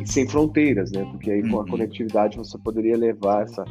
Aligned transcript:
E 0.00 0.06
sem 0.06 0.26
fronteiras, 0.28 0.90
né? 0.92 1.04
Porque 1.10 1.30
aí 1.30 1.42
com 1.48 1.56
a 1.56 1.60
Uhum. 1.60 1.66
conectividade 1.66 2.36
você 2.36 2.58
poderia 2.58 2.96
levar 2.96 3.42
essa, 3.42 3.64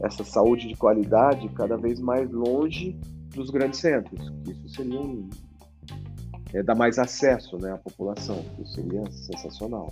essa 0.00 0.24
saúde 0.24 0.68
de 0.68 0.76
qualidade 0.76 1.48
cada 1.50 1.76
vez 1.76 2.00
mais 2.00 2.30
longe 2.30 2.96
dos 3.34 3.50
grandes 3.50 3.80
centros. 3.80 4.32
Isso 4.48 4.68
seria 4.76 5.00
um. 5.00 5.28
É, 6.54 6.62
dar 6.62 6.74
mais 6.74 6.98
acesso 6.98 7.56
né, 7.56 7.72
à 7.72 7.78
população. 7.78 8.44
Isso 8.60 8.74
seria 8.74 9.02
sensacional. 9.10 9.90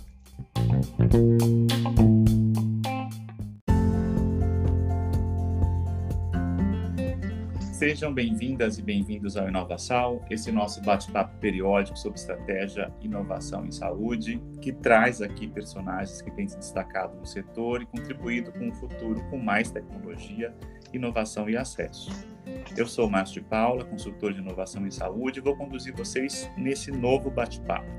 Sejam 7.81 8.13
bem-vindas 8.13 8.77
e 8.77 8.81
bem-vindos 8.83 9.35
ao 9.35 9.49
Inovação, 9.49 10.23
esse 10.29 10.51
nosso 10.51 10.79
bate-papo 10.83 11.35
periódico 11.39 11.97
sobre 11.97 12.19
estratégia 12.19 12.93
inovação 13.01 13.65
em 13.65 13.71
saúde, 13.71 14.39
que 14.61 14.71
traz 14.71 15.19
aqui 15.19 15.47
personagens 15.47 16.21
que 16.21 16.29
têm 16.29 16.47
se 16.47 16.59
destacado 16.59 17.17
no 17.17 17.25
setor 17.25 17.81
e 17.81 17.87
contribuído 17.87 18.51
com 18.51 18.67
um 18.67 18.71
futuro 18.71 19.19
com 19.31 19.39
mais 19.39 19.71
tecnologia, 19.71 20.55
inovação 20.93 21.49
e 21.49 21.57
acesso. 21.57 22.11
Eu 22.77 22.85
sou 22.85 23.09
Márcio 23.09 23.41
de 23.41 23.49
Paula, 23.49 23.83
consultor 23.83 24.31
de 24.31 24.41
inovação 24.41 24.85
em 24.85 24.91
saúde, 24.91 25.39
e 25.39 25.41
vou 25.41 25.57
conduzir 25.57 25.91
vocês 25.95 26.47
nesse 26.55 26.91
novo 26.91 27.31
bate-papo. 27.31 27.89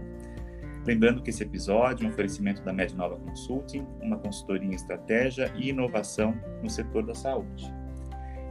Lembrando 0.87 1.25
que 1.25 1.31
esse 1.31 1.43
episódio 1.43 2.05
é 2.05 2.09
um 2.09 2.13
oferecimento 2.13 2.63
da 2.63 2.73
Mednova 2.73 3.17
Consulting, 3.17 3.85
uma 4.01 4.17
consultoria 4.17 4.69
em 4.69 4.75
estratégia 4.77 5.53
e 5.57 5.71
inovação 5.71 6.41
no 6.63 6.71
setor 6.71 7.05
da 7.05 7.17
saúde. 7.17 7.82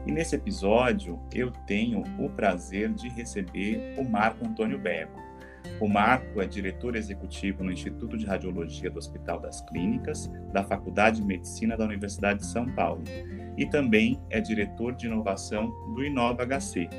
E 0.05 0.11
nesse 0.11 0.35
episódio 0.35 1.19
eu 1.33 1.51
tenho 1.67 2.03
o 2.19 2.29
prazer 2.29 2.91
de 2.93 3.07
receber 3.09 3.95
o 3.97 4.03
Marco 4.03 4.45
Antônio 4.47 4.79
Bego. 4.79 5.19
O 5.79 5.87
Marco 5.87 6.41
é 6.41 6.47
diretor 6.47 6.95
executivo 6.95 7.63
no 7.63 7.71
Instituto 7.71 8.17
de 8.17 8.25
Radiologia 8.25 8.89
do 8.89 8.97
Hospital 8.97 9.39
das 9.39 9.61
Clínicas, 9.61 10.27
da 10.51 10.63
Faculdade 10.63 11.17
de 11.17 11.25
Medicina 11.25 11.77
da 11.77 11.85
Universidade 11.85 12.39
de 12.39 12.45
São 12.47 12.65
Paulo, 12.73 13.03
e 13.57 13.65
também 13.67 14.19
é 14.29 14.39
diretor 14.39 14.95
de 14.95 15.05
inovação 15.05 15.69
do 15.93 16.03
Inova 16.03 16.45
HC. 16.45 16.89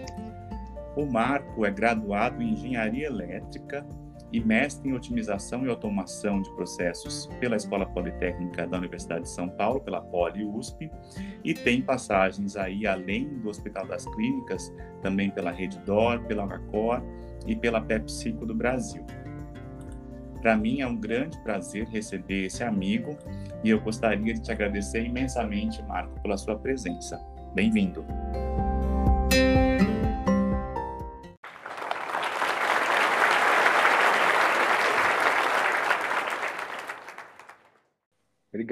O 0.97 1.07
Marco 1.07 1.65
é 1.65 1.71
graduado 1.71 2.43
em 2.43 2.53
Engenharia 2.53 3.07
Elétrica 3.07 3.87
e 4.33 4.41
mestre 4.41 4.89
em 4.89 4.95
otimização 4.95 5.67
e 5.67 5.69
automação 5.69 6.41
de 6.41 6.51
processos 6.55 7.29
pela 7.39 7.57
Escola 7.57 7.85
Politécnica 7.85 8.67
da 8.67 8.79
Universidade 8.79 9.23
de 9.23 9.31
São 9.31 9.49
Paulo, 9.49 9.81
pela 9.81 10.01
Poli 10.01 10.45
USP, 10.45 10.91
e 11.45 11.53
tem 11.53 11.83
passagens 11.83 12.57
aí 12.57 12.87
além 12.87 13.29
do 13.41 13.51
Hospital 13.51 13.87
das 13.87 14.07
Clínicas, 14.07 14.73
também 15.03 15.31
pela 15.31 15.51
Rede 15.51 15.79
Dor, 15.81 16.21
pela 16.25 16.47
Vacor 16.47 17.03
e 17.47 17.55
pela 17.55 17.81
PepsiCo 17.81 18.47
do 18.47 18.55
Brasil. 18.55 19.05
Para 20.41 20.57
mim 20.57 20.81
é 20.81 20.87
um 20.87 20.97
grande 20.97 21.39
prazer 21.43 21.87
receber 21.87 22.47
esse 22.47 22.65
amigo 22.65 23.17
e 23.63 23.71
eu 23.71 23.81
gostaria 23.81 24.35
de 24.35 24.41
te 24.41 24.51
agradecer 24.51 25.05
imensamente, 25.05 25.81
Marco, 25.85 26.21
pela 26.21 26.37
sua 26.37 26.59
presença. 26.59 27.17
Bem-vindo. 27.55 28.05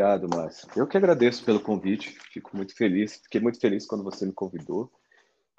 Obrigado, 0.00 0.34
Márcio. 0.34 0.66
Eu 0.74 0.86
que 0.86 0.96
agradeço 0.96 1.44
pelo 1.44 1.60
convite, 1.60 2.16
fico 2.32 2.56
muito 2.56 2.74
feliz. 2.74 3.20
Fiquei 3.22 3.38
muito 3.38 3.60
feliz 3.60 3.86
quando 3.86 4.02
você 4.02 4.24
me 4.24 4.32
convidou 4.32 4.90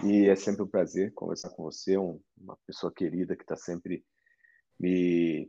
e 0.04 0.28
é 0.28 0.36
sempre 0.36 0.64
um 0.64 0.68
prazer 0.68 1.14
conversar 1.14 1.52
com 1.52 1.62
você, 1.62 1.96
um, 1.96 2.20
uma 2.36 2.58
pessoa 2.66 2.92
querida 2.92 3.36
que 3.36 3.44
está 3.44 3.56
sempre 3.56 4.04
me 4.80 5.48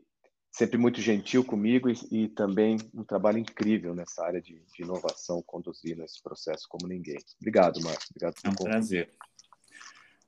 sempre 0.50 0.76
muito 0.76 1.00
gentil 1.00 1.42
comigo 1.42 1.88
e, 1.88 1.94
e, 2.10 2.28
também 2.28 2.76
um 2.92 3.02
trabalho 3.02 3.38
incrível 3.38 3.94
nessa 3.94 4.26
área 4.26 4.42
de, 4.42 4.62
de, 4.76 4.82
inovação, 4.82 5.42
conduzindo 5.42 6.04
esse 6.04 6.22
processo 6.22 6.66
como 6.68 6.86
ninguém. 6.86 7.16
Obrigado, 7.40 7.80
Márcio. 7.80 8.10
Obrigado 8.10 8.34
é 8.44 8.48
um 8.50 8.54
convite. 8.54 8.72
prazer. 8.72 9.10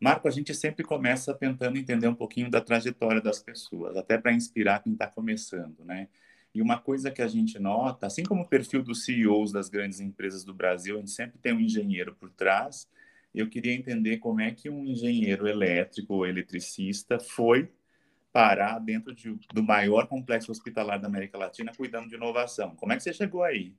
Marco, 0.00 0.26
a 0.26 0.30
gente 0.30 0.54
sempre 0.54 0.82
começa 0.82 1.34
tentando 1.34 1.76
entender 1.76 2.08
um 2.08 2.14
pouquinho 2.14 2.50
da 2.50 2.62
trajetória 2.62 3.20
das 3.20 3.40
pessoas, 3.40 3.94
até 3.94 4.16
para 4.16 4.32
inspirar 4.32 4.82
quem 4.82 4.94
está 4.94 5.06
começando, 5.06 5.84
né? 5.84 6.08
E 6.54 6.62
uma 6.62 6.78
coisa 6.78 7.10
que 7.10 7.20
a 7.20 7.26
gente 7.26 7.58
nota, 7.58 8.06
assim 8.06 8.22
como 8.22 8.42
o 8.42 8.48
perfil 8.48 8.82
dos 8.82 9.04
CEOs 9.04 9.50
das 9.50 9.68
grandes 9.68 9.98
empresas 9.98 10.44
do 10.44 10.54
Brasil, 10.54 10.96
a 10.96 11.00
gente 11.00 11.10
sempre 11.10 11.36
tem 11.38 11.52
um 11.52 11.60
engenheiro 11.60 12.14
por 12.14 12.30
trás. 12.30 12.88
Eu 13.34 13.48
queria 13.48 13.74
entender 13.74 14.18
como 14.18 14.40
é 14.40 14.52
que 14.52 14.70
um 14.70 14.84
engenheiro 14.84 15.48
elétrico 15.48 16.14
ou 16.14 16.26
eletricista 16.26 17.18
foi 17.18 17.68
parar 18.32 18.78
dentro 18.78 19.12
de, 19.12 19.36
do 19.52 19.62
maior 19.62 20.06
complexo 20.06 20.52
hospitalar 20.52 21.00
da 21.00 21.08
América 21.08 21.36
Latina 21.36 21.72
cuidando 21.76 22.08
de 22.08 22.14
inovação. 22.14 22.76
Como 22.76 22.92
é 22.92 22.96
que 22.96 23.02
você 23.02 23.12
chegou 23.12 23.42
aí? 23.42 23.74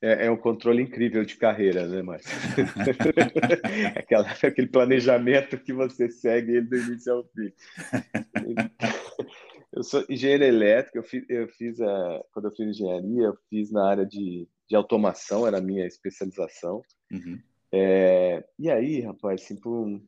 É, 0.00 0.26
é 0.26 0.30
um 0.30 0.36
controle 0.36 0.82
incrível 0.82 1.24
de 1.24 1.36
carreira, 1.36 1.86
né, 1.86 2.02
Márcio? 2.02 2.30
Aquela, 3.96 4.30
aquele 4.30 4.66
planejamento 4.66 5.58
que 5.58 5.72
você 5.72 6.08
segue 6.08 6.60
do 6.62 6.76
início 6.76 7.12
ao 7.12 7.24
fim. 7.24 7.52
Eu 9.72 9.82
sou 9.82 10.04
engenheiro 10.08 10.44
elétrico, 10.44 10.98
eu 10.98 11.02
fiz, 11.02 11.24
eu 11.28 11.48
fiz 11.48 11.80
a, 11.80 12.24
quando 12.32 12.46
eu 12.46 12.52
fiz 12.54 12.68
engenharia, 12.68 13.24
eu 13.24 13.38
fiz 13.48 13.70
na 13.70 13.88
área 13.88 14.04
de, 14.04 14.46
de 14.68 14.76
automação, 14.76 15.46
era 15.46 15.58
a 15.58 15.62
minha 15.62 15.86
especialização. 15.86 16.82
Uhum. 17.10 17.40
É, 17.72 18.44
e 18.58 18.70
aí, 18.70 19.00
rapaz, 19.00 19.42
assim, 19.42 19.58
um, 19.64 20.04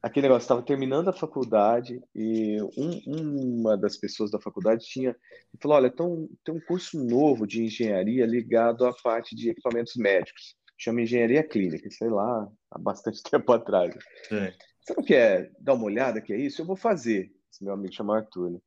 aquele 0.00 0.28
negócio, 0.28 0.44
estava 0.44 0.62
terminando 0.62 1.08
a 1.08 1.12
faculdade 1.12 2.00
e 2.14 2.56
um, 2.76 3.60
uma 3.60 3.76
das 3.76 3.96
pessoas 3.96 4.30
da 4.30 4.40
faculdade 4.40 4.84
tinha 4.84 5.16
falou, 5.60 5.76
olha, 5.76 5.90
tem, 5.90 6.28
tem 6.44 6.54
um 6.54 6.60
curso 6.60 7.04
novo 7.04 7.46
de 7.46 7.64
engenharia 7.64 8.24
ligado 8.24 8.86
à 8.86 8.92
parte 8.92 9.34
de 9.34 9.50
equipamentos 9.50 9.96
médicos, 9.96 10.54
chama 10.76 11.02
Engenharia 11.02 11.42
Clínica, 11.42 11.90
sei 11.90 12.08
lá, 12.08 12.48
há 12.70 12.78
bastante 12.78 13.20
tempo 13.28 13.52
atrás. 13.52 13.92
É. 14.30 14.54
Você 14.80 14.94
não 14.94 15.02
quer 15.02 15.52
dar 15.58 15.74
uma 15.74 15.84
olhada 15.84 16.20
que 16.20 16.32
é 16.32 16.38
isso? 16.38 16.62
Eu 16.62 16.66
vou 16.66 16.76
fazer. 16.76 17.30
Esse 17.52 17.64
meu 17.64 17.74
amigo 17.74 17.92
chama 17.92 18.16
Arthur, 18.16 18.52
né? 18.52 18.58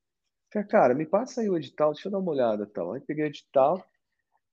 Falei, 0.52 0.68
cara, 0.68 0.94
me 0.94 1.06
passa 1.06 1.42
aí 1.42 1.50
o 1.50 1.58
edital, 1.58 1.94
deixa 1.94 2.08
eu 2.08 2.12
dar 2.12 2.20
uma 2.20 2.32
olhada 2.32 2.66
tal. 2.66 2.94
Aí 2.94 3.02
peguei 3.02 3.24
o 3.24 3.28
edital, 3.28 3.84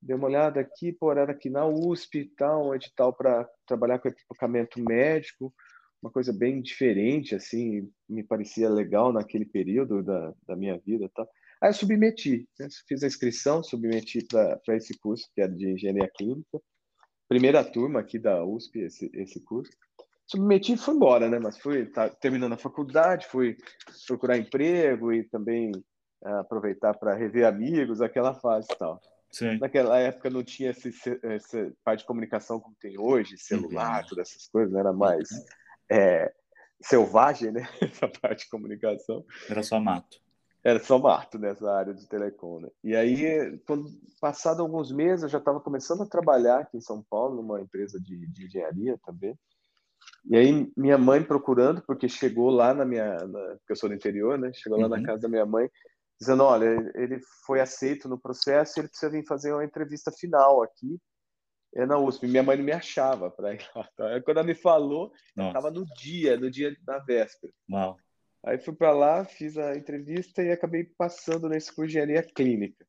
dei 0.00 0.14
uma 0.14 0.26
olhada 0.26 0.60
aqui, 0.60 0.92
pô, 0.92 1.10
era 1.10 1.32
aqui 1.32 1.50
na 1.50 1.66
USP 1.66 2.20
e 2.20 2.24
tal, 2.36 2.68
um 2.68 2.74
edital 2.74 3.12
para 3.12 3.48
trabalhar 3.66 3.98
com 3.98 4.08
equipamento 4.08 4.80
médico, 4.80 5.52
uma 6.00 6.10
coisa 6.10 6.32
bem 6.32 6.62
diferente, 6.62 7.34
assim, 7.34 7.90
me 8.08 8.22
parecia 8.22 8.70
legal 8.70 9.12
naquele 9.12 9.44
período 9.44 10.02
da, 10.02 10.32
da 10.46 10.54
minha 10.54 10.78
vida 10.78 11.10
tal. 11.12 11.28
Aí 11.60 11.70
eu 11.70 11.74
submeti, 11.74 12.48
né? 12.58 12.68
fiz 12.86 13.02
a 13.02 13.08
inscrição, 13.08 13.64
submeti 13.64 14.24
para 14.24 14.76
esse 14.76 14.96
curso, 14.98 15.28
que 15.34 15.40
é 15.40 15.48
de 15.48 15.72
Engenharia 15.72 16.08
Clínica, 16.16 16.60
primeira 17.28 17.64
turma 17.64 17.98
aqui 17.98 18.18
da 18.18 18.44
USP, 18.44 18.78
esse, 18.78 19.10
esse 19.12 19.40
curso. 19.44 19.72
Submeti 20.30 20.74
e 20.74 20.76
fui 20.76 20.94
embora, 20.94 21.28
né? 21.28 21.38
Mas 21.38 21.58
fui 21.58 21.86
tá, 21.86 22.08
terminando 22.08 22.52
a 22.52 22.58
faculdade, 22.58 23.26
fui 23.26 23.56
procurar 24.06 24.36
emprego 24.36 25.10
e 25.12 25.24
também 25.24 25.72
uh, 26.22 26.34
aproveitar 26.40 26.94
para 26.94 27.14
rever 27.14 27.46
amigos, 27.46 28.02
aquela 28.02 28.34
fase 28.34 28.68
e 28.70 28.76
tal. 28.76 29.00
Sim. 29.30 29.58
Naquela 29.58 29.98
época 29.98 30.28
não 30.30 30.42
tinha 30.42 30.70
esse, 30.70 30.90
essa 31.22 31.72
parte 31.82 32.00
de 32.00 32.06
comunicação 32.06 32.60
como 32.60 32.76
tem 32.80 32.98
hoje, 32.98 33.38
celular, 33.38 34.02
Uhum. 34.02 34.08
todas 34.08 34.28
essas 34.28 34.48
coisas, 34.48 34.72
né? 34.72 34.80
era 34.80 34.92
mais 34.92 35.28
é, 35.90 36.32
selvagem, 36.82 37.50
né? 37.50 37.62
Essa 37.80 38.08
parte 38.08 38.44
de 38.44 38.50
comunicação. 38.50 39.24
Era 39.48 39.62
só 39.62 39.80
mato. 39.80 40.18
Era 40.62 40.82
só 40.82 40.98
mato 40.98 41.38
nessa 41.38 41.70
área 41.72 41.94
de 41.94 42.06
telecom, 42.06 42.60
né? 42.60 42.68
E 42.84 42.94
aí, 42.94 43.58
quando, 43.66 43.88
passado 44.20 44.60
alguns 44.60 44.92
meses, 44.92 45.22
eu 45.22 45.28
já 45.28 45.38
estava 45.38 45.60
começando 45.60 46.02
a 46.02 46.06
trabalhar 46.06 46.60
aqui 46.60 46.76
em 46.76 46.80
São 46.82 47.02
Paulo, 47.08 47.36
numa 47.36 47.60
empresa 47.60 47.98
de, 48.00 48.26
de 48.26 48.46
engenharia 48.46 48.98
também. 49.04 49.38
E 50.30 50.36
aí, 50.36 50.70
minha 50.76 50.98
mãe 50.98 51.22
procurando, 51.22 51.82
porque 51.82 52.08
chegou 52.08 52.50
lá 52.50 52.74
na 52.74 52.84
minha. 52.84 53.14
Na, 53.26 53.40
porque 53.56 53.72
eu 53.72 53.76
sou 53.76 53.88
do 53.88 53.94
interior, 53.94 54.38
né? 54.38 54.50
Chegou 54.54 54.78
lá 54.78 54.84
Uhum. 54.86 54.90
na 54.96 55.02
casa 55.02 55.22
da 55.22 55.28
minha 55.28 55.46
mãe, 55.46 55.70
dizendo: 56.20 56.42
olha, 56.44 56.66
ele 56.94 57.18
foi 57.46 57.60
aceito 57.60 58.08
no 58.08 58.18
processo 58.18 58.78
e 58.78 58.80
ele 58.82 58.88
precisa 58.88 59.10
vir 59.10 59.24
fazer 59.26 59.52
uma 59.52 59.64
entrevista 59.64 60.12
final 60.12 60.62
aqui 60.62 60.98
é 61.74 61.84
na 61.86 61.98
USP. 61.98 62.26
Minha 62.26 62.42
mãe 62.42 62.56
não 62.56 62.64
me 62.64 62.72
achava 62.72 63.30
para 63.30 63.54
ir 63.54 63.60
lá. 63.74 63.88
tá? 63.96 64.20
Quando 64.22 64.38
ela 64.38 64.46
me 64.46 64.54
falou, 64.54 65.12
estava 65.36 65.70
no 65.70 65.84
dia, 65.94 66.36
no 66.36 66.50
dia 66.50 66.74
da 66.82 66.98
véspera. 66.98 67.52
Uau. 67.70 67.96
Aí 68.44 68.58
fui 68.58 68.74
para 68.74 68.92
lá, 68.92 69.24
fiz 69.24 69.58
a 69.58 69.76
entrevista 69.76 70.42
e 70.42 70.50
acabei 70.50 70.84
passando 70.84 71.48
nesse 71.48 71.74
curso 71.74 71.90
de 71.90 71.98
engenharia 71.98 72.22
clínica. 72.22 72.86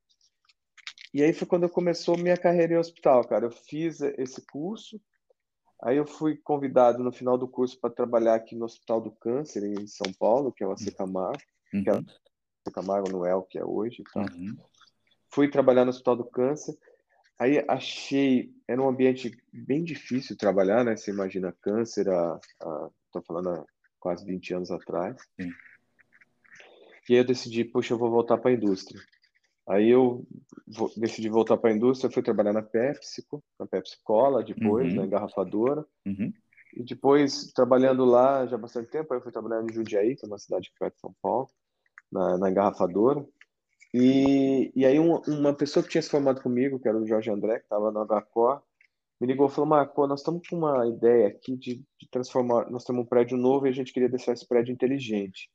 E 1.14 1.24
aí 1.24 1.34
foi 1.34 1.48
quando 1.48 1.68
começou 1.68 2.18
minha 2.18 2.38
carreira 2.38 2.74
em 2.74 2.78
hospital, 2.78 3.28
cara. 3.28 3.48
Eu 3.48 3.52
fiz 3.52 4.00
esse 4.00 4.46
curso, 4.46 5.02
aí 5.82 5.98
eu 5.98 6.06
fui 6.06 6.38
convidado 6.38 7.04
no 7.04 7.12
final 7.12 7.38
do 7.38 7.48
curso 7.48 7.80
para 7.80 7.90
trabalhar 7.90 8.36
aqui 8.36 8.56
no 8.56 8.66
Hospital 8.66 9.02
do 9.02 9.12
Câncer 9.12 9.64
em 9.64 9.88
São 9.88 10.12
Paulo, 10.18 10.52
que 10.52 10.64
é 10.64 10.68
o 10.68 10.72
AC 10.72 10.92
Camargo, 10.96 11.42
Uhum. 11.74 11.84
Que 11.84 11.90
AC 11.90 12.74
Camargo 12.74 13.12
não 13.12 13.26
é 13.26 13.36
o 13.36 13.44
que 13.44 13.58
é 13.58 13.64
hoje. 13.64 14.04
Tá? 14.14 14.22
Uhum. 14.22 14.58
Fui 15.32 15.50
trabalhar 15.50 15.86
no 15.86 15.92
Hospital 15.92 16.16
do 16.16 16.26
Câncer. 16.26 16.76
Aí 17.38 17.64
achei, 17.68 18.52
era 18.68 18.82
um 18.82 18.90
ambiente 18.90 19.32
bem 19.54 19.84
difícil 19.84 20.36
trabalhar, 20.36 20.84
né? 20.84 20.98
Você 20.98 21.12
imagina 21.12 21.56
câncer, 21.62 22.10
a, 22.10 22.40
a, 22.62 22.90
tô 23.14 23.22
falando 23.22 23.50
há 23.50 23.66
quase 23.98 24.26
20 24.26 24.56
anos 24.56 24.72
atrás. 24.72 25.16
Sim. 25.40 25.50
E 27.08 27.14
aí 27.14 27.20
eu 27.20 27.26
decidi, 27.26 27.64
puxa, 27.64 27.94
eu 27.94 27.98
vou 27.98 28.12
voltar 28.12 28.38
para 28.38 28.52
a 28.52 28.54
indústria. 28.54 29.00
Aí 29.70 29.90
eu 29.90 30.26
decidi 30.98 31.30
voltar 31.30 31.56
para 31.58 31.70
a 31.70 31.74
indústria, 31.74 32.12
fui 32.12 32.24
trabalhar 32.24 32.54
na 32.54 32.64
PepsiCo, 32.64 33.44
na 33.60 33.68
Pepsi 33.68 33.98
Cola, 34.04 34.44
depois, 34.44 34.90
uhum. 34.90 34.96
na 34.96 35.06
engarrafadora. 35.06 35.86
Uhum. 36.08 36.34
E 36.76 36.84
depois, 36.84 37.52
trabalhando 37.54 38.04
lá 38.04 38.48
já 38.48 38.56
há 38.56 38.60
bastante 38.60 38.90
tempo, 38.90 39.14
eu 39.14 39.22
fui 39.22 39.32
trabalhar 39.32 39.64
em 39.64 39.72
Jundiaí, 39.72 40.16
que 40.16 40.26
é 40.26 40.28
uma 40.28 40.40
cidade 40.40 40.72
perto 40.80 40.96
de 40.96 41.02
São 41.02 41.16
Paulo, 41.22 41.50
na, 42.12 42.38
na 42.40 42.50
engarrafadora. 42.50 43.24
E, 43.94 44.72
e 44.76 44.86
aí 44.86 44.98
uma, 45.00 45.22
uma 45.28 45.54
pessoa 45.54 45.84
que 45.84 45.90
tinha 45.90 46.02
se 46.02 46.10
formado 46.10 46.42
comigo, 46.42 46.80
que 46.80 46.88
era 46.88 46.98
o 46.98 47.08
Jorge 47.08 47.30
André, 47.30 47.60
que 47.60 47.66
estava 47.66 47.92
na 47.92 48.02
Agacor, 48.02 48.62
me 49.22 49.28
ligou 49.28 49.48
e 49.48 49.52
falou, 49.52 49.70
Marco, 49.70 50.08
nós 50.08 50.22
estamos 50.22 50.48
com 50.48 50.56
uma 50.56 50.88
ideia 50.88 51.28
aqui 51.28 51.56
de, 51.56 51.76
de, 51.76 52.10
transformar, 52.10 52.72
nós 52.72 52.84
temos 52.84 53.04
um 53.04 53.08
prédio 53.08 53.38
novo 53.38 53.68
e 53.68 53.70
a 53.70 53.74
gente 53.74 53.92
queria 53.92 54.10
deixar 54.10 54.34
esse 54.34 54.48
prédio 54.48 54.72
inteligente. 54.72 55.50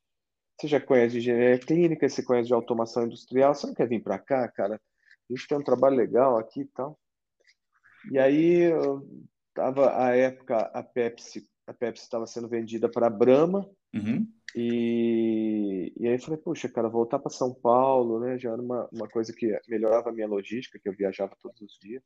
Você 0.57 0.67
já 0.67 0.79
conhece 0.79 1.13
de 1.13 1.19
engenharia 1.19 1.59
clínica, 1.59 2.07
você 2.07 2.23
conhece 2.23 2.47
de 2.47 2.53
automação 2.53 3.05
industrial, 3.05 3.53
você 3.53 3.67
não 3.67 3.73
quer 3.73 3.87
vir 3.87 4.01
para 4.01 4.17
cá, 4.17 4.47
cara? 4.47 4.75
A 5.29 5.33
gente 5.33 5.47
tem 5.47 5.57
um 5.57 5.63
trabalho 5.63 5.95
legal 5.95 6.37
aqui 6.37 6.61
e 6.61 6.65
tal. 6.65 6.97
E 8.11 8.19
aí, 8.19 8.69
tava 9.53 9.97
a 10.01 10.15
época, 10.15 10.57
a 10.57 10.83
Pepsi 10.83 11.47
a 11.67 11.73
Pepsi 11.73 12.03
estava 12.03 12.27
sendo 12.27 12.47
vendida 12.47 12.87
para 12.89 13.07
a 13.07 13.09
Brahma, 13.09 13.67
uhum. 13.93 14.27
e, 14.55 15.91
e 15.97 16.07
aí 16.07 16.13
eu 16.13 16.19
falei, 16.19 16.39
puxa, 16.39 16.69
cara, 16.69 16.87
voltar 16.87 17.19
para 17.19 17.31
São 17.31 17.53
Paulo, 17.53 18.19
né, 18.19 18.37
já 18.37 18.51
era 18.51 18.61
uma, 18.61 18.87
uma 18.91 19.07
coisa 19.07 19.33
que 19.33 19.59
melhorava 19.67 20.09
a 20.09 20.13
minha 20.13 20.27
logística, 20.27 20.79
que 20.79 20.87
eu 20.87 20.93
viajava 20.93 21.35
todos 21.41 21.59
os 21.61 21.77
dias. 21.79 22.03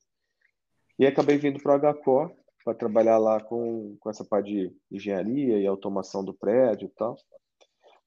E 0.98 1.06
acabei 1.06 1.38
vindo 1.38 1.62
para 1.62 1.76
o 1.76 1.94
HCOR 1.94 2.32
para 2.64 2.74
trabalhar 2.74 3.18
lá 3.18 3.42
com, 3.42 3.98
com 4.00 4.10
essa 4.10 4.24
parte 4.24 4.52
de 4.52 4.76
engenharia 4.92 5.58
e 5.58 5.66
automação 5.66 6.24
do 6.24 6.34
prédio 6.34 6.88
e 6.88 6.92
tal. 6.92 7.18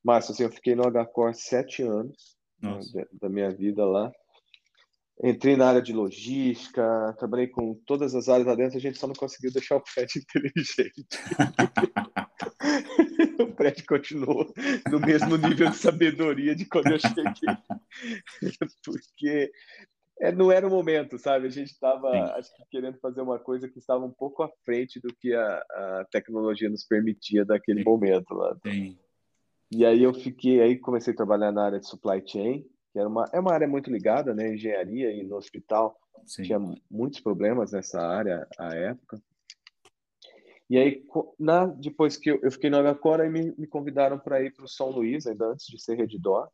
Mas 0.05 0.29
assim, 0.29 0.43
eu 0.45 0.51
fiquei 0.51 0.75
no 0.75 0.83
HCOR 0.83 1.35
sete 1.35 1.83
anos 1.83 2.37
né, 2.61 3.07
da 3.21 3.29
minha 3.29 3.51
vida 3.51 3.85
lá. 3.85 4.11
Entrei 5.23 5.57
na 5.57 5.69
área 5.69 5.83
de 5.83 5.93
logística, 5.93 7.15
trabalhei 7.19 7.47
com 7.47 7.75
todas 7.87 8.15
as 8.15 8.29
áreas 8.29 8.47
lá 8.47 8.55
dentro, 8.55 8.77
a 8.77 8.81
gente 8.81 8.99
só 8.99 9.07
não 9.07 9.15
conseguiu 9.15 9.53
deixar 9.53 9.77
o 9.77 9.85
prédio 9.95 10.21
inteligente. 10.23 11.07
o 13.39 13.55
prédio 13.55 13.85
continuou 13.87 14.53
no 14.91 14.99
mesmo 14.99 15.37
nível 15.37 15.71
de 15.71 15.77
sabedoria 15.77 16.57
de 16.57 16.65
quando 16.65 16.93
eu 16.93 16.99
cheguei. 16.99 17.25
Porque 18.85 19.53
é, 20.21 20.33
não 20.33 20.51
era 20.51 20.67
o 20.67 20.71
momento, 20.71 21.19
sabe? 21.19 21.47
A 21.47 21.51
gente 21.51 21.71
estava, 21.71 22.11
querendo 22.71 22.99
fazer 22.99 23.21
uma 23.21 23.39
coisa 23.39 23.69
que 23.69 23.79
estava 23.79 24.05
um 24.05 24.13
pouco 24.13 24.43
à 24.43 24.49
frente 24.65 24.99
do 25.01 25.15
que 25.15 25.35
a, 25.35 25.57
a 25.57 26.07
tecnologia 26.11 26.69
nos 26.69 26.85
permitia 26.85 27.45
daquele 27.45 27.81
Sim. 27.81 27.85
momento 27.85 28.35
lá. 28.35 28.57
Sim. 28.65 28.99
E 29.75 29.87
aí 29.87 30.03
eu 30.03 30.13
fiquei, 30.13 30.61
aí 30.61 30.79
comecei 30.79 31.15
a 31.15 31.17
trabalhar 31.17 31.51
na 31.51 31.65
área 31.65 31.81
de 31.81 31.89
supply 31.89 32.23
chain, 32.27 32.63
que 32.93 32.99
era 32.99 33.09
uma, 33.09 33.25
é 33.33 33.41
uma 33.41 33.53
área 33.53 33.67
muito 33.67 33.91
ligada, 33.91 34.35
né? 34.35 34.53
Engenharia 34.53 35.11
e 35.11 35.23
no 35.23 35.37
hospital 35.37 35.97
Sim. 36.27 36.43
tinha 36.43 36.59
muitos 36.91 37.21
problemas 37.21 37.73
nessa 37.73 38.01
área 38.01 38.47
à 38.59 38.75
época. 38.75 39.21
E 40.69 40.79
aí, 40.79 41.05
na, 41.39 41.67
depois 41.67 42.17
que 42.17 42.31
eu, 42.31 42.39
eu 42.43 42.51
fiquei 42.51 42.71
no 42.71 42.79
Agacora, 42.79 43.29
me, 43.29 43.55
me 43.57 43.67
convidaram 43.67 44.19
para 44.19 44.43
ir 44.43 44.53
para 44.53 44.65
o 44.65 44.69
São 44.69 44.91
Luís, 44.91 45.27
ainda 45.27 45.47
antes 45.47 45.67
de 45.67 45.83
ser 45.83 45.97
Redditor, 45.97 46.49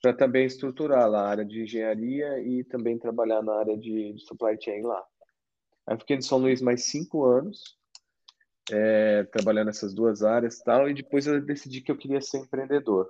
para 0.00 0.12
também 0.12 0.46
estruturar 0.46 1.08
lá 1.08 1.22
a 1.22 1.28
área 1.28 1.44
de 1.44 1.62
engenharia 1.62 2.40
e 2.40 2.62
também 2.64 2.98
trabalhar 2.98 3.42
na 3.42 3.54
área 3.54 3.76
de, 3.76 4.12
de 4.12 4.20
supply 4.24 4.56
chain 4.60 4.82
lá. 4.82 5.04
Aí 5.86 5.98
fiquei 5.98 6.16
em 6.16 6.22
São 6.22 6.38
Luís 6.38 6.60
mais 6.60 6.84
cinco 6.84 7.24
anos, 7.24 7.76
é, 8.70 9.24
trabalhando 9.24 9.66
nessas 9.66 9.94
duas 9.94 10.22
áreas 10.22 10.58
tal, 10.60 10.88
e 10.88 10.94
depois 10.94 11.26
eu 11.26 11.40
decidi 11.40 11.80
que 11.80 11.90
eu 11.90 11.96
queria 11.96 12.20
ser 12.20 12.38
empreendedor. 12.38 13.08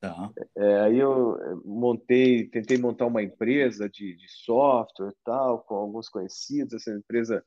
Tá. 0.00 0.30
É, 0.56 0.80
aí 0.80 0.98
eu 0.98 1.62
montei, 1.64 2.48
tentei 2.48 2.76
montar 2.76 3.06
uma 3.06 3.22
empresa 3.22 3.88
de, 3.88 4.14
de 4.14 4.28
software 4.28 5.14
tal, 5.24 5.60
com 5.60 5.74
alguns 5.74 6.08
conhecidos, 6.08 6.74
essa 6.74 6.90
empresa 6.90 7.44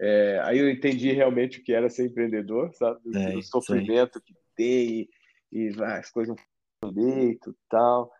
é, 0.00 0.40
aí 0.44 0.58
eu 0.58 0.70
entendi 0.70 1.12
realmente 1.12 1.58
o 1.60 1.62
que 1.62 1.72
era 1.72 1.90
ser 1.90 2.06
empreendedor, 2.06 2.72
sabe? 2.74 3.00
É, 3.14 3.36
o 3.36 3.42
sofrimento 3.42 4.18
sim. 4.18 4.24
que 4.24 4.34
tem 4.56 5.08
e, 5.52 5.68
e 5.68 5.82
as 5.82 6.10
coisas 6.10 6.34
não 6.82 6.92
direito 6.92 7.54
tal. 7.68 8.10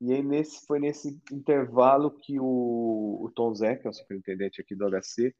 E 0.00 0.12
aí 0.12 0.22
nesse, 0.22 0.64
foi 0.66 0.78
nesse 0.78 1.20
intervalo 1.32 2.10
que 2.10 2.38
o, 2.38 3.24
o 3.24 3.32
Tom 3.34 3.54
Zé, 3.54 3.76
que 3.76 3.86
é 3.86 3.90
o 3.90 3.94
superintendente 3.94 4.60
aqui 4.60 4.74
do 4.74 4.88
HC, 4.88 5.34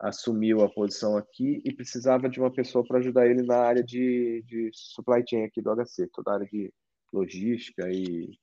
assumiu 0.00 0.62
a 0.62 0.68
posição 0.68 1.16
aqui 1.16 1.60
e 1.64 1.72
precisava 1.72 2.28
de 2.28 2.38
uma 2.38 2.52
pessoa 2.52 2.84
para 2.86 2.98
ajudar 2.98 3.26
ele 3.26 3.42
na 3.42 3.56
área 3.56 3.82
de, 3.82 4.44
de 4.46 4.70
supply 4.72 5.24
chain 5.28 5.44
aqui 5.44 5.60
do 5.60 5.74
HC, 5.74 6.08
toda 6.12 6.30
a 6.30 6.34
área 6.34 6.46
de 6.46 6.72
logística 7.12 7.90
e, 7.90 8.38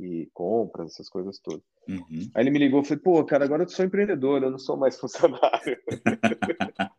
e 0.00 0.28
compras, 0.34 0.92
essas 0.92 1.08
coisas 1.08 1.38
todas. 1.38 1.62
Uhum. 1.88 2.30
Aí 2.34 2.42
ele 2.42 2.50
me 2.50 2.58
ligou 2.58 2.80
e 2.80 2.84
falei, 2.84 3.02
pô, 3.02 3.24
cara, 3.24 3.44
agora 3.44 3.62
eu 3.62 3.68
sou 3.68 3.84
empreendedor, 3.84 4.42
eu 4.42 4.50
não 4.50 4.58
sou 4.58 4.76
mais 4.76 4.98
funcionário. 4.98 5.78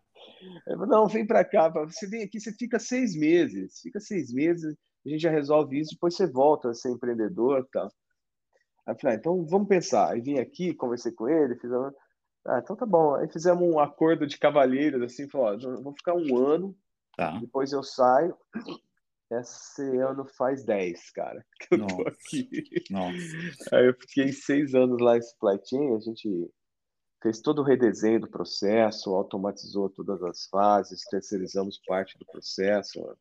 falei, 0.63 0.87
não, 0.87 1.07
vem 1.07 1.25
para 1.25 1.43
cá, 1.43 1.67
você 1.69 2.07
vem 2.07 2.23
aqui, 2.23 2.39
você 2.39 2.53
fica 2.53 2.79
seis 2.79 3.15
meses, 3.15 3.81
fica 3.81 3.99
seis 3.99 4.31
meses, 4.33 4.75
a 5.05 5.09
gente 5.09 5.21
já 5.21 5.31
resolve 5.31 5.79
isso, 5.79 5.91
depois 5.93 6.15
você 6.15 6.27
volta 6.27 6.69
a 6.69 6.73
ser 6.73 6.91
empreendedor 6.91 7.59
e 7.59 7.71
tal. 7.71 7.91
Aí 8.85 8.93
eu 8.93 8.99
falei, 8.99 9.15
ah, 9.15 9.19
então 9.19 9.45
vamos 9.45 9.67
pensar. 9.67 10.11
Aí 10.11 10.21
vim 10.21 10.37
aqui, 10.37 10.73
conversei 10.73 11.11
com 11.11 11.27
ele, 11.27 11.59
fizemos. 11.59 11.93
Ah, 12.47 12.59
então 12.63 12.75
tá 12.75 12.85
bom. 12.85 13.15
Aí 13.15 13.27
fizemos 13.29 13.61
um 13.61 13.79
acordo 13.79 14.25
de 14.25 14.37
cavalheiros, 14.37 15.01
assim, 15.01 15.27
falou, 15.29 15.47
ó, 15.47 15.81
vou 15.81 15.93
ficar 15.93 16.15
um 16.15 16.37
ano, 16.37 16.75
tá. 17.15 17.37
depois 17.39 17.71
eu 17.71 17.83
saio. 17.83 18.35
Esse 19.29 19.83
ano 19.97 20.25
faz 20.37 20.63
10, 20.63 21.11
cara, 21.11 21.45
que 21.59 21.75
eu 21.75 21.79
Nossa. 21.79 21.95
tô 21.95 22.07
aqui. 22.07 22.49
Nossa. 22.89 23.75
Aí 23.75 23.87
eu 23.87 23.93
fiquei 23.93 24.31
seis 24.31 24.73
anos 24.73 25.01
lá 25.01 25.17
em 25.17 25.21
supply 25.21 25.59
chain, 25.69 25.95
a 25.95 25.99
gente 25.99 26.49
fez 27.21 27.41
todo 27.41 27.59
o 27.59 27.65
redesenho 27.65 28.21
do 28.21 28.29
processo, 28.29 29.13
automatizou 29.13 29.89
todas 29.89 30.23
as 30.23 30.45
fases, 30.45 31.03
terceirizamos 31.09 31.81
parte 31.85 32.17
do 32.17 32.25
processo. 32.25 33.17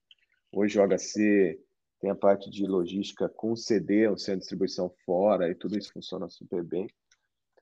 Hoje 0.53 0.79
o 0.79 0.87
HC 0.87 1.59
tem 2.01 2.11
a 2.11 2.15
parte 2.15 2.51
de 2.51 2.67
logística 2.67 3.29
com 3.29 3.57
CD, 3.57 4.07
o 4.07 4.17
centro 4.17 4.35
de 4.35 4.41
distribuição 4.41 4.95
fora, 5.05 5.51
e 5.51 5.55
tudo 5.55 5.77
isso 5.77 5.93
funciona 5.93 6.29
super 6.29 6.63
bem. 6.63 6.87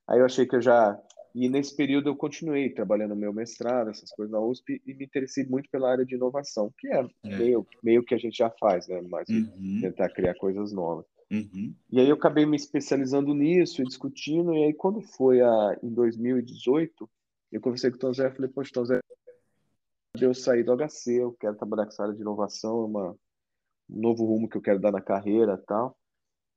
Aí 0.07 0.19
eu 0.19 0.27
achei 0.27 0.47
que 0.47 0.57
eu 0.57 0.61
já. 0.61 1.01
E 1.35 1.49
nesse 1.49 1.75
período 1.75 2.09
eu 2.09 2.17
continuei 2.17 2.71
trabalhando 2.71 3.17
meu 3.17 3.33
mestrado, 3.33 3.91
essas 3.91 4.11
coisas 4.11 4.33
na 4.33 4.41
USP, 4.41 4.81
e 4.87 4.95
me 4.95 5.05
interessei 5.05 5.45
muito 5.45 5.69
pela 5.69 5.91
área 5.91 6.05
de 6.05 6.15
inovação, 6.15 6.73
que 6.79 6.89
é, 6.89 7.07
é. 7.25 7.37
Meio, 7.37 7.67
meio 7.83 8.05
que 8.05 8.15
a 8.15 8.19
gente 8.19 8.39
já 8.39 8.51
faz, 8.51 8.87
né? 8.87 9.01
Mas 9.03 9.29
uhum. 9.29 9.81
tentar 9.81 10.11
criar 10.11 10.35
coisas 10.35 10.73
novas. 10.73 11.05
Uhum. 11.33 11.75
E 11.91 12.01
aí 12.01 12.09
eu 12.09 12.15
acabei 12.15 12.47
me 12.47 12.57
especializando 12.57 13.35
nisso 13.35 13.83
e 13.83 13.85
discutindo, 13.85 14.55
e 14.55 14.65
aí 14.65 14.75
quando 14.75 15.01
foi 15.01 15.41
a, 15.41 15.79
em 15.83 15.93
2018, 15.93 17.11
eu 17.51 17.61
conversei 17.61 17.91
com 17.91 17.97
o 17.97 18.01
Tom 18.01 18.13
Zé 18.13 18.29
e 18.29 18.31
falei, 18.31 18.51
poxa, 18.51 18.71
Tom 18.73 18.85
Zé, 18.85 19.01
eu 20.21 20.33
saí 20.33 20.63
do 20.63 20.77
HC, 20.77 21.21
eu 21.21 21.33
quero 21.33 21.57
trabalhar 21.57 21.85
com 21.85 21.91
essa 21.91 22.03
área 22.05 22.15
de 22.15 22.21
inovação, 22.21 22.83
é 22.83 22.85
uma 22.85 23.17
um 23.89 24.01
novo 24.01 24.25
rumo 24.25 24.49
que 24.49 24.57
eu 24.57 24.63
quero 24.63 24.81
dar 24.81 24.93
na 24.93 25.01
carreira 25.01 25.59
tal. 25.67 25.97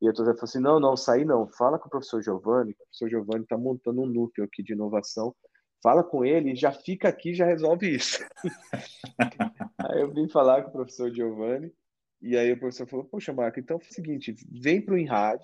E 0.02 0.08
a 0.08 0.12
José 0.12 0.34
falou 0.34 0.44
assim, 0.44 0.60
não, 0.60 0.80
não, 0.80 0.96
sair 0.96 1.26
não, 1.26 1.48
fala 1.48 1.80
com 1.80 1.88
o 1.88 1.90
professor 1.90 2.22
Giovanni, 2.22 2.72
o 2.72 2.76
professor 2.76 3.10
Giovanni 3.10 3.44
está 3.44 3.58
montando 3.58 4.02
um 4.02 4.06
núcleo 4.06 4.46
aqui 4.46 4.62
de 4.62 4.74
inovação, 4.74 5.36
fala 5.82 6.04
com 6.04 6.24
ele, 6.24 6.56
já 6.56 6.72
fica 6.72 7.10
aqui, 7.10 7.34
já 7.34 7.46
resolve 7.46 7.96
isso. 7.96 8.24
aí 9.80 10.02
eu 10.02 10.14
vim 10.14 10.28
falar 10.28 10.64
com 10.64 10.70
o 10.70 10.74
professor 10.74 11.12
Giovanni, 11.12 11.74
e 12.22 12.38
aí 12.38 12.52
o 12.52 12.60
professor 12.60 12.88
falou, 12.88 13.06
poxa, 13.06 13.34
Marco, 13.34 13.60
então 13.60 13.78
é 13.78 13.80
o 13.80 13.94
seguinte, 13.94 14.36
vem 14.52 14.82
para 14.82 14.94
o 14.94 14.98
INRAD, 14.98 15.42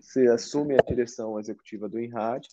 você 0.00 0.26
assume 0.28 0.74
a 0.74 0.84
direção 0.84 1.38
executiva 1.38 1.88
do 1.88 2.00
INRAD, 2.00 2.48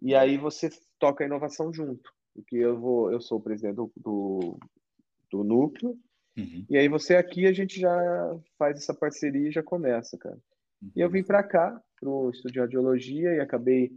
e 0.00 0.14
aí 0.14 0.36
você 0.36 0.70
toca 0.98 1.24
a 1.24 1.26
inovação 1.26 1.72
junto, 1.72 2.12
porque 2.32 2.56
eu 2.56 2.78
vou, 2.78 3.10
eu 3.10 3.20
sou 3.20 3.38
o 3.38 3.42
presidente 3.42 3.74
do, 3.74 3.92
do, 3.96 4.58
do 5.30 5.44
núcleo, 5.44 5.98
Uhum. 6.36 6.66
E 6.68 6.76
aí 6.76 6.88
você 6.88 7.16
aqui, 7.16 7.46
a 7.46 7.52
gente 7.52 7.80
já 7.80 8.36
faz 8.58 8.76
essa 8.76 8.92
parceria 8.92 9.48
e 9.48 9.52
já 9.52 9.62
começa, 9.62 10.18
cara. 10.18 10.38
Uhum. 10.82 10.90
E 10.96 11.00
eu 11.00 11.10
vim 11.10 11.22
para 11.22 11.42
cá, 11.42 11.80
para 11.98 12.08
o 12.08 12.30
Estúdio 12.30 12.54
de 12.54 12.60
Radiologia, 12.60 13.34
e 13.34 13.40
acabei 13.40 13.92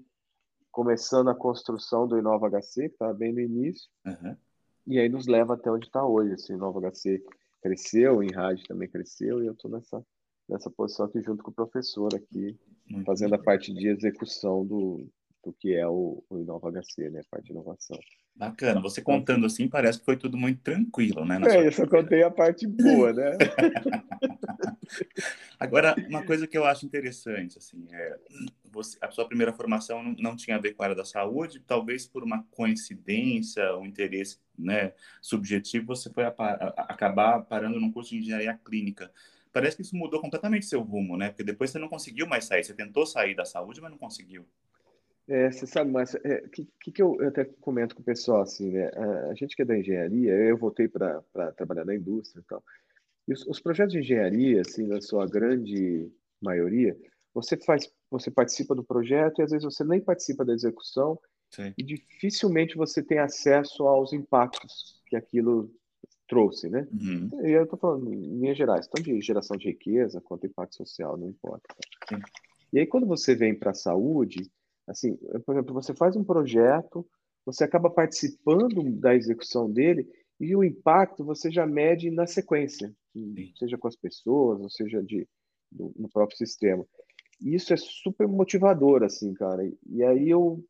começando 0.71 1.29
a 1.29 1.35
construção 1.35 2.07
do 2.07 2.17
Inova 2.17 2.49
HC, 2.49 2.89
que 2.89 2.95
estava 2.95 3.13
bem 3.13 3.33
no 3.33 3.39
início. 3.39 3.89
Uhum. 4.05 4.35
E 4.85 4.99
aí 4.99 5.09
nos 5.09 5.27
leva 5.27 5.55
até 5.55 5.71
onde 5.71 5.87
está 5.87 6.05
hoje. 6.05 6.33
Assim, 6.33 6.53
o 6.53 6.57
Inova 6.57 6.79
HC 6.79 7.23
cresceu, 7.61 8.17
o 8.17 8.23
InRad 8.23 8.61
também 8.67 8.87
cresceu, 8.87 9.43
e 9.43 9.47
eu 9.47 9.53
estou 9.53 9.71
nessa, 9.71 10.05
nessa 10.47 10.69
posição 10.69 11.05
aqui 11.05 11.21
junto 11.21 11.43
com 11.43 11.51
o 11.51 11.55
professor 11.55 12.13
aqui, 12.13 12.55
fazendo 13.05 13.33
a 13.33 13.39
parte 13.39 13.73
de 13.73 13.87
execução 13.87 14.65
do, 14.65 15.09
do 15.47 15.53
que 15.53 15.73
é 15.73 15.87
o, 15.87 16.21
o 16.29 16.39
Inova 16.39 16.69
HC, 16.69 17.09
né? 17.09 17.21
A 17.21 17.23
parte 17.31 17.45
de 17.45 17.51
inovação. 17.51 17.97
Bacana. 18.35 18.81
Você 18.81 19.01
contando 19.01 19.45
assim, 19.45 19.67
parece 19.67 19.99
que 19.99 20.05
foi 20.05 20.17
tudo 20.17 20.37
muito 20.37 20.61
tranquilo, 20.61 21.25
né? 21.25 21.39
É, 21.47 21.65
eu 21.65 21.71
só 21.71 21.87
contei 21.87 22.21
a 22.21 22.29
parte 22.29 22.67
boa, 22.67 23.13
né? 23.13 23.37
Agora, 25.57 25.95
uma 26.07 26.23
coisa 26.23 26.45
que 26.45 26.57
eu 26.57 26.65
acho 26.65 26.85
interessante, 26.85 27.57
assim, 27.57 27.87
é 27.91 28.19
você, 28.65 28.97
a 29.01 29.09
sua 29.09 29.25
primeira 29.25 29.53
formação 29.53 30.03
não, 30.03 30.13
não, 30.19 30.35
tinha 30.35 30.57
a 30.57 30.59
ver 30.59 30.73
com 30.73 30.83
a 30.83 30.85
área 30.85 30.95
da 30.95 31.05
saúde, 31.05 31.63
talvez 31.65 32.05
por 32.05 32.23
uma 32.23 32.43
coincidência, 32.51 33.75
um 33.77 33.85
interesse 33.85 34.37
né, 34.57 34.93
subjetivo, 35.21 35.87
você 35.87 36.11
foi 36.11 36.25
a, 36.25 36.33
a, 36.37 36.85
acabar 36.89 37.41
parando 37.41 37.79
num 37.79 37.91
curso 37.91 38.11
de 38.11 38.17
engenharia 38.17 38.59
clínica. 38.63 39.11
parece 39.51 39.77
que 39.77 39.81
isso 39.81 39.95
mudou 39.95 40.21
completamente 40.21 40.67
seu 40.67 40.81
rumo, 40.81 41.17
né? 41.17 41.29
Porque 41.29 41.43
depois 41.43 41.71
você 41.71 41.79
não 41.79 41.87
conseguiu 41.87 42.27
mais 42.27 42.45
sair. 42.45 42.63
Você 42.63 42.73
tentou 42.73 43.05
sair 43.05 43.33
da 43.33 43.45
saúde, 43.45 43.81
mas 43.81 43.89
não 43.89 43.97
conseguiu. 43.97 44.45
É, 45.29 45.51
você 45.51 45.67
sabe, 45.67 45.91
mas 45.91 46.13
o 46.13 46.19
é, 46.23 46.41
que, 46.47 46.67
que, 46.79 47.01
eu, 47.01 47.17
eu, 47.19 47.27
até 47.27 47.43
comento 47.43 47.93
com 47.93 48.01
o 48.01 48.05
pessoal, 48.05 48.41
assim, 48.41 48.71
né? 48.71 48.89
A, 48.95 49.31
a 49.31 49.35
gente 49.35 49.55
que 49.55 49.61
é 49.61 49.65
da 49.65 49.77
engenharia, 49.77 50.31
eu 50.31 50.57
voltei 50.57 50.87
para 50.87 51.21
trabalhar 51.57 51.83
na 51.83 51.95
indústria 51.95 52.39
e 52.39 52.43
tal. 52.45 52.63
E 53.27 53.33
os, 53.33 53.45
os, 53.45 53.59
projetos 53.59 53.91
de 53.91 53.99
engenharia, 53.99 54.61
assim, 54.61 54.87
na 54.87 55.01
sua 55.01 55.27
grande 55.27 56.09
maioria, 56.41 56.97
você 57.33 57.57
faz, 57.57 57.91
você 58.09 58.31
participa 58.31 58.73
do 58.73 58.85
projeto 58.85 59.39
e 59.39 59.43
às 59.43 59.51
vezes 59.51 59.65
você 59.65 59.83
nem 59.83 59.99
participa 59.99 60.45
da 60.45 60.53
execução 60.53 61.19
Sim. 61.51 61.73
e 61.77 61.83
dificilmente 61.83 62.77
você 62.77 63.03
tem 63.03 63.19
acesso 63.19 63.85
aos 63.85 64.13
impactos 64.13 65.01
que 65.07 65.15
aquilo 65.15 65.69
trouxe, 66.27 66.69
né? 66.69 66.87
Uhum. 66.91 67.45
E 67.45 67.51
eu 67.51 67.63
estou 67.63 67.77
falando 67.77 68.13
em 68.13 68.39
linhas 68.39 68.57
gerais, 68.57 68.87
tanto 68.87 69.03
de 69.03 69.19
geração 69.21 69.57
de 69.57 69.67
riqueza 69.67 70.21
quanto 70.21 70.45
impacto 70.45 70.75
social, 70.75 71.17
não 71.17 71.27
importa. 71.27 71.67
Sim. 72.07 72.19
E 72.71 72.79
aí 72.79 72.85
quando 72.85 73.05
você 73.05 73.35
vem 73.35 73.53
para 73.53 73.71
a 73.71 73.75
saúde, 73.75 74.49
assim, 74.87 75.15
por 75.45 75.53
exemplo, 75.53 75.73
você 75.73 75.93
faz 75.93 76.15
um 76.15 76.23
projeto, 76.23 77.05
você 77.45 77.63
acaba 77.63 77.89
participando 77.89 78.83
da 78.91 79.15
execução 79.15 79.71
dele 79.71 80.07
e 80.39 80.55
o 80.55 80.63
impacto 80.63 81.23
você 81.23 81.51
já 81.51 81.65
mede 81.65 82.11
na 82.11 82.27
sequência, 82.27 82.93
Sim. 83.13 83.51
seja 83.57 83.77
com 83.77 83.87
as 83.87 83.95
pessoas, 83.95 84.59
ou 84.61 84.69
seja 84.69 85.01
de, 85.03 85.27
do, 85.71 85.91
no 85.95 86.09
próprio 86.09 86.37
sistema. 86.37 86.85
E 87.41 87.55
isso 87.55 87.73
é 87.73 87.77
super 87.77 88.27
motivador, 88.27 89.03
assim, 89.03 89.33
cara. 89.33 89.63
E 89.89 90.03
aí 90.03 90.29
eu, 90.29 90.63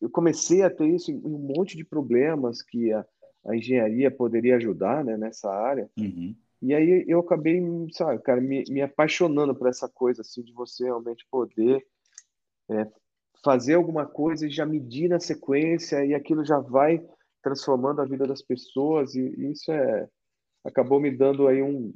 eu 0.00 0.10
comecei 0.10 0.62
a 0.62 0.70
ter 0.70 0.86
isso 0.86 1.10
em 1.10 1.16
um 1.16 1.38
monte 1.38 1.76
de 1.76 1.84
problemas 1.84 2.62
que 2.62 2.92
a, 2.92 3.04
a 3.46 3.56
engenharia 3.56 4.10
poderia 4.10 4.56
ajudar 4.56 5.04
né, 5.04 5.16
nessa 5.16 5.50
área. 5.50 5.90
Uhum. 5.98 6.34
E 6.62 6.74
aí 6.74 7.04
eu 7.06 7.20
acabei, 7.20 7.60
sabe, 7.92 8.20
cara, 8.22 8.40
me, 8.40 8.64
me 8.68 8.82
apaixonando 8.82 9.54
por 9.54 9.68
essa 9.68 9.88
coisa, 9.88 10.22
assim, 10.22 10.42
de 10.42 10.52
você 10.52 10.84
realmente 10.84 11.26
poder 11.30 11.84
é, 12.70 12.86
fazer 13.44 13.74
alguma 13.74 14.06
coisa 14.06 14.46
e 14.46 14.50
já 14.50 14.66
medir 14.66 15.08
na 15.08 15.20
sequência 15.20 16.04
e 16.04 16.14
aquilo 16.14 16.44
já 16.44 16.58
vai 16.58 17.04
transformando 17.42 18.00
a 18.00 18.04
vida 18.04 18.26
das 18.26 18.42
pessoas 18.42 19.14
e, 19.14 19.20
e 19.20 19.52
isso 19.52 19.70
é 19.70 20.08
acabou 20.64 21.00
me 21.00 21.16
dando 21.16 21.46
aí 21.46 21.62
um, 21.62 21.94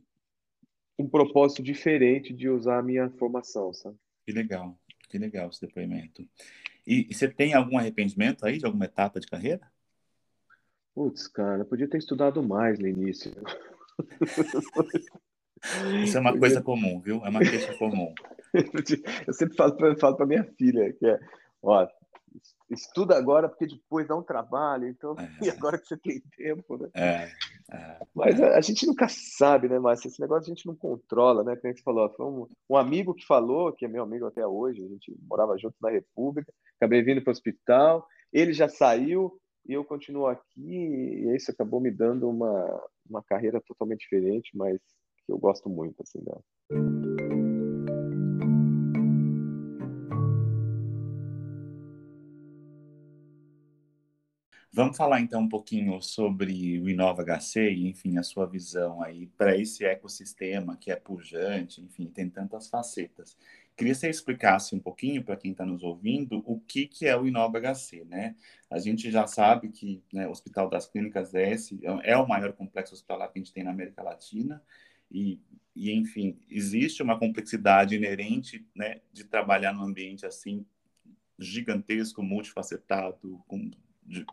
um 0.96 1.08
propósito 1.08 1.62
diferente 1.62 2.32
de 2.32 2.48
usar 2.48 2.78
a 2.78 2.82
minha 2.82 3.10
formação, 3.10 3.72
sabe? 3.74 3.96
Que 4.24 4.32
legal, 4.32 4.78
que 5.08 5.18
legal 5.18 5.50
esse 5.50 5.60
depoimento. 5.60 6.22
E, 6.86 7.08
e 7.10 7.14
você 7.14 7.28
tem 7.28 7.52
algum 7.52 7.76
arrependimento 7.76 8.46
aí 8.46 8.58
de 8.58 8.66
alguma 8.66 8.84
etapa 8.84 9.18
de 9.18 9.26
carreira? 9.26 9.68
Putz, 10.94 11.26
cara, 11.26 11.64
podia 11.64 11.88
ter 11.88 11.98
estudado 11.98 12.42
mais 12.42 12.78
no 12.78 12.86
início. 12.86 13.32
Isso 16.02 16.16
é 16.16 16.20
uma 16.20 16.38
coisa 16.38 16.62
comum, 16.62 17.00
viu? 17.00 17.24
É 17.24 17.28
uma 17.28 17.40
queixa 17.40 17.76
comum. 17.76 18.14
Eu 19.26 19.34
sempre 19.34 19.56
falo 19.56 20.16
para 20.16 20.26
minha 20.26 20.44
filha 20.58 20.92
que 20.92 21.06
é, 21.06 21.20
ó, 21.62 21.86
estuda 22.70 23.16
agora 23.16 23.48
porque 23.48 23.66
depois 23.66 24.06
dá 24.06 24.16
um 24.16 24.22
trabalho, 24.22 24.88
então 24.88 25.14
é. 25.18 25.28
e 25.46 25.50
agora 25.50 25.78
que 25.78 25.86
você 25.86 25.96
tem 25.96 26.22
tempo, 26.36 26.76
né? 26.76 26.88
É. 26.94 27.30
É. 27.72 28.00
Mas 28.14 28.40
a, 28.40 28.56
a, 28.56 28.60
gente 28.60 28.86
nunca 28.86 29.06
sabe, 29.08 29.68
né, 29.68 29.78
Márcio? 29.78 30.08
Esse 30.08 30.20
negócio 30.20 30.50
a 30.50 30.54
gente 30.54 30.66
não 30.66 30.74
controla, 30.74 31.44
né? 31.44 31.54
Como 31.54 31.68
a 31.68 31.72
gente 31.72 31.84
falou, 31.84 32.12
foi 32.14 32.26
um, 32.26 32.46
um, 32.68 32.76
amigo 32.76 33.14
que 33.14 33.24
falou, 33.24 33.72
que 33.72 33.84
é 33.84 33.88
meu 33.88 34.02
amigo 34.02 34.26
até 34.26 34.44
hoje, 34.46 34.84
a 34.84 34.88
gente 34.88 35.16
morava 35.28 35.56
junto 35.56 35.76
na 35.80 35.90
República, 35.90 36.52
acabei 36.76 37.02
vindo 37.02 37.22
para 37.22 37.30
o 37.30 37.32
hospital, 37.32 38.06
ele 38.32 38.52
já 38.52 38.68
saiu 38.68 39.38
e 39.68 39.72
eu 39.72 39.84
continuo 39.84 40.26
aqui, 40.26 40.42
e 40.56 41.36
isso 41.36 41.50
acabou 41.50 41.80
me 41.80 41.90
dando 41.90 42.28
uma, 42.28 42.82
uma 43.08 43.22
carreira 43.22 43.60
totalmente 43.60 44.00
diferente, 44.00 44.50
mas 44.54 44.80
eu 45.30 45.38
gosto 45.38 45.68
muito, 45.68 46.02
assim, 46.02 46.20
dela. 46.22 46.42
Vamos 54.72 54.96
falar 54.96 55.20
então 55.20 55.42
um 55.42 55.48
pouquinho 55.48 56.00
sobre 56.00 56.80
o 56.80 56.88
Inova 56.88 57.24
HC 57.24 57.72
e, 57.72 57.88
enfim, 57.88 58.16
a 58.18 58.22
sua 58.22 58.46
visão 58.46 59.02
aí 59.02 59.26
para 59.36 59.56
esse 59.56 59.84
ecossistema 59.84 60.76
que 60.76 60.92
é 60.92 60.96
pujante, 60.96 61.82
enfim, 61.82 62.06
tem 62.06 62.30
tantas 62.30 62.68
facetas. 62.68 63.36
Queria 63.76 63.92
que 63.92 63.98
você 63.98 64.08
explicasse 64.08 64.74
um 64.74 64.78
pouquinho 64.78 65.24
para 65.24 65.36
quem 65.36 65.50
está 65.50 65.66
nos 65.66 65.82
ouvindo 65.82 66.42
o 66.46 66.60
que, 66.60 66.86
que 66.86 67.04
é 67.04 67.16
o 67.16 67.26
Inova 67.26 67.58
HC, 67.60 68.04
né? 68.04 68.36
A 68.70 68.78
gente 68.78 69.10
já 69.10 69.26
sabe 69.26 69.70
que 69.70 70.02
né, 70.12 70.28
o 70.28 70.30
Hospital 70.30 70.70
das 70.70 70.86
Clínicas 70.86 71.34
S 71.34 71.78
é 72.04 72.16
o 72.16 72.28
maior 72.28 72.52
complexo 72.52 72.94
hospitalar 72.94 73.32
que 73.32 73.38
a 73.38 73.42
gente 73.42 73.52
tem 73.52 73.64
na 73.64 73.72
América 73.72 74.02
Latina 74.02 74.62
e, 75.10 75.40
e 75.74 75.92
enfim, 75.92 76.38
existe 76.48 77.02
uma 77.02 77.18
complexidade 77.18 77.94
inerente 77.94 78.66
né, 78.74 79.00
de 79.12 79.24
trabalhar 79.24 79.72
num 79.72 79.82
ambiente 79.82 80.26
assim 80.26 80.64
gigantesco, 81.38 82.22
multifacetado, 82.22 83.42
com 83.46 83.70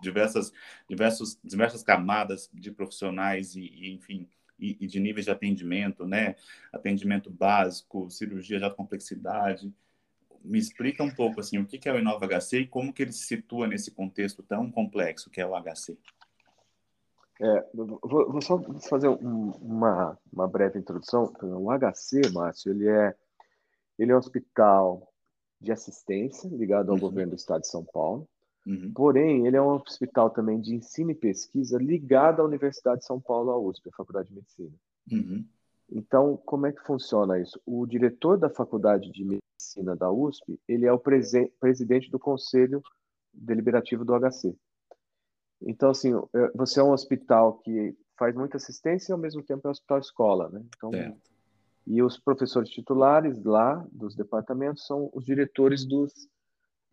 diversas, 0.01 0.51
diversos, 0.89 1.39
diversas 1.43 1.83
camadas 1.83 2.49
de 2.53 2.71
profissionais 2.71 3.55
e, 3.55 3.61
e 3.61 3.93
enfim, 3.93 4.27
e, 4.59 4.77
e, 4.79 4.87
de 4.87 4.99
níveis 4.99 5.25
de 5.25 5.31
atendimento, 5.31 6.05
né? 6.05 6.35
Atendimento 6.73 7.29
básico, 7.29 8.09
cirurgia 8.09 8.57
de 8.57 8.63
alta 8.63 8.75
complexidade. 8.75 9.71
Me 10.43 10.57
explica 10.57 11.03
um 11.03 11.11
pouco 11.13 11.39
assim, 11.39 11.57
o 11.57 11.65
que 11.65 11.87
é 11.87 11.93
o 11.93 11.99
Inova 11.99 12.27
HC 12.27 12.61
e 12.61 12.67
como 12.67 12.91
que 12.91 13.03
ele 13.03 13.11
se 13.11 13.25
situa 13.25 13.67
nesse 13.67 13.91
contexto 13.91 14.41
tão 14.43 14.71
complexo 14.71 15.29
que 15.29 15.39
é 15.39 15.45
o 15.45 15.55
HC. 15.55 15.97
É, 17.39 17.69
vou, 17.73 17.99
vou, 18.03 18.41
só 18.41 18.59
fazer 18.89 19.09
um, 19.09 19.51
uma, 19.61 20.17
uma 20.31 20.47
breve 20.47 20.79
introdução. 20.79 21.31
O 21.41 21.71
HC, 21.71 22.31
Márcio, 22.33 22.71
ele 22.71 22.87
é, 22.87 23.15
ele 23.97 24.11
é 24.11 24.15
um 24.15 24.19
hospital 24.19 25.07
de 25.61 25.71
assistência 25.71 26.47
ligado 26.49 26.89
ao 26.89 26.95
uhum. 26.95 27.01
governo 27.01 27.31
do 27.31 27.37
estado 27.37 27.61
de 27.61 27.67
São 27.67 27.83
Paulo. 27.83 28.27
Uhum. 28.65 28.91
Porém, 28.93 29.47
ele 29.47 29.55
é 29.55 29.61
um 29.61 29.75
hospital 29.75 30.29
também 30.29 30.59
de 30.59 30.75
ensino 30.75 31.11
e 31.11 31.15
pesquisa 31.15 31.77
ligado 31.77 32.41
à 32.41 32.45
Universidade 32.45 32.99
de 32.99 33.05
São 33.05 33.19
Paulo, 33.19 33.51
à 33.51 33.57
USP, 33.57 33.87
a 33.89 33.95
Faculdade 33.95 34.29
de 34.29 34.35
Medicina. 34.35 34.75
Uhum. 35.11 35.45
Então, 35.89 36.37
como 36.45 36.65
é 36.65 36.71
que 36.73 36.83
funciona 36.83 37.39
isso? 37.39 37.59
O 37.65 37.85
diretor 37.85 38.37
da 38.37 38.49
Faculdade 38.49 39.09
de 39.11 39.23
Medicina 39.23 39.95
da 39.95 40.11
USP, 40.11 40.59
ele 40.67 40.85
é 40.85 40.91
o 40.91 40.99
presidente 40.99 42.11
do 42.11 42.19
Conselho 42.19 42.81
Deliberativo 43.33 44.03
do 44.03 44.13
HC. 44.13 44.53
Então, 45.61 45.89
assim, 45.89 46.11
você 46.53 46.79
é 46.79 46.83
um 46.83 46.91
hospital 46.91 47.59
que 47.59 47.95
faz 48.17 48.35
muita 48.35 48.57
assistência 48.57 49.11
e, 49.11 49.13
ao 49.13 49.19
mesmo 49.19 49.43
tempo, 49.43 49.61
é 49.65 49.69
um 49.69 49.71
hospital 49.71 49.99
escola, 49.99 50.49
né? 50.49 50.63
Então, 50.75 50.91
e 51.85 52.01
os 52.03 52.19
professores 52.19 52.69
titulares 52.69 53.41
lá 53.43 53.85
dos 53.91 54.15
departamentos 54.15 54.85
são 54.85 55.09
os 55.13 55.23
diretores 55.23 55.85
dos 55.85 56.27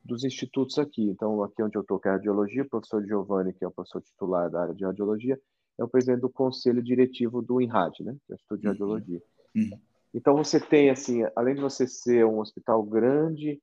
dos 0.04 0.22
institutos 0.22 0.78
aqui. 0.78 1.02
Então, 1.02 1.42
aqui 1.42 1.62
onde 1.62 1.76
eu 1.76 1.80
estou, 1.80 1.98
que 1.98 2.06
é 2.06 2.10
a 2.10 2.14
radiologia, 2.14 2.62
o 2.62 2.68
professor 2.68 3.04
Giovanni, 3.04 3.54
que 3.54 3.64
é 3.64 3.68
o 3.68 3.70
professor 3.70 4.02
titular 4.02 4.50
da 4.50 4.60
área 4.60 4.74
de 4.74 4.84
radiologia, 4.84 5.40
é 5.78 5.82
o 5.82 5.88
presidente 5.88 6.20
do 6.20 6.28
conselho 6.28 6.82
diretivo 6.82 7.40
do 7.40 7.60
INRAD, 7.60 8.04
né? 8.04 8.14
Que 8.26 8.32
é 8.32 8.34
o 8.34 8.36
Instituto 8.36 8.60
de 8.60 8.66
uhum. 8.66 8.72
Radiologia. 8.72 9.22
Uhum. 9.56 9.80
Então, 10.12 10.36
você 10.36 10.60
tem, 10.60 10.90
assim, 10.90 11.22
além 11.34 11.54
de 11.54 11.60
você 11.60 11.88
ser 11.88 12.24
um 12.26 12.38
hospital 12.38 12.82
grande, 12.82 13.60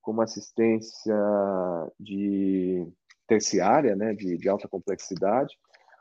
com 0.00 0.10
uma 0.10 0.24
assistência 0.24 1.14
de 2.00 2.84
terciária, 3.32 3.96
né, 3.96 4.12
de, 4.12 4.36
de 4.36 4.48
alta 4.48 4.68
complexidade, 4.68 5.56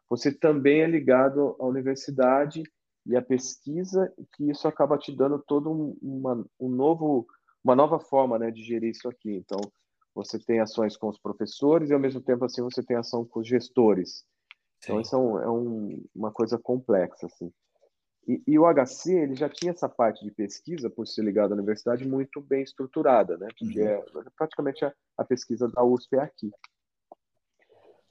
você 0.10 0.32
também 0.32 0.82
é 0.82 0.88
ligado 0.88 1.56
à 1.60 1.66
universidade 1.66 2.62
e 3.06 3.16
à 3.16 3.22
pesquisa, 3.22 4.14
que 4.34 4.50
isso 4.50 4.68
acaba 4.68 4.98
te 4.98 5.16
dando 5.16 5.40
todo 5.40 5.72
um, 5.72 5.98
uma, 6.02 6.46
um 6.60 6.70
novo, 6.70 7.26
uma 7.64 7.74
nova 7.74 8.00
forma 8.00 8.38
né, 8.38 8.52
de 8.52 8.62
gerir 8.62 8.90
isso 8.90 9.08
aqui. 9.08 9.32
Então, 9.38 9.60
você 10.14 10.38
tem 10.38 10.60
ações 10.60 10.98
com 10.98 11.08
os 11.08 11.18
professores 11.18 11.90
e 11.90 11.94
ao 11.94 12.00
mesmo 12.00 12.20
tempo 12.20 12.44
assim 12.44 12.62
você 12.62 12.84
tem 12.84 12.98
ação 12.98 13.24
com 13.26 13.40
os 13.40 13.48
gestores. 13.48 14.26
Então 14.84 15.00
isso 15.00 15.16
é, 15.16 15.20
um, 15.20 15.40
é 15.40 15.50
um, 15.50 16.04
uma 16.14 16.32
coisa 16.32 16.58
complexa 16.58 17.28
assim. 17.28 17.50
E, 18.28 18.42
e, 18.46 18.60
o 18.60 18.66
HC 18.72 19.14
ele 19.14 19.36
já 19.36 19.50
tinha 19.50 19.72
essa 19.72 19.90
parte 19.90 20.24
de 20.24 20.32
pesquisa 20.32 20.90
por 20.90 21.08
ser 21.08 21.24
ligado 21.24 21.52
à 21.52 21.56
universidade 21.56 22.08
muito 22.08 22.40
bem 22.42 22.62
estruturada, 22.62 23.38
né? 23.38 23.48
Porque 23.58 23.82
uhum. 23.82 23.88
é 23.88 24.04
praticamente 24.36 24.86
a, 24.86 24.94
a, 25.18 25.26
pesquisa 25.26 25.68
da 25.68 25.84
USP 25.84 26.18
é 26.18 26.20
aqui. 26.20 26.52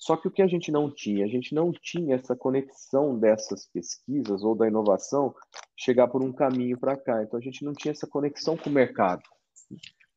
Só 0.01 0.17
que 0.17 0.27
o 0.27 0.31
que 0.31 0.43
a 0.43 0.49
gente 0.49 0.73
não 0.73 0.91
tinha, 0.91 1.25
a 1.25 1.29
gente 1.29 1.55
não 1.55 1.71
tinha 1.71 2.17
essa 2.17 2.35
conexão 2.35 3.17
dessas 3.17 3.67
pesquisas 3.67 4.43
ou 4.43 4.57
da 4.57 4.67
inovação 4.67 5.33
chegar 5.77 6.09
por 6.09 6.25
um 6.25 6.33
caminho 6.33 6.77
para 6.77 6.97
cá. 6.97 7.23
Então 7.23 7.39
a 7.39 7.43
gente 7.43 7.65
não 7.65 7.75
tinha 7.75 7.93
essa 7.93 8.07
conexão 8.07 8.57
com 8.57 8.71
o 8.71 8.73
mercado 8.73 9.23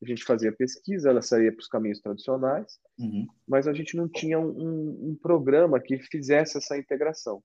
a 0.04 0.08
gente 0.08 0.24
fazia 0.24 0.52
pesquisa, 0.52 1.10
ela 1.10 1.22
saía 1.22 1.52
para 1.52 1.62
os 1.62 1.68
caminhos 1.68 2.00
tradicionais, 2.00 2.80
uhum. 3.00 3.25
mas 3.48 3.68
a 3.68 3.74
gente 3.74 3.96
não 3.96 4.08
tinha 4.08 4.40
um, 4.40 5.12
um, 5.12 5.18
programa 5.22 5.80
que 5.80 5.98
fizesse 5.98 6.58
essa 6.58 6.78
integração. 6.78 7.42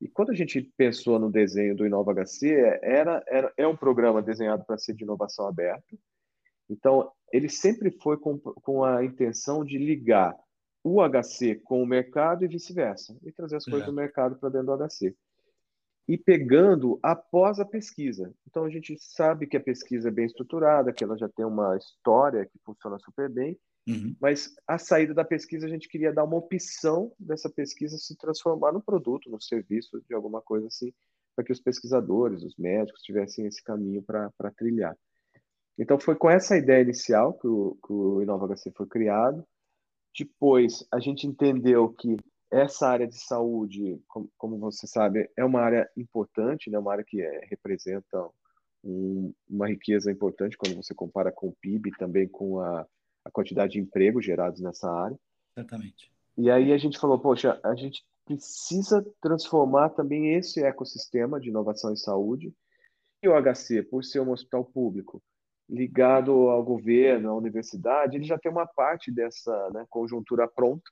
E 0.00 0.08
quando 0.08 0.30
a 0.30 0.34
gente 0.34 0.62
pensou 0.76 1.18
no 1.18 1.30
desenho 1.30 1.76
do 1.76 1.86
Inova 1.86 2.12
HC, 2.12 2.48
era, 2.82 3.22
era, 3.28 3.52
é 3.56 3.66
um 3.66 3.76
programa 3.76 4.22
desenhado 4.22 4.64
para 4.64 4.78
ser 4.78 4.94
de 4.94 5.04
inovação 5.04 5.46
aberta. 5.46 5.96
Então, 6.68 7.10
ele 7.32 7.48
sempre 7.48 7.90
foi 8.02 8.16
com, 8.16 8.38
com 8.38 8.82
a 8.82 9.04
intenção 9.04 9.64
de 9.64 9.76
ligar 9.76 10.34
o 10.82 11.00
HC 11.02 11.56
com 11.64 11.82
o 11.82 11.86
mercado 11.86 12.44
e 12.44 12.48
vice-versa, 12.48 13.16
e 13.22 13.30
trazer 13.32 13.56
as 13.56 13.64
coisas 13.64 13.82
é. 13.82 13.86
do 13.86 13.92
mercado 13.92 14.36
para 14.36 14.48
dentro 14.48 14.76
do 14.76 14.88
HC. 14.88 15.14
e 16.08 16.18
pegando 16.18 16.98
após 17.02 17.60
a 17.60 17.64
pesquisa. 17.64 18.34
Então, 18.48 18.64
a 18.64 18.70
gente 18.70 18.96
sabe 18.98 19.46
que 19.46 19.56
a 19.56 19.62
pesquisa 19.62 20.08
é 20.08 20.10
bem 20.10 20.24
estruturada, 20.24 20.92
que 20.92 21.04
ela 21.04 21.16
já 21.16 21.28
tem 21.28 21.44
uma 21.44 21.76
história 21.76 22.46
que 22.46 22.58
funciona 22.64 22.98
super 22.98 23.28
bem, 23.28 23.56
uhum. 23.88 24.16
mas 24.20 24.52
a 24.66 24.76
saída 24.76 25.14
da 25.14 25.24
pesquisa, 25.24 25.66
a 25.66 25.68
gente 25.68 25.88
queria 25.88 26.12
dar 26.12 26.24
uma 26.24 26.36
opção 26.36 27.12
dessa 27.18 27.48
pesquisa 27.48 27.96
se 27.96 28.16
transformar 28.16 28.72
no 28.72 28.82
produto, 28.82 29.30
no 29.30 29.40
serviço, 29.40 30.02
de 30.08 30.14
alguma 30.14 30.40
coisa 30.42 30.66
assim, 30.66 30.92
para 31.36 31.44
que 31.44 31.52
os 31.52 31.60
pesquisadores, 31.60 32.42
os 32.42 32.56
médicos, 32.56 33.02
tivessem 33.02 33.46
esse 33.46 33.62
caminho 33.62 34.02
para 34.02 34.50
trilhar. 34.56 34.96
Então, 35.78 35.98
foi 35.98 36.14
com 36.14 36.28
essa 36.28 36.56
ideia 36.56 36.82
inicial 36.82 37.34
que 37.34 37.46
o, 37.46 37.78
que 37.86 37.92
o 37.92 38.20
InovaHC 38.20 38.70
foi 38.76 38.86
criado. 38.86 39.44
Depois, 40.16 40.86
a 40.92 40.98
gente 40.98 41.26
entendeu 41.26 41.88
que 41.90 42.16
essa 42.50 42.88
área 42.88 43.06
de 43.06 43.16
saúde, 43.16 44.02
como, 44.08 44.30
como 44.36 44.58
você 44.58 44.86
sabe, 44.86 45.30
é 45.36 45.44
uma 45.44 45.60
área 45.60 45.88
importante, 45.96 46.68
né? 46.68 46.78
uma 46.78 46.92
área 46.92 47.04
que 47.04 47.22
é, 47.22 47.46
representa 47.48 48.28
um, 48.82 49.32
uma 49.48 49.68
riqueza 49.68 50.10
importante 50.10 50.56
quando 50.56 50.74
você 50.74 50.94
compara 50.94 51.30
com 51.30 51.48
o 51.48 51.56
PIB, 51.60 51.92
também 51.92 52.28
com 52.28 52.60
a, 52.60 52.86
a 53.24 53.30
quantidade 53.30 53.74
de 53.74 53.80
empregos 53.80 54.24
gerados 54.24 54.60
nessa 54.60 54.90
área. 54.90 55.18
Exatamente. 55.56 56.12
E 56.36 56.50
aí 56.50 56.72
a 56.72 56.78
gente 56.78 56.98
falou, 56.98 57.18
poxa, 57.20 57.60
a 57.62 57.74
gente 57.74 58.04
precisa 58.24 59.04
transformar 59.20 59.90
também 59.90 60.34
esse 60.34 60.62
ecossistema 60.62 61.40
de 61.40 61.50
inovação 61.50 61.92
em 61.92 61.96
saúde. 61.96 62.52
E 63.22 63.28
o 63.28 63.34
HC, 63.34 63.82
por 63.82 64.02
ser 64.02 64.20
um 64.20 64.30
hospital 64.30 64.64
público 64.64 65.22
ligado 65.70 66.32
ao 66.50 66.62
governo, 66.62 67.30
à 67.30 67.34
universidade, 67.34 68.16
ele 68.16 68.24
já 68.24 68.38
tem 68.38 68.50
uma 68.50 68.66
parte 68.66 69.10
dessa 69.10 69.70
né, 69.70 69.86
conjuntura 69.88 70.48
pronta 70.48 70.90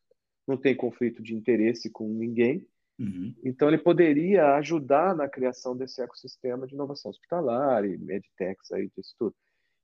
não 0.48 0.56
tem 0.56 0.74
conflito 0.74 1.22
de 1.22 1.34
interesse 1.34 1.90
com 1.90 2.08
ninguém. 2.08 2.66
Uhum. 2.98 3.34
Então, 3.44 3.68
ele 3.68 3.78
poderia 3.78 4.54
ajudar 4.54 5.14
na 5.14 5.28
criação 5.28 5.76
desse 5.76 6.02
ecossistema 6.02 6.66
de 6.66 6.74
inovação 6.74 7.10
hospitalar 7.10 7.84
e 7.84 7.98
medtechs, 7.98 8.72
aí, 8.72 8.90
disso 8.96 9.14
tudo. 9.18 9.36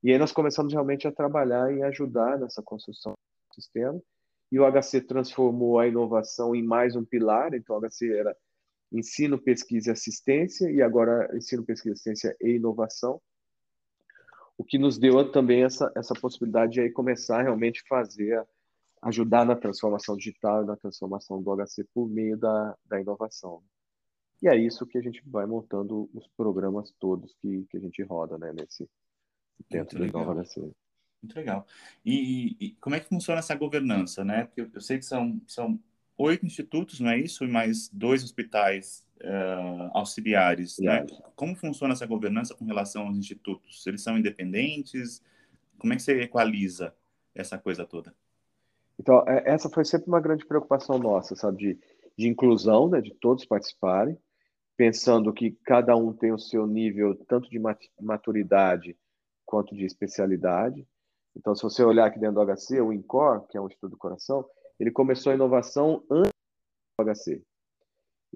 E 0.03 0.11
aí 0.11 0.19
nós 0.19 0.33
começamos 0.33 0.73
realmente 0.73 1.07
a 1.07 1.13
trabalhar 1.13 1.71
em 1.73 1.83
ajudar 1.85 2.39
nessa 2.39 2.63
construção 2.63 3.13
do 3.13 3.55
sistema. 3.55 4.01
E 4.51 4.59
o 4.59 4.65
HC 4.65 5.03
transformou 5.03 5.79
a 5.79 5.87
inovação 5.87 6.55
em 6.55 6.63
mais 6.63 6.97
um 6.97 7.05
pilar. 7.05 7.55
Então, 7.55 7.77
o 7.77 7.81
HC 7.81 8.11
era 8.11 8.35
ensino, 8.91 9.39
pesquisa 9.39 9.91
e 9.91 9.93
assistência, 9.93 10.71
e 10.71 10.81
agora 10.81 11.29
ensino, 11.37 11.65
pesquisa, 11.65 11.93
assistência 11.93 12.35
e 12.41 12.57
inovação. 12.57 13.21
O 14.57 14.65
que 14.65 14.79
nos 14.79 14.99
deu 14.99 15.31
também 15.31 15.65
essa, 15.65 15.93
essa 15.97 16.15
possibilidade 16.15 16.73
de 16.73 16.81
aí 16.81 16.91
começar 16.91 17.41
a 17.41 17.43
realmente 17.43 17.83
fazer 17.89 18.47
ajudar 19.03 19.45
na 19.45 19.55
transformação 19.55 20.17
digital 20.17 20.63
e 20.63 20.67
na 20.67 20.77
transformação 20.77 21.43
do 21.43 21.55
HC 21.55 21.85
por 21.93 22.09
meio 22.09 22.39
da, 22.39 22.75
da 22.87 23.01
inovação. 23.01 23.63
E 24.41 24.49
é 24.49 24.57
isso 24.57 24.87
que 24.87 24.97
a 24.97 25.03
gente 25.03 25.23
vai 25.27 25.47
montando 25.47 26.09
os 26.15 26.27
programas 26.37 26.93
todos 26.99 27.35
que, 27.41 27.67
que 27.71 27.77
a 27.77 27.81
gente 27.81 28.03
roda 28.03 28.39
né, 28.39 28.53
nesse, 28.53 28.89
dentro 29.71 29.99
do 29.99 30.07
Inova 30.07 30.43
HC. 30.43 30.61
Muito 31.23 31.37
legal. 31.37 31.67
E, 32.05 32.57
e, 32.61 32.71
como 32.81 32.97
é 32.97 33.01
que 33.01 33.09
funciona 33.09 33.39
essa 33.39 33.55
governança, 33.55 34.25
né? 34.25 34.45
Porque 34.45 34.63
eu, 34.63 34.71
eu, 34.73 34.81
sei 34.81 34.99
que 34.99 35.05
são, 35.05 35.41
são 35.47 35.81
oito 36.19 36.45
institutos, 36.45 37.01
não 37.01 37.11
é 37.11 37.19
isso? 37.19 37.45
E 37.45 37.49
mais 37.49 37.89
dois 37.89 38.23
hospitais 38.23 39.04
uh, 39.23 39.91
auxiliares, 39.93 40.79
né? 40.79 41.07
Como 41.35 41.55
funciona 41.55 41.95
essa 41.95 42.07
governança 42.07 42.55
com 42.55 42.65
relação 42.65 43.07
aos 43.07 43.17
institutos? 43.17 43.87
Eles 43.87 44.03
são 44.03 44.19
independentes? 44.19 45.23
Como 45.79 45.93
é 45.93 45.97
que 45.97 46.03
você 46.03 46.23
equaliza 46.23 46.95
essa 47.35 47.59
coisa 47.59 47.85
toda? 47.85 48.15
Então, 48.99 49.25
é, 49.27 49.43
essa 49.51 49.69
foi 49.69 49.85
sempre 49.85 50.09
uma 50.09 50.21
grande 50.21 50.47
preocupação 50.47 50.99
nossa, 50.99 51.35
sabe, 51.35 51.59
de, 51.59 51.79
de 52.17 52.29
inclusão, 52.29 52.89
né, 52.89 53.01
de 53.01 53.13
todos 53.15 53.45
participarem, 53.45 54.17
pensando 54.77 55.33
que 55.33 55.53
cada 55.65 55.97
um 55.97 56.13
tem 56.13 56.33
o 56.33 56.39
seu 56.39 56.67
nível 56.67 57.15
tanto 57.27 57.49
de 57.51 57.61
maturidade 58.01 58.97
quanto 59.45 59.75
de 59.75 59.85
especialidade. 59.85 60.87
Então, 61.37 61.55
se 61.55 61.63
você 61.63 61.83
olhar 61.83 62.07
aqui 62.07 62.19
dentro 62.19 62.37
do 62.37 62.55
HC, 62.55 62.81
o 62.81 62.93
INCOR, 62.93 63.47
que 63.49 63.57
é 63.57 63.61
um 63.61 63.67
estudo 63.67 63.93
do 63.93 63.97
coração, 63.97 64.45
ele 64.79 64.91
começou 64.91 65.33
a 65.33 65.35
inovação 65.35 66.05
antes 66.11 66.33
do 66.99 67.05
HC. 67.05 67.43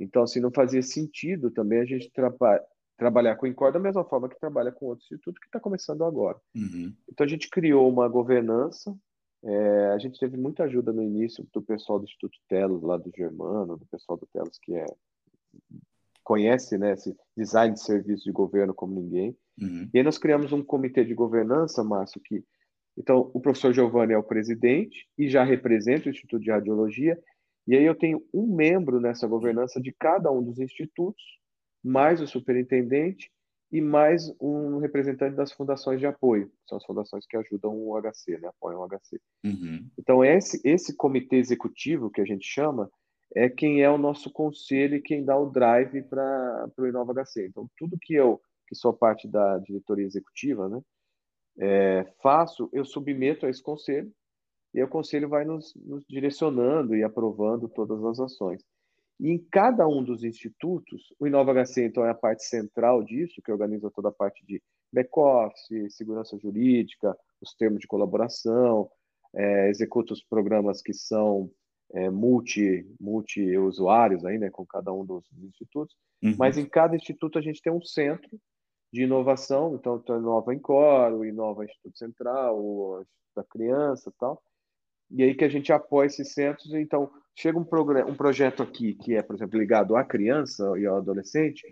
Então, 0.00 0.22
assim, 0.22 0.40
não 0.40 0.50
fazia 0.50 0.82
sentido 0.82 1.50
também 1.50 1.80
a 1.80 1.84
gente 1.84 2.10
traba 2.12 2.60
trabalhar 2.96 3.36
com 3.36 3.46
o 3.46 3.48
INCOR 3.48 3.72
da 3.72 3.78
mesma 3.78 4.04
forma 4.04 4.28
que 4.28 4.40
trabalha 4.40 4.72
com 4.72 4.86
outro 4.86 5.04
instituto 5.04 5.40
que 5.40 5.46
está 5.46 5.60
começando 5.60 6.02
agora. 6.02 6.36
Uhum. 6.54 6.92
Então, 7.08 7.24
a 7.24 7.28
gente 7.28 7.48
criou 7.48 7.88
uma 7.88 8.08
governança 8.08 8.92
é, 9.44 9.92
a 9.94 9.98
gente 9.98 10.18
teve 10.18 10.36
muita 10.36 10.64
ajuda 10.64 10.92
no 10.92 11.02
início 11.02 11.46
do 11.52 11.62
pessoal 11.62 11.98
do 11.98 12.04
Instituto 12.04 12.38
Telos, 12.48 12.82
lá 12.82 12.96
do 12.96 13.10
Germano, 13.16 13.76
do 13.76 13.86
pessoal 13.86 14.18
do 14.18 14.26
Telos, 14.32 14.58
que 14.60 14.74
é, 14.74 14.84
conhece 16.24 16.76
né, 16.76 16.92
esse 16.92 17.16
design 17.36 17.74
de 17.74 17.82
serviço 17.82 18.24
de 18.24 18.32
governo 18.32 18.74
como 18.74 19.00
ninguém. 19.00 19.36
Uhum. 19.60 19.88
E 19.92 19.98
aí 19.98 20.04
nós 20.04 20.18
criamos 20.18 20.52
um 20.52 20.62
comitê 20.62 21.04
de 21.04 21.14
governança, 21.14 21.84
Márcio, 21.84 22.20
que 22.20 22.44
então 22.96 23.30
o 23.32 23.40
professor 23.40 23.72
Giovanni 23.72 24.12
é 24.12 24.18
o 24.18 24.24
presidente 24.24 25.08
e 25.16 25.28
já 25.28 25.44
representa 25.44 26.08
o 26.08 26.10
Instituto 26.10 26.42
de 26.42 26.50
Radiologia, 26.50 27.16
e 27.68 27.76
aí 27.76 27.84
eu 27.84 27.94
tenho 27.94 28.24
um 28.32 28.46
membro 28.46 28.98
nessa 28.98 29.28
governança 29.28 29.78
de 29.78 29.92
cada 29.92 30.32
um 30.32 30.42
dos 30.42 30.58
institutos, 30.58 31.22
mais 31.84 32.20
o 32.20 32.26
superintendente, 32.26 33.30
e 33.70 33.80
mais 33.80 34.34
um 34.40 34.78
representante 34.78 35.36
das 35.36 35.52
fundações 35.52 36.00
de 36.00 36.06
apoio, 36.06 36.50
são 36.66 36.78
as 36.78 36.84
fundações 36.86 37.26
que 37.26 37.36
ajudam 37.36 37.76
o 37.76 38.00
HC, 38.00 38.38
né, 38.38 38.48
apoiam 38.48 38.80
o 38.80 38.88
HC. 38.88 39.20
Uhum. 39.44 39.86
Então, 39.98 40.24
esse, 40.24 40.58
esse 40.64 40.96
comitê 40.96 41.36
executivo, 41.36 42.10
que 42.10 42.22
a 42.22 42.24
gente 42.24 42.46
chama, 42.46 42.90
é 43.34 43.50
quem 43.50 43.82
é 43.82 43.90
o 43.90 43.98
nosso 43.98 44.32
conselho 44.32 44.96
e 44.96 45.02
quem 45.02 45.22
dá 45.22 45.38
o 45.38 45.50
drive 45.50 46.02
para 46.04 46.70
o 46.78 46.86
Inova 46.86 47.12
HC. 47.12 47.46
Então, 47.46 47.68
tudo 47.76 47.98
que 48.00 48.14
eu, 48.14 48.40
que 48.66 48.74
sou 48.74 48.94
parte 48.94 49.28
da 49.28 49.58
diretoria 49.58 50.06
executiva, 50.06 50.66
né, 50.66 50.80
é, 51.60 52.06
faço, 52.22 52.70
eu 52.72 52.86
submeto 52.86 53.44
a 53.44 53.50
esse 53.50 53.62
conselho, 53.62 54.10
e 54.74 54.82
o 54.82 54.88
conselho 54.88 55.28
vai 55.28 55.44
nos, 55.44 55.74
nos 55.76 56.04
direcionando 56.06 56.94
e 56.94 57.02
aprovando 57.02 57.68
todas 57.68 58.04
as 58.04 58.20
ações. 58.20 58.62
E 59.20 59.30
em 59.30 59.38
cada 59.50 59.86
um 59.88 60.02
dos 60.02 60.22
institutos, 60.22 61.12
o 61.18 61.26
Inova 61.26 61.52
HC, 61.52 61.86
então, 61.86 62.04
é 62.04 62.10
a 62.10 62.14
parte 62.14 62.44
central 62.44 63.02
disso, 63.02 63.42
que 63.42 63.50
organiza 63.50 63.90
toda 63.90 64.10
a 64.10 64.12
parte 64.12 64.44
de 64.46 64.62
back-office, 64.92 65.96
segurança 65.96 66.38
jurídica, 66.38 67.16
os 67.40 67.54
termos 67.54 67.80
de 67.80 67.86
colaboração, 67.86 68.88
é, 69.34 69.68
executa 69.68 70.12
os 70.12 70.22
programas 70.22 70.80
que 70.80 70.92
são 70.92 71.50
é, 71.92 72.08
multi, 72.10 72.86
multi-usuários 73.00 74.24
aí, 74.24 74.38
né, 74.38 74.50
com 74.50 74.64
cada 74.64 74.92
um 74.92 75.04
dos, 75.04 75.24
institutos. 75.42 75.96
Uhum. 76.22 76.34
Mas 76.38 76.56
em 76.56 76.66
cada 76.66 76.96
instituto 76.96 77.38
a 77.38 77.42
gente 77.42 77.62
tem 77.62 77.72
um 77.72 77.82
centro 77.82 78.38
de 78.92 79.02
inovação, 79.02 79.74
então, 79.74 79.96
então 80.02 80.18
Inova 80.18 80.52
o 80.52 81.24
Inova 81.24 81.64
Instituto 81.64 81.98
Central, 81.98 82.58
o 82.58 83.00
Instituto 83.00 83.34
da 83.36 83.44
Criança 83.44 84.12
tal. 84.18 84.42
E 85.10 85.22
aí 85.22 85.34
que 85.34 85.44
a 85.44 85.48
gente 85.48 85.72
apoia 85.72 86.06
esses 86.06 86.32
centros, 86.32 86.72
então 86.74 87.10
chega 87.34 87.58
um, 87.58 87.66
um 88.08 88.14
projeto 88.14 88.62
aqui 88.62 88.94
que 88.94 89.14
é, 89.14 89.22
por 89.22 89.36
exemplo, 89.36 89.58
ligado 89.58 89.96
à 89.96 90.04
criança 90.04 90.64
e 90.78 90.86
ao 90.86 90.96
adolescente, 90.96 91.62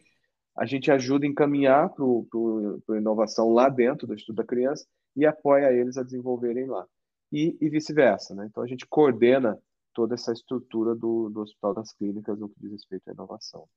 a 0.57 0.65
gente 0.65 0.91
ajuda 0.91 1.27
a 1.27 1.29
encaminhar 1.29 1.91
para 1.91 2.95
a 2.95 2.99
inovação 2.99 3.51
lá 3.51 3.69
dentro 3.69 4.07
do 4.07 4.15
estudo 4.15 4.37
da 4.37 4.45
criança 4.45 4.87
e 5.15 5.27
apoia 5.27 5.73
eles 5.73 5.97
a 5.99 6.03
desenvolverem 6.03 6.67
lá. 6.67 6.87
E, 7.31 7.57
e 7.61 7.69
vice-versa. 7.69 8.35
Né? 8.35 8.47
Então, 8.47 8.63
a 8.63 8.67
gente 8.67 8.87
coordena 8.87 9.59
toda 9.93 10.15
essa 10.15 10.33
estrutura 10.33 10.95
do, 10.95 11.29
do 11.29 11.41
Hospital 11.41 11.75
das 11.75 11.93
Clínicas 11.93 12.39
no 12.39 12.49
que 12.49 12.61
diz 12.61 12.73
respeito 12.73 13.09
à 13.09 13.13
inovação. 13.13 13.69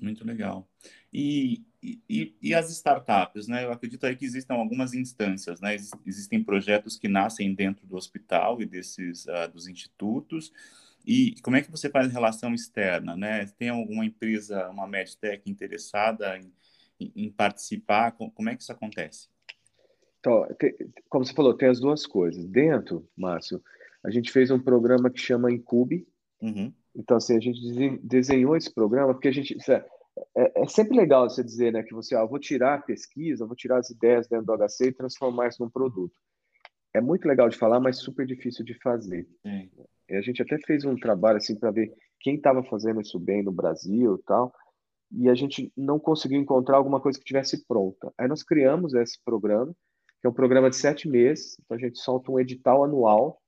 Muito 0.00 0.24
legal. 0.26 0.68
E, 1.12 1.64
e, 1.82 2.34
e, 2.42 2.54
as 2.54 2.70
startups, 2.70 3.46
né? 3.46 3.64
Eu 3.64 3.70
acredito 3.70 4.04
aí 4.04 4.16
que 4.16 4.24
existem 4.24 4.56
algumas 4.56 4.94
instâncias, 4.94 5.60
né? 5.60 5.76
Existem 6.04 6.42
projetos 6.42 6.96
que 6.96 7.06
nascem 7.06 7.54
dentro 7.54 7.86
do 7.86 7.96
hospital 7.96 8.60
e 8.60 8.66
desses 8.66 9.26
uh, 9.26 9.48
dos 9.52 9.68
institutos, 9.68 10.52
e 11.06 11.34
como 11.42 11.56
é 11.56 11.62
que 11.62 11.70
você 11.70 11.88
faz 11.88 12.12
relação 12.12 12.52
externa, 12.52 13.16
né? 13.16 13.46
Tem 13.58 13.70
alguma 13.70 14.04
empresa, 14.04 14.68
uma 14.68 14.86
medtech 14.86 15.48
interessada 15.50 16.38
em, 16.38 17.12
em, 17.16 17.30
participar? 17.30 18.12
Como 18.12 18.48
é 18.48 18.54
que 18.54 18.62
isso 18.62 18.72
acontece? 18.72 19.28
Então, 20.20 20.46
como 21.08 21.24
você 21.24 21.32
falou, 21.32 21.54
tem 21.54 21.68
as 21.68 21.80
duas 21.80 22.06
coisas. 22.06 22.44
Dentro, 22.44 23.08
Márcio, 23.16 23.62
a 24.04 24.10
gente 24.10 24.30
fez 24.30 24.50
um 24.50 24.58
programa 24.58 25.08
que 25.08 25.18
chama 25.18 25.50
Incube. 25.50 26.06
Uhum. 26.42 26.72
Então, 26.94 27.16
assim, 27.16 27.36
a 27.36 27.40
gente 27.40 27.98
desenhou 28.02 28.54
esse 28.54 28.70
programa 28.70 29.14
porque 29.14 29.28
a 29.28 29.32
gente... 29.32 29.56
É, 30.36 30.62
é, 30.62 30.68
sempre 30.68 30.96
legal 30.96 31.28
você 31.28 31.42
dizer, 31.42 31.72
né, 31.72 31.82
que 31.82 31.94
você, 31.94 32.14
ah, 32.14 32.24
vou 32.24 32.38
tirar 32.38 32.74
a 32.74 32.82
pesquisa, 32.82 33.46
vou 33.46 33.56
tirar 33.56 33.78
as 33.78 33.90
ideias 33.90 34.26
dentro 34.28 34.46
do 34.46 34.52
HC 34.56 34.88
e 34.88 34.92
transformar 34.92 35.48
isso 35.48 35.62
num 35.62 35.70
produto. 35.70 36.14
É 36.94 37.00
muito 37.00 37.26
legal 37.28 37.48
de 37.48 37.56
falar, 37.56 37.80
mas 37.80 37.98
super 37.98 38.26
difícil 38.26 38.64
de 38.64 38.74
fazer. 38.80 39.28
Sim. 39.42 39.70
A 40.10 40.20
gente 40.22 40.40
até 40.40 40.58
fez 40.58 40.84
um 40.84 40.96
trabalho 40.96 41.36
assim 41.36 41.54
para 41.54 41.70
ver 41.70 41.92
quem 42.20 42.36
estava 42.36 42.62
fazendo 42.64 43.00
isso 43.00 43.18
bem 43.18 43.42
no 43.42 43.52
Brasil 43.52 44.16
e 44.16 44.22
tal, 44.24 44.52
e 45.10 45.28
a 45.28 45.34
gente 45.34 45.72
não 45.76 45.98
conseguiu 45.98 46.40
encontrar 46.40 46.76
alguma 46.76 47.00
coisa 47.00 47.18
que 47.18 47.24
tivesse 47.24 47.64
pronta. 47.66 48.12
Aí 48.16 48.26
nós 48.26 48.42
criamos 48.42 48.94
esse 48.94 49.22
programa, 49.24 49.72
que 50.20 50.26
é 50.26 50.30
um 50.30 50.34
programa 50.34 50.68
de 50.70 50.76
sete 50.76 51.08
meses, 51.08 51.56
então 51.60 51.76
a 51.76 51.80
gente 51.80 51.98
solta 51.98 52.32
um 52.32 52.40
edital 52.40 52.84
anual 52.84 53.40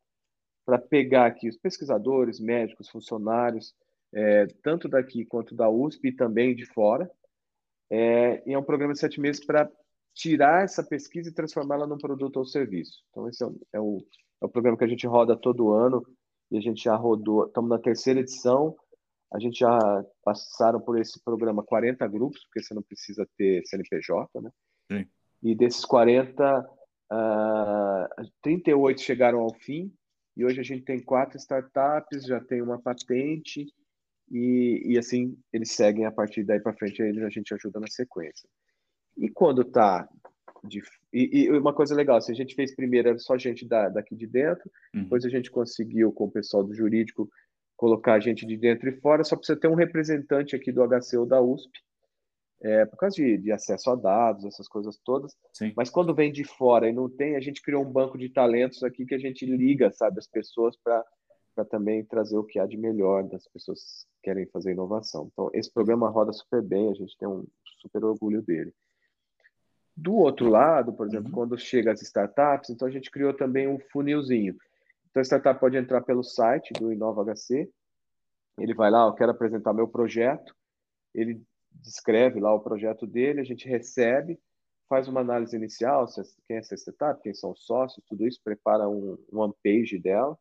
para 0.64 0.78
pegar 0.78 1.26
aqui 1.26 1.48
os 1.48 1.56
pesquisadores, 1.56 2.38
médicos, 2.38 2.88
funcionários, 2.88 3.74
é, 4.12 4.46
tanto 4.62 4.88
daqui 4.88 5.24
quanto 5.24 5.54
da 5.54 5.68
USP 5.68 6.08
e 6.08 6.16
também 6.16 6.54
de 6.54 6.66
fora. 6.66 7.10
É, 7.90 8.42
e 8.48 8.52
é 8.52 8.58
um 8.58 8.64
programa 8.64 8.92
de 8.92 9.00
sete 9.00 9.20
meses 9.20 9.44
para 9.44 9.70
tirar 10.14 10.64
essa 10.64 10.82
pesquisa 10.82 11.30
e 11.30 11.34
transformá-la 11.34 11.86
num 11.86 11.98
produto 11.98 12.36
ou 12.36 12.44
serviço. 12.44 13.02
Então, 13.10 13.28
esse 13.28 13.42
é 13.42 13.46
o, 13.46 13.60
é, 13.72 13.80
o, 13.80 13.98
é 14.42 14.46
o 14.46 14.48
programa 14.48 14.76
que 14.76 14.84
a 14.84 14.88
gente 14.88 15.06
roda 15.06 15.36
todo 15.36 15.72
ano 15.72 16.04
e 16.50 16.58
a 16.58 16.60
gente 16.60 16.82
já 16.82 16.96
rodou, 16.96 17.46
estamos 17.46 17.70
na 17.70 17.78
terceira 17.78 18.20
edição, 18.20 18.76
a 19.32 19.38
gente 19.38 19.60
já 19.60 19.78
passaram 20.24 20.80
por 20.80 20.98
esse 20.98 21.22
programa 21.22 21.62
40 21.62 22.06
grupos, 22.08 22.42
porque 22.44 22.60
você 22.60 22.74
não 22.74 22.82
precisa 22.82 23.26
ter 23.36 23.62
CNPJ, 23.64 24.28
né? 24.40 24.50
Sim. 24.90 25.06
E 25.42 25.54
desses 25.54 25.84
40, 25.84 26.68
uh, 27.12 28.30
38 28.42 29.00
chegaram 29.00 29.40
ao 29.40 29.54
fim, 29.54 29.92
e 30.36 30.44
hoje 30.44 30.60
a 30.60 30.64
gente 30.64 30.84
tem 30.84 31.00
quatro 31.00 31.36
startups, 31.38 32.24
já 32.24 32.40
tem 32.40 32.60
uma 32.60 32.80
patente, 32.80 33.66
e, 34.30 34.82
e 34.84 34.98
assim 34.98 35.36
eles 35.52 35.72
seguem 35.72 36.06
a 36.06 36.12
partir 36.12 36.44
daí 36.44 36.60
para 36.60 36.74
frente, 36.74 37.02
a 37.02 37.28
gente 37.28 37.52
ajuda 37.54 37.80
na 37.80 37.88
sequência. 37.88 38.48
E 39.16 39.28
quando 39.28 39.62
está 39.62 40.08
de, 40.64 40.82
e, 41.12 41.44
e, 41.44 41.50
uma 41.50 41.72
coisa 41.72 41.94
legal, 41.94 42.20
se 42.20 42.30
a 42.30 42.34
gente 42.34 42.54
fez 42.54 42.74
primeiro 42.74 43.08
era 43.08 43.18
só 43.18 43.36
gente 43.36 43.66
da, 43.66 43.88
daqui 43.88 44.14
de 44.14 44.26
dentro, 44.26 44.70
uhum. 44.94 45.02
depois 45.02 45.24
a 45.24 45.28
gente 45.28 45.50
conseguiu 45.50 46.12
com 46.12 46.24
o 46.24 46.30
pessoal 46.30 46.62
do 46.62 46.74
jurídico 46.74 47.28
colocar 47.76 48.20
gente 48.20 48.44
de 48.44 48.58
dentro 48.58 48.90
e 48.90 49.00
fora, 49.00 49.24
só 49.24 49.36
precisa 49.36 49.58
ter 49.58 49.68
um 49.68 49.74
representante 49.74 50.54
aqui 50.54 50.70
do 50.70 50.86
HC 50.86 51.16
ou 51.16 51.24
da 51.24 51.40
USP, 51.40 51.70
é, 52.62 52.84
por 52.84 52.98
causa 52.98 53.16
de, 53.16 53.38
de, 53.38 53.50
acesso 53.50 53.90
a 53.90 53.96
dados, 53.96 54.44
essas 54.44 54.68
coisas 54.68 54.98
todas. 55.02 55.34
Sim. 55.54 55.72
Mas 55.74 55.88
quando 55.88 56.14
vem 56.14 56.30
de 56.30 56.44
fora 56.44 56.86
e 56.86 56.92
não 56.92 57.08
tem, 57.08 57.36
a 57.36 57.40
gente 57.40 57.62
criou 57.62 57.82
um 57.82 57.90
banco 57.90 58.18
de 58.18 58.28
talentos 58.28 58.82
aqui 58.82 59.06
que 59.06 59.14
a 59.14 59.18
gente 59.18 59.46
liga, 59.46 59.90
sabe, 59.92 60.18
as 60.18 60.26
pessoas 60.26 60.76
para 60.84 61.02
também 61.64 62.04
trazer 62.04 62.36
o 62.36 62.44
que 62.44 62.58
há 62.58 62.66
de 62.66 62.76
melhor 62.76 63.24
das 63.24 63.46
pessoas 63.48 64.06
que 64.14 64.22
querem 64.24 64.46
fazer 64.46 64.72
inovação. 64.72 65.28
Então, 65.32 65.50
esse 65.52 65.72
programa 65.72 66.08
roda 66.08 66.32
super 66.32 66.62
bem, 66.62 66.90
a 66.90 66.94
gente 66.94 67.16
tem 67.18 67.28
um 67.28 67.46
super 67.80 68.04
orgulho 68.04 68.42
dele. 68.42 68.72
Do 69.96 70.14
outro 70.14 70.48
lado, 70.48 70.92
por 70.92 71.06
exemplo, 71.06 71.28
uhum. 71.28 71.34
quando 71.34 71.58
chega 71.58 71.92
as 71.92 72.00
startups, 72.00 72.70
então 72.70 72.88
a 72.88 72.90
gente 72.90 73.10
criou 73.10 73.34
também 73.34 73.68
um 73.68 73.78
funilzinho. 73.78 74.56
Então 75.10 75.20
a 75.20 75.24
startup 75.24 75.58
pode 75.58 75.76
entrar 75.76 76.00
pelo 76.02 76.22
site 76.22 76.72
do 76.72 76.92
Inova 76.92 77.24
HC, 77.24 77.70
ele 78.58 78.74
vai 78.74 78.90
lá, 78.90 79.06
eu 79.06 79.14
quero 79.14 79.32
apresentar 79.32 79.72
meu 79.72 79.88
projeto, 79.88 80.54
ele 81.14 81.42
descreve 81.70 82.40
lá 82.40 82.54
o 82.54 82.60
projeto 82.60 83.06
dele, 83.06 83.40
a 83.40 83.44
gente 83.44 83.68
recebe, 83.68 84.38
faz 84.88 85.08
uma 85.08 85.20
análise 85.20 85.56
inicial, 85.56 86.06
quem 86.46 86.56
é 86.56 86.60
essa 86.60 86.74
startup, 86.74 87.20
quem 87.22 87.34
são 87.34 87.52
os 87.52 87.64
sócios, 87.64 88.04
tudo 88.08 88.26
isso, 88.26 88.40
prepara 88.42 88.88
um, 88.88 89.18
one 89.32 89.54
page 89.62 89.98
dela, 89.98 90.38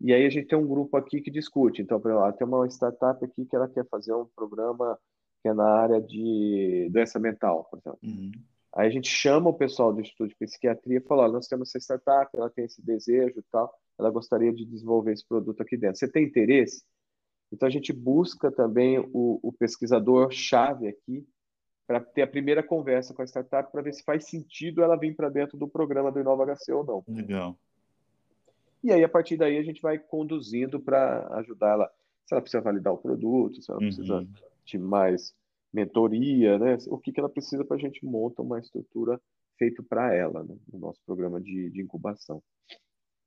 e 0.00 0.12
aí 0.12 0.26
a 0.26 0.30
gente 0.30 0.48
tem 0.48 0.58
um 0.58 0.66
grupo 0.66 0.96
aqui 0.96 1.20
que 1.20 1.30
discute. 1.30 1.82
Então, 1.82 2.00
por 2.00 2.10
exemplo, 2.10 2.32
tem 2.32 2.46
uma 2.46 2.66
startup 2.68 3.24
aqui 3.24 3.46
que 3.46 3.56
ela 3.56 3.68
quer 3.68 3.86
fazer 3.88 4.12
um 4.14 4.26
programa 4.36 4.98
que 5.42 5.48
é 5.48 5.54
na 5.54 5.68
área 5.68 6.00
de 6.00 6.88
doença 6.90 7.18
mental, 7.18 7.64
por 7.70 7.78
exemplo. 7.78 7.98
Uhum. 8.02 8.32
Aí 8.74 8.88
a 8.88 8.90
gente 8.90 9.08
chama 9.08 9.48
o 9.48 9.54
pessoal 9.54 9.92
do 9.92 10.00
Instituto 10.00 10.28
de 10.28 10.36
Psiquiatria 10.36 10.98
e 10.98 11.06
fala: 11.06 11.28
nós 11.28 11.46
temos 11.46 11.68
essa 11.68 11.78
startup, 11.78 12.30
ela 12.36 12.50
tem 12.50 12.66
esse 12.66 12.84
desejo 12.84 13.38
e 13.38 13.42
tal, 13.50 13.72
ela 13.98 14.10
gostaria 14.10 14.52
de 14.52 14.66
desenvolver 14.66 15.12
esse 15.12 15.26
produto 15.26 15.62
aqui 15.62 15.76
dentro. 15.76 15.96
Você 15.96 16.10
tem 16.10 16.24
interesse? 16.24 16.82
Então 17.50 17.66
a 17.66 17.70
gente 17.70 17.92
busca 17.92 18.50
também 18.50 18.98
o, 18.98 19.40
o 19.42 19.52
pesquisador-chave 19.52 20.88
aqui 20.88 21.26
para 21.86 22.00
ter 22.00 22.22
a 22.22 22.26
primeira 22.26 22.62
conversa 22.62 23.14
com 23.14 23.22
a 23.22 23.26
startup 23.26 23.70
para 23.70 23.82
ver 23.82 23.94
se 23.94 24.02
faz 24.02 24.28
sentido 24.28 24.82
ela 24.82 24.98
vir 24.98 25.14
para 25.14 25.30
dentro 25.30 25.56
do 25.56 25.68
programa 25.68 26.10
do 26.10 26.20
Inova 26.20 26.44
HC 26.44 26.72
ou 26.72 26.84
não. 26.84 27.04
Legal. 27.06 27.56
E 28.86 28.92
aí, 28.92 29.02
a 29.02 29.08
partir 29.08 29.36
daí, 29.36 29.58
a 29.58 29.64
gente 29.64 29.82
vai 29.82 29.98
conduzindo 29.98 30.78
para 30.78 31.26
ajudar 31.38 31.72
ela, 31.72 31.90
se 32.24 32.32
ela 32.32 32.40
precisa 32.40 32.62
validar 32.62 32.92
o 32.92 32.98
produto, 32.98 33.60
se 33.60 33.68
ela 33.68 33.80
uhum. 33.80 33.86
precisa 33.86 34.24
de 34.64 34.78
mais 34.78 35.34
mentoria, 35.72 36.56
né? 36.56 36.78
O 36.86 36.96
que, 36.96 37.10
que 37.10 37.18
ela 37.18 37.28
precisa 37.28 37.64
para 37.64 37.76
a 37.76 37.80
gente 37.80 38.04
montar 38.04 38.44
uma 38.44 38.60
estrutura 38.60 39.20
feita 39.58 39.82
para 39.82 40.14
ela, 40.14 40.44
né? 40.44 40.56
no 40.72 40.78
nosso 40.78 41.00
programa 41.04 41.40
de, 41.40 41.68
de 41.70 41.82
incubação. 41.82 42.40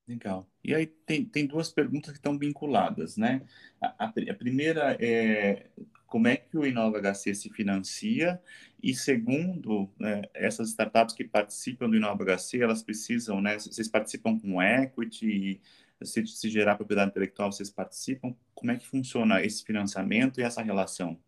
Legal. 0.10 0.50
E 0.63 0.74
aí 0.74 0.88
tem, 0.88 1.24
tem 1.24 1.45
duas 1.45 1.69
perguntas 1.69 2.10
que 2.10 2.17
estão 2.17 2.36
vinculadas, 2.36 3.15
né? 3.15 3.43
A, 3.80 4.06
a, 4.06 4.08
a, 4.08 4.34
primeira 4.34 4.98
é 5.00 5.67
como 6.08 6.28
é 6.28 6.36
que 6.36 6.58
o 6.58 6.65
Inova 6.65 7.00
HC 7.00 7.36
se 7.36 7.50
financia 7.52 8.41
e 8.82 8.95
segundo, 8.95 9.88
né, 10.00 10.24
essas 10.34 10.69
startups 10.69 11.13
que 11.13 11.24
participam 11.24 11.88
do 11.88 11.95
Inova 11.95 12.26
HC, 12.26 12.60
elas 12.60 12.82
precisam, 12.82 13.39
né? 13.39 13.60
Vocês 13.60 13.88
participam 13.88 14.39
com 14.39 14.60
equity, 14.60 15.62
se, 16.02 16.26
se 16.26 16.50
gerar 16.50 16.76
propriedade 16.76 17.12
intelectual, 17.12 17.52
vocês 17.52 17.69
participam? 17.69 18.34
Como 18.56 18.72
é 18.72 18.78
que 18.78 18.88
funciona 18.88 19.43
esse 19.43 19.63
financiamento 19.63 20.39
e 20.39 20.43
essa 20.43 20.63
relação? 20.63 21.19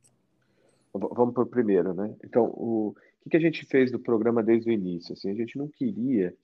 Vamos 0.91 1.35
para 1.35 1.43
o 1.43 1.45
primeiro, 1.45 1.93
né? 1.93 2.15
Então, 2.23 2.45
o, 2.45 2.95
o 3.23 3.29
que 3.29 3.37
a 3.37 3.39
gente 3.39 3.63
fez 3.67 3.91
do 3.91 3.99
programa 3.99 4.41
desde 4.41 4.71
o 4.71 4.73
início? 4.73 5.13
Assim, 5.13 5.29
a 5.29 5.35
gente 5.35 5.55
não 5.55 5.67
queria 5.67 6.35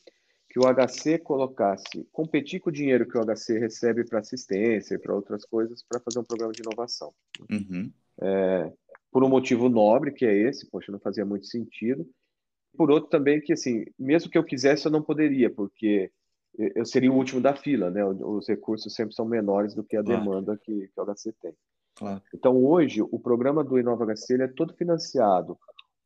que 0.50 0.60
o 0.60 0.64
HC 0.64 1.20
colocasse, 1.20 2.08
competir 2.12 2.60
com 2.60 2.70
o 2.70 2.74
dinheiro 2.74 3.08
que 3.08 3.18
o 3.18 3.22
HC 3.22 3.60
recebe 3.60 4.06
para 4.06 4.20
assistência 4.20 4.96
e 4.96 4.98
para 4.98 5.14
outras 5.14 5.46
coisas, 5.46 5.84
para 5.84 6.00
fazer 6.00 6.20
um 6.20 6.24
programa 6.24 6.54
de 6.54 6.62
inovação. 6.62 7.14
Uhum. 7.50 7.92
É, 8.22 8.72
por 9.12 9.24
um 9.24 9.30
motivo 9.30 9.70
nobre, 9.70 10.12
que 10.12 10.26
é 10.26 10.34
esse, 10.34 10.70
poxa, 10.70 10.92
não 10.92 11.00
fazia 11.00 11.26
muito 11.26 11.48
sentido. 11.48 12.08
Por 12.78 12.92
outro 12.92 13.10
também 13.10 13.42
que, 13.42 13.54
assim, 13.54 13.86
mesmo 13.98 14.30
que 14.30 14.38
eu 14.38 14.44
quisesse, 14.44 14.86
eu 14.86 14.92
não 14.92 15.02
poderia, 15.02 15.50
porque 15.50 16.12
eu 16.58 16.86
seria 16.86 17.12
o 17.12 17.16
último 17.16 17.42
da 17.42 17.56
fila, 17.56 17.90
né? 17.90 18.04
Os 18.06 18.48
recursos 18.48 18.94
sempre 18.94 19.14
são 19.14 19.26
menores 19.26 19.76
do 19.76 19.84
que 19.84 19.98
a 19.98 20.04
claro. 20.04 20.20
demanda 20.20 20.58
que, 20.58 20.88
que 20.88 21.02
o 21.02 21.06
HC 21.06 21.34
tem. 21.42 21.54
Claro. 21.96 22.22
Então, 22.34 22.64
hoje, 22.64 23.02
o 23.02 23.20
programa 23.20 23.64
do 23.64 23.80
Inova 23.80 24.06
HC 24.06 24.42
é 24.42 24.48
todo 24.48 24.74
financiado 24.76 25.58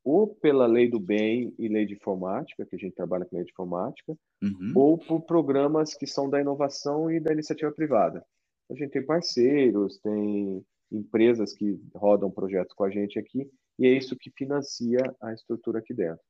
ou 0.03 0.27
pela 0.27 0.65
lei 0.65 0.89
do 0.89 0.99
bem 0.99 1.53
e 1.57 1.67
lei 1.67 1.85
de 1.85 1.93
informática, 1.93 2.65
que 2.65 2.75
a 2.75 2.79
gente 2.79 2.95
trabalha 2.95 3.25
com 3.25 3.35
lei 3.35 3.45
de 3.45 3.51
informática, 3.51 4.17
uhum. 4.41 4.73
ou 4.75 4.97
por 4.97 5.21
programas 5.21 5.93
que 5.93 6.07
são 6.07 6.29
da 6.29 6.41
inovação 6.41 7.11
e 7.11 7.19
da 7.19 7.31
iniciativa 7.31 7.71
privada. 7.71 8.25
A 8.69 8.75
gente 8.75 8.91
tem 8.91 9.05
parceiros, 9.05 9.99
tem 9.99 10.65
empresas 10.91 11.53
que 11.53 11.79
rodam 11.95 12.31
projetos 12.31 12.73
com 12.73 12.83
a 12.83 12.89
gente 12.89 13.19
aqui, 13.19 13.49
e 13.77 13.85
é 13.85 13.91
isso 13.91 14.17
que 14.17 14.31
financia 14.31 15.01
a 15.21 15.33
estrutura 15.33 15.79
aqui 15.79 15.93
dentro. 15.93 16.21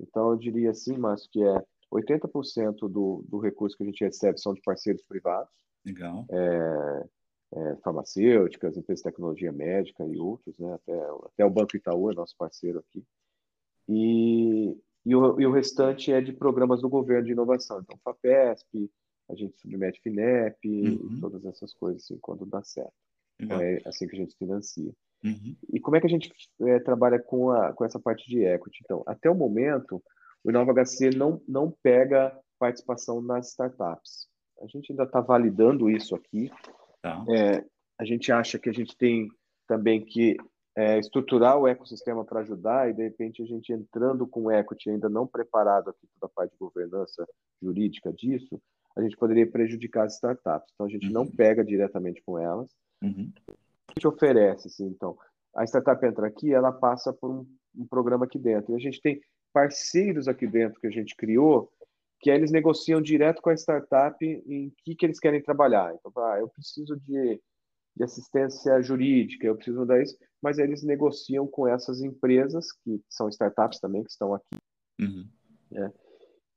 Então, 0.00 0.30
eu 0.30 0.36
diria 0.36 0.70
assim, 0.70 0.96
Márcio, 0.96 1.28
que 1.30 1.42
é 1.42 1.62
80% 1.92 2.88
do, 2.88 3.24
do 3.28 3.38
recurso 3.38 3.76
que 3.76 3.82
a 3.82 3.86
gente 3.86 4.04
recebe 4.04 4.40
são 4.40 4.54
de 4.54 4.62
parceiros 4.62 5.02
privados. 5.02 5.52
Legal. 5.84 6.24
É, 6.30 7.04
é, 7.52 7.76
farmacêuticas, 7.76 8.76
empresas 8.76 9.02
de 9.02 9.10
tecnologia 9.10 9.52
médica 9.52 10.04
e 10.06 10.18
outros, 10.18 10.56
né? 10.58 10.74
até, 10.74 11.00
até 11.24 11.44
o 11.44 11.50
Banco 11.50 11.76
Itaú 11.76 12.10
é 12.10 12.14
nosso 12.14 12.36
parceiro 12.36 12.78
aqui. 12.78 13.04
E, 13.88 14.76
e, 15.04 15.16
o, 15.16 15.40
e 15.40 15.46
o 15.46 15.52
restante 15.52 16.12
é 16.12 16.20
de 16.20 16.32
programas 16.32 16.80
do 16.80 16.88
governo 16.88 17.26
de 17.26 17.32
inovação. 17.32 17.80
Então, 17.80 17.98
FAPESP, 18.04 18.90
a 19.28 19.34
gente 19.34 19.58
submete 19.60 20.00
FINEP 20.00 20.56
uhum. 20.68 21.16
e 21.16 21.20
todas 21.20 21.44
essas 21.44 21.74
coisas, 21.74 22.02
assim, 22.02 22.18
quando 22.20 22.46
dá 22.46 22.62
certo. 22.62 22.92
Então, 23.38 23.60
é 23.60 23.80
assim 23.86 24.06
que 24.06 24.14
a 24.14 24.18
gente 24.18 24.36
financia. 24.36 24.92
Uhum. 25.24 25.56
E 25.72 25.80
como 25.80 25.96
é 25.96 26.00
que 26.00 26.06
a 26.06 26.10
gente 26.10 26.32
é, 26.62 26.78
trabalha 26.78 27.18
com, 27.18 27.50
a, 27.50 27.72
com 27.72 27.84
essa 27.84 27.98
parte 27.98 28.28
de 28.28 28.44
equity? 28.44 28.80
Então, 28.84 29.02
até 29.06 29.30
o 29.30 29.34
momento, 29.34 30.02
o 30.44 30.50
Inova 30.50 30.72
HC 30.72 31.10
não, 31.16 31.40
não 31.48 31.74
pega 31.82 32.38
participação 32.58 33.20
nas 33.20 33.48
startups. 33.48 34.28
A 34.60 34.66
gente 34.66 34.92
ainda 34.92 35.04
está 35.04 35.20
validando 35.20 35.88
isso 35.88 36.14
aqui, 36.14 36.50
Tá. 37.02 37.24
É, 37.28 37.64
a 37.98 38.04
gente 38.04 38.30
acha 38.32 38.58
que 38.58 38.68
a 38.68 38.72
gente 38.72 38.96
tem 38.96 39.28
também 39.66 40.04
que 40.04 40.36
é, 40.76 40.98
estruturar 40.98 41.58
o 41.58 41.66
ecossistema 41.66 42.24
para 42.24 42.40
ajudar 42.40 42.88
e, 42.88 42.94
de 42.94 43.02
repente, 43.02 43.42
a 43.42 43.46
gente 43.46 43.72
entrando 43.72 44.26
com 44.26 44.44
o 44.44 44.50
equity 44.52 44.90
ainda 44.90 45.08
não 45.08 45.26
preparado 45.26 45.90
aqui 45.90 46.06
toda 46.14 46.30
a 46.30 46.34
parte 46.34 46.52
de 46.52 46.58
governança 46.58 47.26
jurídica 47.62 48.12
disso, 48.12 48.60
a 48.96 49.02
gente 49.02 49.16
poderia 49.16 49.50
prejudicar 49.50 50.06
as 50.06 50.14
startups. 50.14 50.70
Então, 50.74 50.86
a 50.86 50.90
gente 50.90 51.06
uhum. 51.06 51.12
não 51.12 51.26
pega 51.26 51.64
diretamente 51.64 52.22
com 52.22 52.38
elas. 52.38 52.70
Uhum. 53.02 53.32
A 53.48 53.92
gente 53.92 54.06
oferece, 54.06 54.68
assim, 54.68 54.86
então, 54.86 55.16
a 55.54 55.64
startup 55.64 56.04
entra 56.04 56.26
aqui, 56.26 56.52
ela 56.52 56.72
passa 56.72 57.12
por 57.12 57.30
um, 57.30 57.46
um 57.76 57.86
programa 57.86 58.24
aqui 58.24 58.38
dentro. 58.38 58.72
E 58.72 58.76
a 58.76 58.80
gente 58.80 59.00
tem 59.00 59.20
parceiros 59.52 60.28
aqui 60.28 60.46
dentro 60.46 60.80
que 60.80 60.86
a 60.86 60.92
gente 60.92 61.14
criou 61.16 61.70
que 62.20 62.30
eles 62.30 62.52
negociam 62.52 63.00
direto 63.00 63.40
com 63.40 63.50
a 63.50 63.54
startup 63.54 64.24
em 64.24 64.70
que, 64.84 64.94
que 64.94 65.06
eles 65.06 65.18
querem 65.18 65.42
trabalhar. 65.42 65.94
Então, 65.94 66.12
ah, 66.22 66.38
eu 66.38 66.48
preciso 66.48 66.96
de, 67.00 67.40
de 67.96 68.04
assistência 68.04 68.80
jurídica, 68.82 69.46
eu 69.46 69.56
preciso 69.56 69.80
mudar 69.80 70.02
isso, 70.02 70.16
mas 70.40 70.58
eles 70.58 70.82
negociam 70.82 71.46
com 71.46 71.66
essas 71.66 72.02
empresas, 72.02 72.72
que 72.72 73.02
são 73.08 73.28
startups 73.28 73.80
também, 73.80 74.04
que 74.04 74.10
estão 74.10 74.34
aqui. 74.34 74.56
Uhum. 75.00 75.26
Né? 75.70 75.92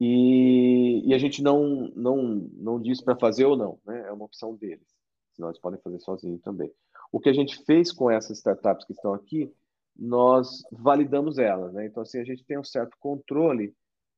E, 0.01 1.09
e, 1.09 1.13
a 1.13 1.17
gente 1.17 1.41
não, 1.41 1.89
não, 1.95 2.49
não 2.53 2.81
diz 2.81 3.01
para 3.01 3.15
fazer 3.15 3.45
ou 3.45 3.55
não, 3.55 3.79
né? 3.85 4.05
é 4.07 4.11
uma 4.11 4.25
opção 4.25 4.53
deles, 4.55 4.85
senão 5.31 5.49
eles 5.49 5.61
podem 5.61 5.79
fazer 5.79 5.99
sozinho 5.99 6.37
também. 6.39 6.69
O 7.09 7.21
que 7.21 7.29
a 7.29 7.33
gente 7.33 7.63
fez 7.63 7.89
com 7.91 8.11
essas 8.11 8.37
startups 8.37 8.85
que 8.85 8.91
estão 8.91 9.13
aqui, 9.13 9.49
nós 9.95 10.61
validamos 10.71 11.37
elas. 11.37 11.71
Né? 11.71 11.85
Então, 11.85 12.03
assim, 12.03 12.19
a 12.19 12.23
gente 12.25 12.43
tem 12.43 12.57
um 12.59 12.63
certo 12.63 12.97
controle 12.99 13.73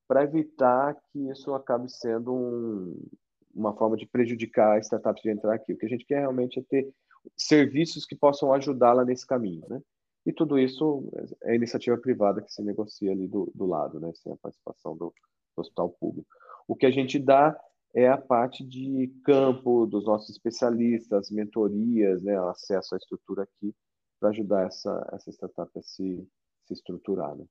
para 0.08 0.24
evitar 0.24 0.96
que 1.12 1.30
isso 1.30 1.54
acabe 1.54 1.90
sendo 1.92 2.34
um, 2.34 3.08
uma 3.54 3.76
forma 3.76 3.96
de 3.96 4.06
prejudicar 4.06 4.78
a 4.78 4.80
startup 4.80 5.20
de 5.22 5.30
entrar 5.30 5.56
aqui. 5.56 5.74
O 5.74 5.78
que 5.78 5.86
a 5.86 5.90
gente 5.90 6.06
quer 6.06 6.20
realmente 6.20 6.60
é 6.60 6.64
ter 6.64 6.94
serviços 7.36 8.06
que 8.06 8.16
possam 8.16 8.54
ajudá-la 8.54 9.04
nesse 9.04 9.26
caminho, 9.26 9.66
né? 9.68 9.82
E 10.26 10.34
tudo 10.34 10.58
isso 10.58 11.08
é 11.44 11.56
iniciativa 11.56 11.98
privada 11.98 12.42
que 12.42 12.52
se 12.52 12.62
negocia 12.64 13.12
ali 13.12 13.28
do, 13.28 13.52
do 13.54 13.66
lado, 13.66 14.00
né? 14.00 14.12
Sem 14.16 14.32
a 14.32 14.38
participação 14.38 14.98
do, 14.98 15.14
do 15.56 15.62
hospital 15.62 15.90
público. 15.90 16.28
O 16.68 16.76
que 16.76 16.86
a 16.86 16.92
gente 16.92 17.20
dá 17.20 17.58
é 17.94 18.08
a 18.10 18.18
parte 18.18 18.64
de 18.64 19.08
campo 19.24 19.86
dos 19.86 20.06
nossos 20.06 20.30
especialistas, 20.30 21.32
mentorias, 21.32 22.22
né? 22.24 22.38
Acesso 22.50 22.96
à 22.96 22.98
estrutura 22.98 23.44
aqui 23.44 23.74
para 24.20 24.30
ajudar 24.30 24.68
essa, 24.68 25.08
essa 25.14 25.32
startup 25.32 25.72
a 25.78 25.82
se, 25.82 26.28
se 26.66 26.74
estruturar, 26.74 27.36
né? 27.36 27.46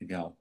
Legal. 0.00 0.36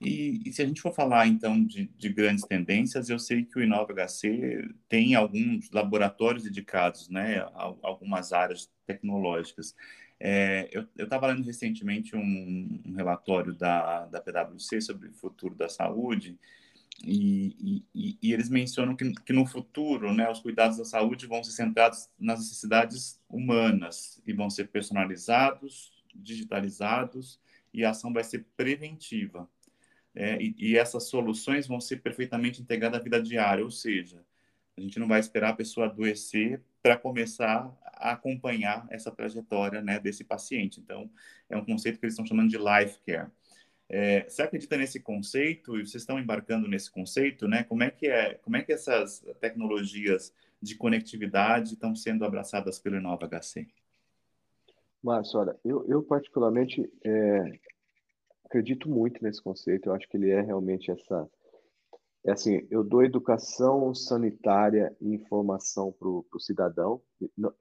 E, 0.00 0.42
e, 0.44 0.52
se 0.52 0.60
a 0.62 0.66
gente 0.66 0.80
for 0.80 0.92
falar, 0.92 1.26
então, 1.26 1.64
de, 1.64 1.86
de, 1.96 2.08
grandes 2.08 2.44
tendências, 2.44 3.08
eu 3.08 3.18
sei 3.18 3.44
que 3.44 3.58
o 3.58 3.62
Inova 3.62 3.92
HC 3.92 4.68
tem 4.88 5.14
alguns 5.14 5.70
laboratórios 5.70 6.44
dedicados 6.44 7.08
né, 7.08 7.38
a, 7.38 7.74
algumas 7.82 8.32
áreas 8.32 8.70
tecnológicas. 8.86 9.74
É, 10.20 10.68
eu 10.72 10.86
estava 11.04 11.28
lendo 11.28 11.44
recentemente 11.44 12.16
um, 12.16 12.80
um, 12.86 12.94
relatório 12.94 13.54
da, 13.54 14.06
da 14.06 14.20
PwC 14.20 14.80
sobre 14.80 15.08
o 15.08 15.14
futuro 15.14 15.54
da 15.54 15.68
saúde, 15.68 16.38
e, 17.02 17.84
e, 17.94 18.18
e 18.22 18.32
eles 18.32 18.48
mencionam 18.48 18.94
que, 18.94 19.12
que, 19.12 19.32
no 19.32 19.44
futuro 19.44 20.12
né, 20.12 20.30
os 20.30 20.40
cuidados 20.40 20.78
da 20.78 20.84
saúde 20.84 21.26
vão 21.26 21.42
ser 21.42 21.50
centrados 21.50 22.08
nas 22.18 22.38
necessidades 22.38 23.20
humanas 23.28 24.22
e 24.26 24.32
vão 24.32 24.48
ser 24.48 24.68
personalizados, 24.68 25.92
digitalizados, 26.14 27.40
e 27.72 27.84
a 27.84 27.90
ação 27.90 28.12
vai 28.12 28.22
ser 28.22 28.46
preventiva 28.56 29.48
é, 30.14 30.40
e, 30.40 30.54
e, 30.58 30.76
essas 30.76 31.04
soluções 31.04 31.66
vão 31.66 31.80
ser 31.80 32.00
perfeitamente 32.00 32.62
integradas 32.62 33.00
à 33.00 33.02
vida 33.02 33.20
diária, 33.20 33.64
ou 33.64 33.70
seja, 33.70 34.24
a 34.76 34.80
gente 34.80 34.98
não 34.98 35.08
vai 35.08 35.20
esperar 35.20 35.50
a 35.50 35.56
pessoa 35.56 35.86
adoecer 35.86 36.62
para 36.82 36.96
começar 36.96 37.76
a 37.84 38.12
acompanhar 38.12 38.86
essa 38.90 39.10
trajetória 39.10 39.80
né, 39.80 39.98
desse 39.98 40.24
paciente. 40.24 40.80
Então, 40.80 41.10
é 41.48 41.56
um 41.56 41.64
conceito 41.64 41.98
que 41.98 42.04
eles 42.04 42.14
estão 42.14 42.26
chamando 42.26 42.50
de 42.50 42.58
life 42.58 42.98
care. 43.06 43.30
É, 43.88 44.28
você 44.28 44.42
acredita 44.42 44.76
nesse 44.76 45.00
conceito 45.00 45.76
e 45.76 45.86
vocês 45.86 46.02
estão 46.02 46.18
embarcando 46.18 46.66
nesse 46.66 46.90
conceito, 46.90 47.46
né? 47.46 47.64
Como 47.64 47.82
é 47.82 47.90
que 47.90 48.06
é, 48.06 48.34
como 48.34 48.56
é 48.56 48.62
que 48.62 48.72
essas 48.72 49.24
tecnologias 49.40 50.32
de 50.60 50.74
conectividade 50.74 51.74
estão 51.74 51.94
sendo 51.94 52.24
abraçadas 52.24 52.78
pelo 52.78 52.96
Inova 52.96 53.28
HC? 53.28 53.68
Márcio, 55.02 55.38
olha, 55.38 55.56
eu, 55.62 55.84
eu 55.86 56.02
particularmente 56.02 56.90
é, 57.04 57.58
acredito 58.44 58.88
muito 58.88 59.22
nesse 59.22 59.42
conceito. 59.42 59.88
Eu 59.88 59.94
acho 59.94 60.08
que 60.08 60.16
ele 60.16 60.30
é 60.30 60.40
realmente 60.40 60.90
essa. 60.90 61.28
É 62.26 62.32
assim, 62.32 62.66
eu 62.70 62.82
dou 62.82 63.04
educação 63.04 63.94
sanitária 63.94 64.96
e 65.00 65.14
informação 65.14 65.92
para 65.92 66.08
o 66.08 66.40
cidadão. 66.40 67.02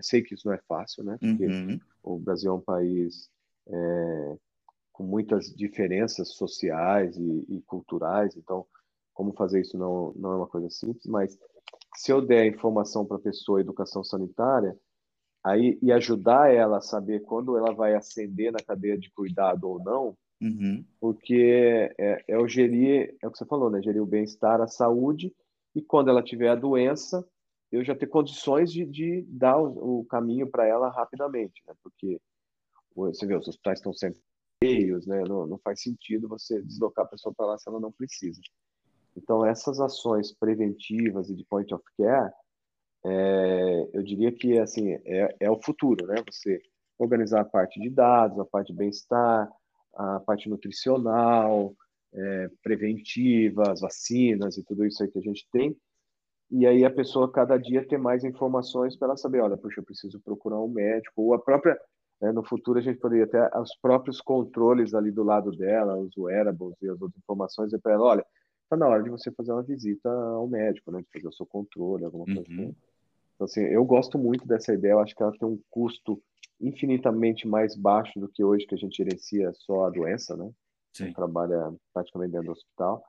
sei 0.02 0.22
que 0.22 0.34
isso 0.36 0.48
não 0.48 0.54
é 0.54 0.60
fácil, 0.68 1.04
né? 1.04 1.18
Porque 1.20 1.46
uhum. 1.46 1.80
o 2.02 2.18
Brasil 2.18 2.52
é 2.52 2.56
um 2.56 2.62
país 2.62 3.30
é, 3.68 4.38
com 4.94 5.04
muitas 5.04 5.48
diferenças 5.48 6.30
sociais 6.34 7.18
e, 7.18 7.46
e, 7.50 7.62
culturais, 7.64 8.38
então 8.38 8.66
como 9.14 9.34
fazer 9.34 9.62
isso 9.62 9.78
não, 9.78 10.14
não 10.16 10.32
é 10.32 10.36
uma 10.38 10.48
coisa 10.48 10.70
simples, 10.70 11.06
mas 11.06 11.38
se 11.96 12.12
eu 12.12 12.22
der 12.22 12.48
informação 12.48 13.06
para 13.06 13.18
a 13.18 13.22
pessoa, 13.22 13.62
educação 13.62 14.04
sanitária, 14.04 14.76
aí 15.44 15.78
e 15.82 15.92
ajudar 15.92 16.52
ela 16.52 16.78
a 16.78 16.82
saber 16.82 17.22
quando 17.22 17.58
ela 17.58 17.74
vai 17.74 17.94
ascender 17.94 18.52
na 18.52 18.60
cadeia 18.60 18.98
de 18.98 19.12
cuidado 19.12 19.66
ou 19.66 19.84
não, 19.84 20.18
Uhum. 20.42 20.86
Porque 21.00 21.94
é, 21.98 22.24
é 22.28 22.38
o 22.38 22.48
gerir, 22.48 23.16
é 23.22 23.28
o 23.28 23.32
que 23.32 23.38
você 23.38 23.46
falou, 23.46 23.70
né? 23.70 23.82
Gerir 23.82 24.02
o 24.02 24.06
bem-estar, 24.06 24.62
a 24.62 24.68
saúde, 24.68 25.34
e 25.76 25.82
quando 25.82 26.10
ela 26.10 26.22
tiver 26.22 26.50
a 26.50 26.56
doença, 26.56 27.26
eu 27.72 27.84
já 27.84 27.96
ter 27.96 28.08
condições 28.08 28.72
de, 28.72 28.86
de 28.86 29.26
dar 29.28 29.58
o, 29.58 30.02
o 30.02 30.06
caminho 30.06 30.48
para 30.48 30.68
ela 30.68 30.90
rapidamente, 30.90 31.64
né? 31.68 31.74
Porque 31.82 32.20
você 32.96 33.26
vê, 33.26 33.36
os 33.36 33.48
hospitais 33.48 33.80
estão 33.80 33.94
sempre 33.94 34.20
cheios, 34.64 35.08
né? 35.08 35.24
Não, 35.28 35.48
não 35.48 35.58
faz 35.58 35.82
sentido 35.82 36.28
você 36.28 36.62
deslocar 36.62 37.06
a 37.06 37.08
pessoa 37.10 37.34
para 37.36 37.48
lá 37.48 37.58
se 37.58 37.68
ela 37.68 37.80
não 37.80 37.92
precisa. 37.92 38.40
Então, 39.16 39.46
essas 39.46 39.80
ações 39.80 40.32
preventivas 40.32 41.30
e 41.30 41.36
de 41.36 41.44
point 41.46 41.74
of 41.74 41.84
care, 41.98 42.32
é, 43.06 43.90
eu 43.94 44.04
diria 44.04 44.32
que 44.32 44.58
assim 44.58 44.94
é, 45.06 45.36
é 45.40 45.52
o 45.52 45.62
futuro, 45.62 46.06
né? 46.08 46.16
Você 46.32 46.62
organizar 46.98 47.42
a 47.42 47.46
parte 47.46 47.80
de 47.80 47.90
dados, 47.90 48.40
a 48.40 48.46
parte 48.46 48.68
de 48.68 48.78
bem-estar, 48.78 49.52
a 49.94 50.20
parte 50.20 50.50
nutricional, 50.50 51.76
é, 52.14 52.50
preventiva, 52.62 53.72
as 53.72 53.82
vacinas 53.82 54.58
e 54.58 54.64
tudo 54.64 54.86
isso 54.86 55.02
aí 55.04 55.10
que 55.10 55.20
a 55.20 55.22
gente 55.22 55.48
tem. 55.52 55.76
E 56.52 56.68
aí 56.68 56.86
a 56.86 56.92
pessoa 56.92 57.32
cada 57.32 57.58
dia 57.58 57.88
ter 57.88 57.98
mais 57.98 58.24
informações 58.24 58.96
para 58.96 59.08
ela 59.08 59.18
saber, 59.18 59.42
olha, 59.42 59.58
puxa, 59.58 59.80
eu 59.80 59.86
preciso 59.86 60.20
procurar 60.20 60.60
um 60.60 60.68
médico, 60.68 61.22
ou 61.22 61.34
a 61.34 61.40
própria, 61.40 61.80
né, 62.22 62.32
no 62.32 62.44
futuro 62.44 62.78
a 62.78 62.82
gente 62.82 63.00
poderia 63.00 63.26
ter 63.26 63.50
os 63.58 63.76
próprios 63.82 64.22
controles 64.22 64.94
ali 64.94 65.12
do 65.12 65.24
lado 65.24 65.52
dela, 65.52 65.98
os 65.98 66.16
wearables 66.16 66.76
e 66.82 66.90
as 66.90 67.02
outras 67.02 67.18
informações, 67.18 67.74
e 67.74 67.80
para 67.80 67.94
ela, 67.94 68.04
olha, 68.04 68.26
está 68.64 68.78
na 68.78 68.88
hora 68.88 69.02
de 69.02 69.10
você 69.10 69.32
fazer 69.32 69.52
uma 69.52 69.64
visita 69.64 70.10
ao 70.10 70.48
médico, 70.48 70.92
né, 70.92 71.02
de 71.02 71.08
fazer 71.12 71.28
o 71.28 71.34
seu 71.34 71.46
controle, 71.46 72.06
alguma 72.06 72.26
coisa 72.26 72.42
uhum. 72.50 72.64
assim. 72.66 72.76
Então, 73.36 73.46
assim, 73.46 73.62
eu 73.62 73.84
gosto 73.84 74.20
muito 74.20 74.48
dessa 74.48 74.74
ideia, 74.74 74.92
eu 74.92 75.00
acho 75.00 75.16
que 75.16 75.24
ela 75.24 75.36
tem 75.36 75.48
um 75.48 75.60
custo 75.72 76.22
infinitamente 76.60 77.48
mais 77.48 77.76
baixo 77.76 78.20
do 78.20 78.30
que 78.30 78.44
hoje 78.44 78.66
que 78.66 78.76
a 78.76 78.78
gente 78.78 78.98
gerencia 78.98 79.52
só 79.54 79.86
a 79.86 79.90
doença, 79.90 80.36
né? 80.36 80.50
Sim. 80.96 81.12
trabalha 81.12 81.74
praticamente 81.94 82.32
dentro 82.32 82.48
do 82.48 82.52
hospital. 82.52 83.04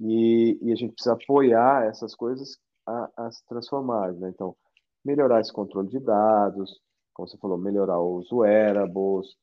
E, 0.00 0.58
e, 0.62 0.72
a 0.72 0.74
gente 0.74 0.94
precisa 0.94 1.12
apoiar 1.14 1.84
essas 1.86 2.14
coisas 2.14 2.58
a, 2.86 3.10
a 3.16 3.30
se 3.30 3.46
transformar, 3.46 4.12
né? 4.14 4.30
Então, 4.30 4.56
melhorar 5.04 5.40
esse 5.40 5.52
controle 5.52 5.88
de 5.88 6.00
dados, 6.00 6.80
como 7.12 7.28
você 7.28 7.36
falou, 7.38 7.58
melhorar 7.58 8.00
os 8.00 8.32
wearables, 8.32 9.36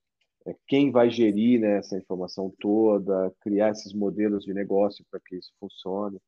é, 0.47 0.55
quem 0.67 0.91
vai 0.91 1.09
gerir 1.09 1.61
né, 1.61 1.77
essa 1.77 1.97
informação 1.97 2.51
toda, 2.59 3.31
criar 3.41 3.69
esses 3.71 3.93
modelos 3.93 4.43
de 4.43 4.53
negócio 4.53 5.05
para 5.11 5.19
que 5.19 5.35
isso 5.35 5.51
funcione. 5.59 6.19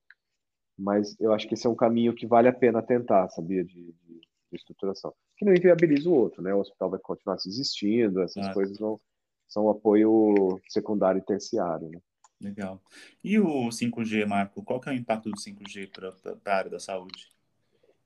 Mas 0.78 1.20
eu 1.20 1.34
acho 1.34 1.48
que 1.48 1.56
esse 1.56 1.66
é 1.68 1.70
um 1.70 1.76
caminho 1.76 2.14
que 2.14 2.28
vale 2.28 2.48
a 2.48 2.54
pena 2.54 2.82
tentar, 2.82 3.30
sabia, 3.30 3.64
de, 3.64 3.74
de, 3.74 4.20
de 4.52 4.56
estruturação 4.56 5.14
que 5.42 5.46
não 5.46 5.56
inviabiliza 5.56 6.08
o 6.08 6.14
outro, 6.14 6.44
né? 6.44 6.54
O 6.54 6.60
hospital 6.60 6.92
vai 6.92 7.00
continuar 7.00 7.36
existindo, 7.44 8.22
essas 8.22 8.54
coisas 8.54 8.78
não 8.78 9.00
são 9.48 9.68
apoio 9.72 10.62
secundário 10.70 11.18
e 11.18 11.26
terciário, 11.26 11.90
né? 11.90 12.00
Legal. 12.40 12.80
E 13.24 13.40
o 13.40 13.70
5G, 13.70 14.28
Marco, 14.28 14.64
qual 14.64 14.80
que 14.80 14.90
é 14.90 14.92
o 14.92 14.96
impacto 14.96 15.32
do 15.32 15.36
5G 15.36 15.90
para 15.92 16.54
a 16.54 16.56
área 16.56 16.70
da 16.70 16.80
saúde? 16.80 17.28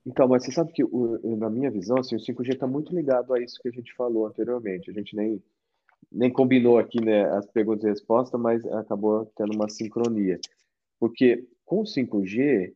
Então, 0.05 0.29
mas 0.29 0.45
você 0.45 0.51
sabe 0.53 0.71
que, 0.71 0.83
o, 0.83 1.35
na 1.35 1.49
minha 1.49 1.69
visão, 1.69 1.97
assim, 1.97 2.15
o 2.15 2.19
5G 2.19 2.53
está 2.53 2.67
muito 2.67 2.95
ligado 2.95 3.33
a 3.33 3.41
isso 3.41 3.59
que 3.61 3.67
a 3.67 3.71
gente 3.71 3.93
falou 3.95 4.27
anteriormente. 4.27 4.89
A 4.89 4.93
gente 4.93 5.13
nem, 5.13 5.43
nem 6.09 6.31
combinou 6.31 6.77
aqui 6.77 7.03
né, 7.03 7.25
as 7.31 7.45
perguntas 7.47 7.83
e 7.83 7.89
respostas, 7.89 8.39
mas 8.39 8.65
acabou 8.67 9.25
tendo 9.35 9.53
uma 9.53 9.67
sincronia. 9.67 10.39
Porque 10.99 11.45
com 11.65 11.81
o 11.81 11.83
5G, 11.83 12.73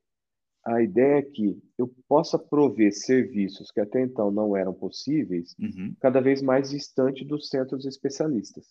a 0.66 0.82
ideia 0.82 1.20
é 1.20 1.22
que 1.22 1.58
eu 1.78 1.92
possa 2.08 2.38
prover 2.38 2.94
serviços 2.94 3.72
que 3.72 3.80
até 3.80 4.02
então 4.02 4.30
não 4.30 4.56
eram 4.56 4.74
possíveis, 4.74 5.56
uhum. 5.60 5.94
cada 6.00 6.20
vez 6.20 6.42
mais 6.42 6.70
distante 6.70 7.24
dos 7.26 7.48
centros 7.48 7.86
especialistas. 7.86 8.68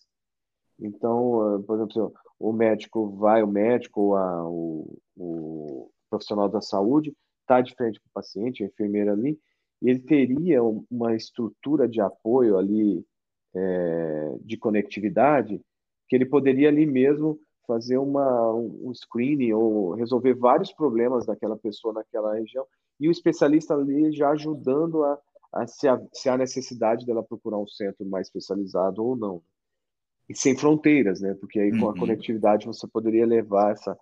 Então, 0.79 1.41
ah, 1.41 1.63
por 1.63 1.75
exemplo, 1.75 2.13
o 2.39 2.53
médico 2.53 3.09
vai, 3.17 3.43
o 3.43 3.47
médico, 3.47 4.15
a, 4.15 4.47
o, 4.47 4.97
o 5.17 5.91
profissional 6.09 6.47
da 6.47 6.61
saúde 6.61 7.13
está 7.41 7.61
de 7.61 7.75
frente 7.75 7.99
para 7.99 8.09
o 8.09 8.13
paciente, 8.13 8.63
a 8.63 8.67
enfermeira 8.67 9.11
ali, 9.11 9.39
e 9.81 9.89
ele 9.89 9.99
teria 9.99 10.61
uma 10.63 11.15
estrutura 11.15 11.87
de 11.87 11.99
apoio 11.99 12.57
ali, 12.57 13.03
é, 13.55 14.35
de 14.41 14.57
conectividade, 14.57 15.59
que 16.07 16.15
ele 16.15 16.25
poderia 16.25 16.69
ali 16.69 16.85
mesmo 16.85 17.39
fazer 17.69 17.99
uma, 17.99 18.51
um 18.51 18.91
screening 18.91 19.53
ou 19.53 19.93
resolver 19.93 20.33
vários 20.33 20.73
problemas 20.73 21.23
daquela 21.23 21.55
pessoa 21.55 21.93
naquela 21.93 22.33
região 22.33 22.65
e 22.99 23.07
o 23.07 23.11
especialista 23.11 23.75
ali 23.75 24.11
já 24.11 24.31
ajudando 24.31 25.03
a, 25.03 25.19
a 25.53 25.67
se, 25.67 25.87
a, 25.87 26.01
se 26.11 26.27
há 26.27 26.35
necessidade 26.35 27.05
dela 27.05 27.23
procurar 27.23 27.59
um 27.59 27.67
centro 27.67 28.03
mais 28.07 28.25
especializado 28.25 29.05
ou 29.05 29.15
não. 29.15 29.39
E 30.27 30.35
sem 30.35 30.57
fronteiras, 30.57 31.21
né? 31.21 31.35
Porque 31.35 31.59
aí 31.59 31.71
com 31.71 31.85
a 31.85 31.93
uhum. 31.93 31.99
conectividade 31.99 32.65
você 32.65 32.87
poderia 32.87 33.25
levar 33.25 33.71
essa, 33.71 33.97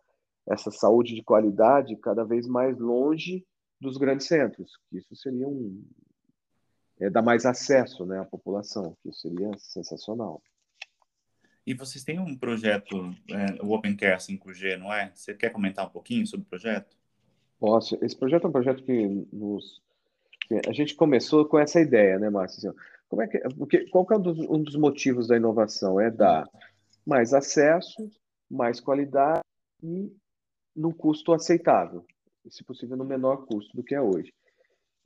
essa 0.48 0.72
saúde 0.72 1.14
de 1.14 1.24
qualidade 1.24 1.96
cada 1.98 2.24
vez 2.24 2.48
mais 2.48 2.78
longe 2.80 3.46
dos 3.82 3.98
grandes 3.98 4.28
centros. 4.28 4.72
Isso 4.94 5.14
seria 5.16 5.48
um 5.48 5.84
é, 7.00 7.10
dar 7.10 7.22
mais 7.22 7.46
acesso, 7.46 8.06
né, 8.06 8.20
à 8.20 8.26
população, 8.26 8.96
que 9.04 9.12
seria 9.12 9.52
sensacional. 9.58 10.42
E 11.68 11.74
vocês 11.74 12.02
têm 12.02 12.18
um 12.18 12.34
projeto, 12.34 13.14
é, 13.30 13.62
o 13.62 13.74
Open 13.74 13.94
Care 13.94 14.22
5G, 14.22 14.78
não 14.78 14.94
é? 14.94 15.12
Você 15.14 15.34
quer 15.34 15.50
comentar 15.50 15.86
um 15.86 15.90
pouquinho 15.90 16.26
sobre 16.26 16.46
o 16.46 16.50
projeto? 16.50 16.96
Posso. 17.60 17.98
Esse 18.02 18.16
projeto 18.16 18.46
é 18.46 18.48
um 18.48 18.54
projeto 18.54 18.84
que 18.84 19.28
nos 19.34 19.82
a 20.66 20.72
gente 20.72 20.96
começou 20.96 21.46
com 21.46 21.60
essa 21.60 21.82
ideia, 21.82 22.18
né, 22.18 22.30
Márcio? 22.30 22.70
Assim, 22.70 22.80
como 23.10 23.22
é 23.22 23.28
que, 23.28 23.38
porque, 23.58 23.86
qual 23.90 24.06
que 24.06 24.14
é 24.14 24.18
um 24.18 24.22
dos, 24.22 24.40
um 24.40 24.64
dos 24.64 24.78
motivos 24.78 25.28
da 25.28 25.36
inovação? 25.36 26.00
É 26.00 26.10
dar 26.10 26.50
mais 27.06 27.34
acesso, 27.34 28.10
mais 28.50 28.80
qualidade 28.80 29.42
e 29.84 30.10
num 30.74 30.94
custo 30.94 31.34
aceitável, 31.34 32.06
se 32.50 32.64
possível 32.64 32.96
no 32.96 33.04
menor 33.04 33.46
custo 33.46 33.76
do 33.76 33.84
que 33.84 33.94
é 33.94 34.02
hoje. 34.02 34.32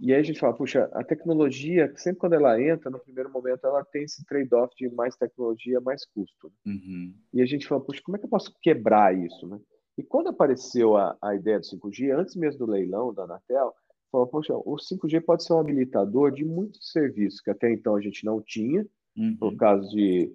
E 0.02 0.12
aí 0.12 0.20
a 0.20 0.24
gente 0.24 0.40
fala, 0.40 0.54
puxa, 0.54 0.90
a 0.94 1.04
tecnologia, 1.04 1.94
sempre 1.96 2.20
quando 2.20 2.34
ela 2.34 2.60
entra, 2.60 2.90
no 2.90 3.00
primeiro 3.00 3.32
momento, 3.32 3.66
ela 3.66 3.86
tem 3.86 4.04
esse 4.04 4.26
trade-off 4.26 4.76
de 4.76 4.90
mais 4.90 5.16
tecnologia, 5.16 5.80
mais 5.80 6.04
custo. 6.06 6.52
Uhum. 6.66 7.14
E 7.32 7.42
a 7.42 7.46
gente 7.46 7.68
fala, 7.68 7.82
puxa, 7.82 8.02
como 8.04 8.18
é 8.18 8.20
que 8.20 8.26
eu 8.26 8.30
posso 8.30 8.52
quebrar 8.62 9.16
isso, 9.16 9.48
né? 9.48 9.60
E 9.96 10.02
quando 10.04 10.30
apareceu 10.30 10.98
a, 10.98 11.16
a 11.22 11.36
ideia 11.36 11.60
do 11.60 11.66
5G, 11.66 12.18
antes 12.18 12.36
mesmo 12.36 12.66
do 12.66 12.72
leilão 12.72 13.14
da 13.14 13.26
Anatel, 13.26 13.72
falou, 14.12 14.26
poxa, 14.26 14.56
o 14.56 14.76
5G 14.76 15.22
pode 15.22 15.44
ser 15.44 15.54
um 15.54 15.60
habilitador 15.60 16.32
de 16.32 16.44
muitos 16.44 16.92
serviços 16.92 17.40
que 17.40 17.52
até 17.52 17.72
então 17.72 17.96
a 17.96 18.02
gente 18.02 18.26
não 18.26 18.42
tinha, 18.42 18.86
Uhum. 19.18 19.36
por 19.36 19.56
causa 19.58 19.88
de, 19.90 20.34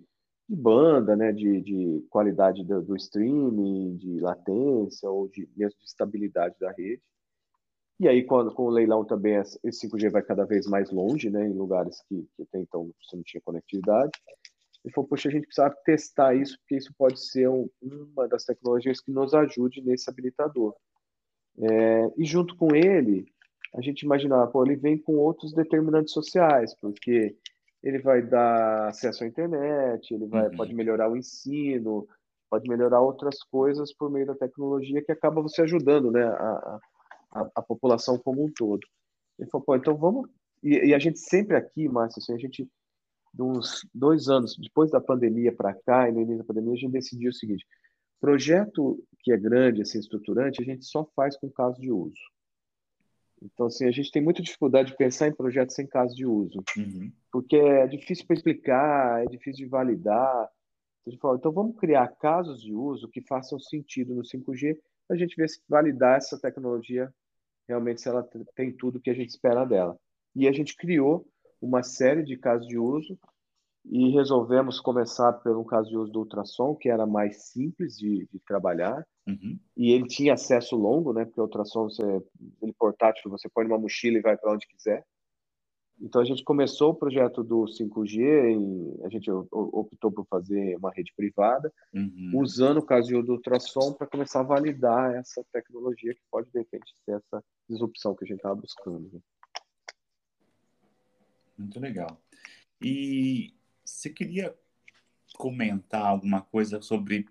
de 0.48 0.56
banda, 0.56 1.16
né, 1.16 1.32
de, 1.32 1.60
de 1.62 2.06
qualidade 2.10 2.62
do, 2.64 2.82
do 2.82 2.96
streaming, 2.96 3.96
de 3.96 4.20
latência 4.20 5.10
ou 5.10 5.28
de 5.28 5.48
mesmo 5.56 5.78
de 5.80 5.86
estabilidade 5.86 6.54
da 6.60 6.70
rede. 6.72 7.02
E 7.98 8.06
aí, 8.06 8.24
quando, 8.24 8.52
com 8.52 8.64
o 8.64 8.70
leilão 8.70 9.04
também, 9.04 9.36
esse 9.36 9.88
5G 9.88 10.10
vai 10.10 10.22
cada 10.22 10.44
vez 10.44 10.66
mais 10.66 10.90
longe, 10.90 11.30
né, 11.30 11.46
em 11.46 11.54
lugares 11.54 12.02
que, 12.08 12.28
que 12.36 12.42
até 12.42 12.58
então 12.58 12.90
você 13.00 13.16
não 13.16 13.22
tinha 13.22 13.40
conectividade. 13.40 14.12
Ele 14.84 14.92
falou, 14.92 15.08
poxa, 15.08 15.28
a 15.28 15.32
gente 15.32 15.46
precisa 15.46 15.70
testar 15.84 16.34
isso, 16.34 16.58
porque 16.58 16.76
isso 16.76 16.92
pode 16.96 17.18
ser 17.20 17.48
um, 17.48 17.68
uma 17.82 18.28
das 18.28 18.44
tecnologias 18.44 19.00
que 19.00 19.10
nos 19.10 19.34
ajude 19.34 19.82
nesse 19.82 20.08
habilitador. 20.10 20.74
É, 21.58 22.10
e 22.18 22.24
junto 22.24 22.54
com 22.56 22.74
ele, 22.74 23.26
a 23.74 23.80
gente 23.80 24.02
imaginava, 24.02 24.46
pô, 24.46 24.64
ele 24.64 24.76
vem 24.76 24.98
com 24.98 25.16
outros 25.16 25.52
determinantes 25.52 26.12
sociais, 26.12 26.74
porque 26.80 27.34
ele 27.82 27.98
vai 27.98 28.22
dar 28.22 28.88
acesso 28.88 29.24
à 29.24 29.26
internet, 29.26 30.12
ele 30.12 30.26
vai, 30.26 30.48
uhum. 30.48 30.56
pode 30.56 30.74
melhorar 30.74 31.10
o 31.10 31.16
ensino, 31.16 32.06
pode 32.50 32.68
melhorar 32.68 33.00
outras 33.00 33.42
coisas 33.42 33.92
por 33.92 34.10
meio 34.10 34.26
da 34.26 34.34
tecnologia 34.34 35.02
que 35.02 35.12
acaba 35.12 35.42
você 35.42 35.62
ajudando 35.62 36.10
né, 36.10 36.24
a, 36.24 36.30
a, 36.30 36.80
a 37.54 37.62
população 37.62 38.18
como 38.18 38.44
um 38.44 38.52
todo. 38.52 38.86
Ele 39.38 39.48
falou, 39.50 39.64
pô, 39.64 39.76
então 39.76 39.96
vamos. 39.96 40.28
E, 40.62 40.88
e 40.88 40.94
a 40.94 40.98
gente 40.98 41.18
sempre 41.18 41.56
aqui, 41.56 41.88
Márcio, 41.88 42.20
assim, 42.20 42.32
a 42.32 42.38
gente, 42.38 42.68
uns 43.38 43.86
dois 43.94 44.28
anos, 44.28 44.56
depois 44.56 44.90
da 44.90 45.00
pandemia 45.00 45.54
para 45.54 45.74
cá, 45.74 46.08
e 46.08 46.12
no 46.12 46.20
início 46.20 46.38
da 46.38 46.44
pandemia, 46.44 46.72
a 46.72 46.76
gente 46.76 46.92
decidiu 46.92 47.30
o 47.30 47.34
seguinte: 47.34 47.66
projeto 48.20 49.02
que 49.20 49.32
é 49.32 49.36
grande, 49.36 49.82
assim, 49.82 49.98
estruturante, 49.98 50.62
a 50.62 50.64
gente 50.64 50.84
só 50.84 51.04
faz 51.14 51.36
com 51.36 51.50
caso 51.50 51.80
de 51.80 51.90
uso. 51.90 52.14
Então, 53.42 53.66
assim, 53.66 53.86
a 53.86 53.90
gente 53.90 54.10
tem 54.10 54.22
muita 54.22 54.42
dificuldade 54.42 54.90
de 54.90 54.96
pensar 54.96 55.28
em 55.28 55.34
projetos 55.34 55.74
sem 55.74 55.86
caso 55.86 56.14
de 56.14 56.24
uso, 56.24 56.62
uhum. 56.76 57.12
porque 57.30 57.56
é 57.56 57.86
difícil 57.86 58.26
para 58.26 58.34
explicar, 58.34 59.22
é 59.22 59.26
difícil 59.26 59.64
de 59.64 59.70
validar. 59.70 60.48
A 61.06 61.10
gente 61.10 61.20
fala, 61.20 61.36
então 61.36 61.52
vamos 61.52 61.76
criar 61.76 62.08
casos 62.16 62.62
de 62.62 62.72
uso 62.72 63.08
que 63.08 63.20
façam 63.20 63.58
sentido 63.58 64.14
no 64.14 64.22
5G 64.22 64.78
para 65.06 65.16
a 65.16 65.18
gente 65.18 65.36
ver 65.36 65.48
se 65.48 65.60
validar 65.68 66.16
essa 66.16 66.40
tecnologia 66.40 67.12
realmente 67.68 68.00
se 68.00 68.08
ela 68.08 68.28
tem 68.54 68.72
tudo 68.72 69.00
que 69.00 69.10
a 69.10 69.14
gente 69.14 69.30
espera 69.30 69.64
dela. 69.64 69.96
E 70.34 70.46
a 70.46 70.52
gente 70.52 70.76
criou 70.76 71.26
uma 71.60 71.82
série 71.82 72.22
de 72.22 72.36
casos 72.36 72.66
de 72.66 72.78
uso 72.78 73.18
e 73.84 74.10
resolvemos 74.10 74.80
começar 74.80 75.32
pelo 75.34 75.64
caso 75.64 75.88
de 75.88 75.96
uso 75.96 76.12
do 76.12 76.18
ultrassom, 76.20 76.74
que 76.74 76.88
era 76.88 77.06
mais 77.06 77.44
simples 77.46 77.96
de, 77.96 78.28
de 78.32 78.40
trabalhar, 78.40 79.06
uhum. 79.26 79.58
e 79.76 79.92
ele 79.92 80.06
tinha 80.06 80.34
acesso 80.34 80.76
longo, 80.76 81.12
né? 81.12 81.24
Porque 81.24 81.40
o 81.40 81.44
ultrassom, 81.44 81.84
você, 81.84 82.02
ele 82.60 82.72
portátil, 82.76 83.30
você 83.30 83.48
põe 83.48 83.64
numa 83.64 83.78
mochila 83.78 84.18
e 84.18 84.22
vai 84.22 84.36
para 84.36 84.52
onde 84.52 84.66
quiser. 84.66 85.04
Então 86.00 86.20
a 86.20 86.24
gente 86.24 86.44
começou 86.44 86.90
o 86.90 86.94
projeto 86.94 87.42
do 87.42 87.64
5G, 87.64 88.18
e 88.20 89.04
a 89.04 89.08
gente 89.08 89.30
optou 89.30 90.12
por 90.12 90.26
fazer 90.26 90.76
uma 90.76 90.92
rede 90.92 91.12
privada, 91.16 91.72
uhum. 91.94 92.32
usando 92.34 92.78
o 92.78 92.84
caso 92.84 93.22
do 93.22 93.32
ultrassom 93.32 93.94
para 93.94 94.06
começar 94.06 94.40
a 94.40 94.44
validar 94.44 95.14
essa 95.14 95.44
tecnologia 95.52 96.14
que 96.14 96.20
pode 96.30 96.50
de 96.50 96.58
repente 96.58 96.92
ser 97.04 97.12
essa 97.16 97.42
disrupção 97.68 98.14
que 98.14 98.24
a 98.24 98.26
gente 98.26 98.36
estava 98.36 98.54
buscando. 98.54 99.10
Né? 99.12 99.20
Muito 101.56 101.80
legal. 101.80 102.20
E 102.80 103.54
você 103.82 104.10
queria 104.10 104.54
comentar 105.36 106.04
alguma 106.04 106.42
coisa 106.42 106.82
sobre 106.82 107.26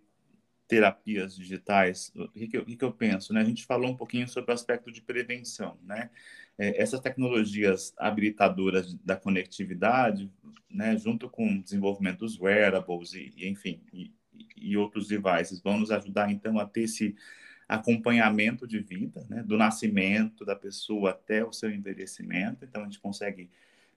terapias 0.68 1.36
digitais? 1.36 2.12
O 2.16 2.28
que, 2.30 2.48
que, 2.48 2.58
eu, 2.58 2.66
que 2.66 2.84
eu 2.84 2.92
penso? 2.92 3.34
Né? 3.34 3.42
A 3.42 3.46
gente 3.46 3.66
falou 3.66 3.90
um 3.90 3.98
pouquinho 3.98 4.28
sobre 4.28 4.52
o 4.52 4.54
aspecto 4.54 4.92
de 4.92 5.02
prevenção. 5.02 5.78
Né? 5.84 6.10
É, 6.58 6.82
essas 6.82 7.00
tecnologias 7.00 7.94
habilitadoras 7.98 8.94
da 8.96 9.16
conectividade, 9.16 10.32
né, 10.70 10.98
junto 10.98 11.30
com 11.30 11.48
o 11.48 11.64
desenvolvimento 11.64 12.20
dos 12.20 12.40
wearables 12.40 13.14
e, 13.14 13.34
e 13.36 13.48
enfim, 13.48 13.82
e, 13.94 14.12
e, 14.56 14.78
outros 14.78 15.08
devices, 15.08 15.62
vão 15.62 15.80
nos 15.80 15.92
ajudar, 15.92 16.32
então, 16.32 16.60
a 16.60 16.66
ter 16.66 16.84
esse 16.84 17.16
acompanhamento 17.68 18.68
de 18.68 18.80
vida, 18.80 19.26
né, 19.30 19.44
do 19.44 19.58
nascimento 19.58 20.46
da 20.46 20.56
pessoa 20.56 21.12
até 21.12 21.44
o 21.44 21.52
seu 21.52 21.72
envelhecimento. 21.72 22.64
Então, 22.64 22.82
a 22.84 22.86
gente 22.86 23.00
consegue 23.00 23.50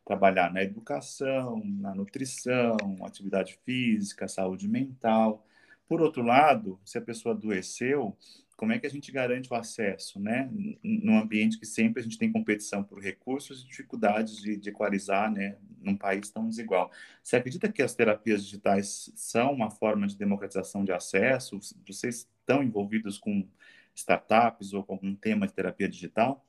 trabalhar 0.04 0.52
na 0.52 0.62
educação, 0.62 1.62
na 1.64 1.94
nutrição, 1.94 2.76
atividade 3.02 3.58
física, 3.64 4.26
saúde 4.26 4.66
mental. 4.66 5.46
Por 5.88 6.02
outro 6.02 6.22
lado, 6.22 6.78
se 6.84 6.98
a 6.98 7.00
pessoa 7.00 7.34
adoeceu, 7.34 8.16
como 8.58 8.72
é 8.72 8.78
que 8.78 8.86
a 8.86 8.90
gente 8.90 9.10
garante 9.12 9.50
o 9.52 9.56
acesso, 9.56 10.20
né? 10.20 10.50
Num 10.82 11.16
ambiente 11.16 11.58
que 11.58 11.64
sempre 11.64 12.00
a 12.00 12.02
gente 12.02 12.18
tem 12.18 12.30
competição 12.30 12.82
por 12.82 13.00
recursos 13.00 13.62
e 13.62 13.66
dificuldades 13.66 14.36
de, 14.36 14.56
de 14.56 14.68
equalizar, 14.68 15.32
né? 15.32 15.56
Num 15.80 15.96
país 15.96 16.28
tão 16.28 16.48
desigual. 16.48 16.90
Você 17.22 17.36
acredita 17.36 17.70
que 17.70 17.80
as 17.80 17.94
terapias 17.94 18.44
digitais 18.44 19.12
são 19.14 19.52
uma 19.52 19.70
forma 19.70 20.06
de 20.06 20.16
democratização 20.16 20.84
de 20.84 20.92
acesso? 20.92 21.58
Vocês 21.86 22.28
estão 22.40 22.62
envolvidos 22.62 23.16
com 23.16 23.48
startups 23.94 24.72
ou 24.72 24.82
com 24.82 24.94
algum 24.94 25.14
tema 25.14 25.46
de 25.46 25.54
terapia 25.54 25.88
digital? 25.88 26.44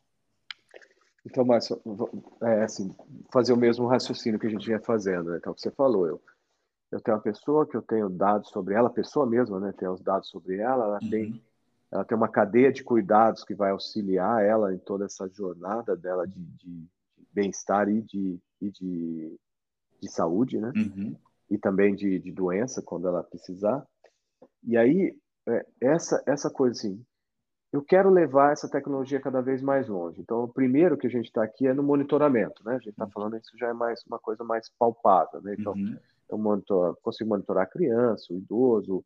Então, 1.26 1.46
Márcio, 1.46 1.80
é, 2.42 2.64
assim, 2.64 2.94
fazer 3.32 3.54
o 3.54 3.58
mesmo 3.58 3.86
raciocínio 3.86 4.40
que 4.40 4.48
a 4.48 4.50
gente 4.50 4.66
vinha 4.66 4.80
fazendo, 4.80 5.30
né? 5.30 5.38
Então, 5.38 5.54
que 5.54 5.62
você 5.62 5.70
falou, 5.70 6.08
eu, 6.08 6.22
eu 6.92 7.00
tenho 7.02 7.18
uma 7.18 7.24
pessoa 7.24 7.68
que 7.68 7.78
eu 7.78 7.82
tenho 7.82 8.10
dados 8.10 8.50
sobre 8.50 8.74
ela, 8.74 8.88
a 8.88 8.94
pessoa 8.94 9.26
mesma, 9.26 9.60
né? 9.60 9.74
Tem 9.78 9.88
os 9.88 10.02
dados 10.02 10.30
sobre 10.30 10.58
ela, 10.58 10.86
ela 10.86 11.00
uhum. 11.02 11.10
tem 11.10 11.42
ela 11.92 12.06
tem 12.06 12.16
uma 12.16 12.30
cadeia 12.30 12.72
de 12.72 12.84
cuidados 12.84 13.44
que 13.44 13.56
vai 13.56 13.72
auxiliar 13.72 14.46
ela 14.46 14.74
em 14.74 14.78
toda 14.78 15.06
essa 15.06 15.28
jornada 15.28 15.96
dela 15.96 16.28
de, 16.28 16.40
de 16.40 16.88
bem-estar 17.34 17.90
e, 17.90 18.02
de, 18.02 18.40
e 18.62 18.70
de, 18.70 19.40
de 20.00 20.12
saúde, 20.12 20.60
né? 20.60 20.72
Uhum. 20.76 21.16
E 21.50 21.58
também 21.58 21.96
de, 21.96 22.20
de 22.20 22.32
doença, 22.32 22.82
quando 22.84 23.08
ela 23.08 23.24
precisar. 23.24 23.84
E 24.64 24.78
aí, 24.78 25.18
é, 25.48 25.66
essa, 25.82 26.22
essa 26.28 26.50
coisa 26.52 26.78
assim, 26.78 27.04
eu 27.74 27.82
quero 27.82 28.12
levar 28.12 28.52
essa 28.52 28.70
tecnologia 28.70 29.20
cada 29.20 29.42
vez 29.42 29.60
mais 29.60 29.88
longe. 29.88 30.22
Então, 30.22 30.44
o 30.44 30.48
primeiro 30.48 30.96
que 30.96 31.08
a 31.08 31.10
gente 31.10 31.26
está 31.26 31.44
aqui 31.44 31.66
é 31.68 31.74
no 31.74 31.82
monitoramento, 31.82 32.64
né? 32.64 32.74
A 32.74 32.78
gente 32.78 32.90
está 32.90 33.06
uhum. 33.06 33.12
falando 33.12 33.38
isso 33.38 33.58
já 33.58 33.68
é 33.68 33.74
mais 33.74 34.04
uma 34.06 34.20
coisa 34.20 34.44
mais 34.44 34.70
palpável, 34.78 35.42
né? 35.42 35.56
Então, 35.58 35.74
uhum. 35.74 35.98
Eu 36.30 36.38
monitor, 36.38 36.98
consigo 37.02 37.30
monitorar 37.30 37.64
a 37.64 37.70
criança, 37.70 38.32
o 38.32 38.38
idoso, 38.38 39.04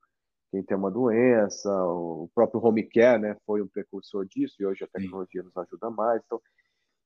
quem 0.51 0.61
tem 0.61 0.77
uma 0.77 0.91
doença, 0.91 1.69
o 1.85 2.29
próprio 2.35 2.63
home 2.63 2.83
care, 2.83 3.19
né? 3.19 3.35
Foi 3.45 3.61
um 3.61 3.67
precursor 3.67 4.25
disso 4.25 4.55
e 4.59 4.65
hoje 4.65 4.83
a 4.83 4.87
tecnologia 4.87 5.41
Sim. 5.41 5.47
nos 5.47 5.57
ajuda 5.57 5.89
mais. 5.89 6.21
Então, 6.23 6.39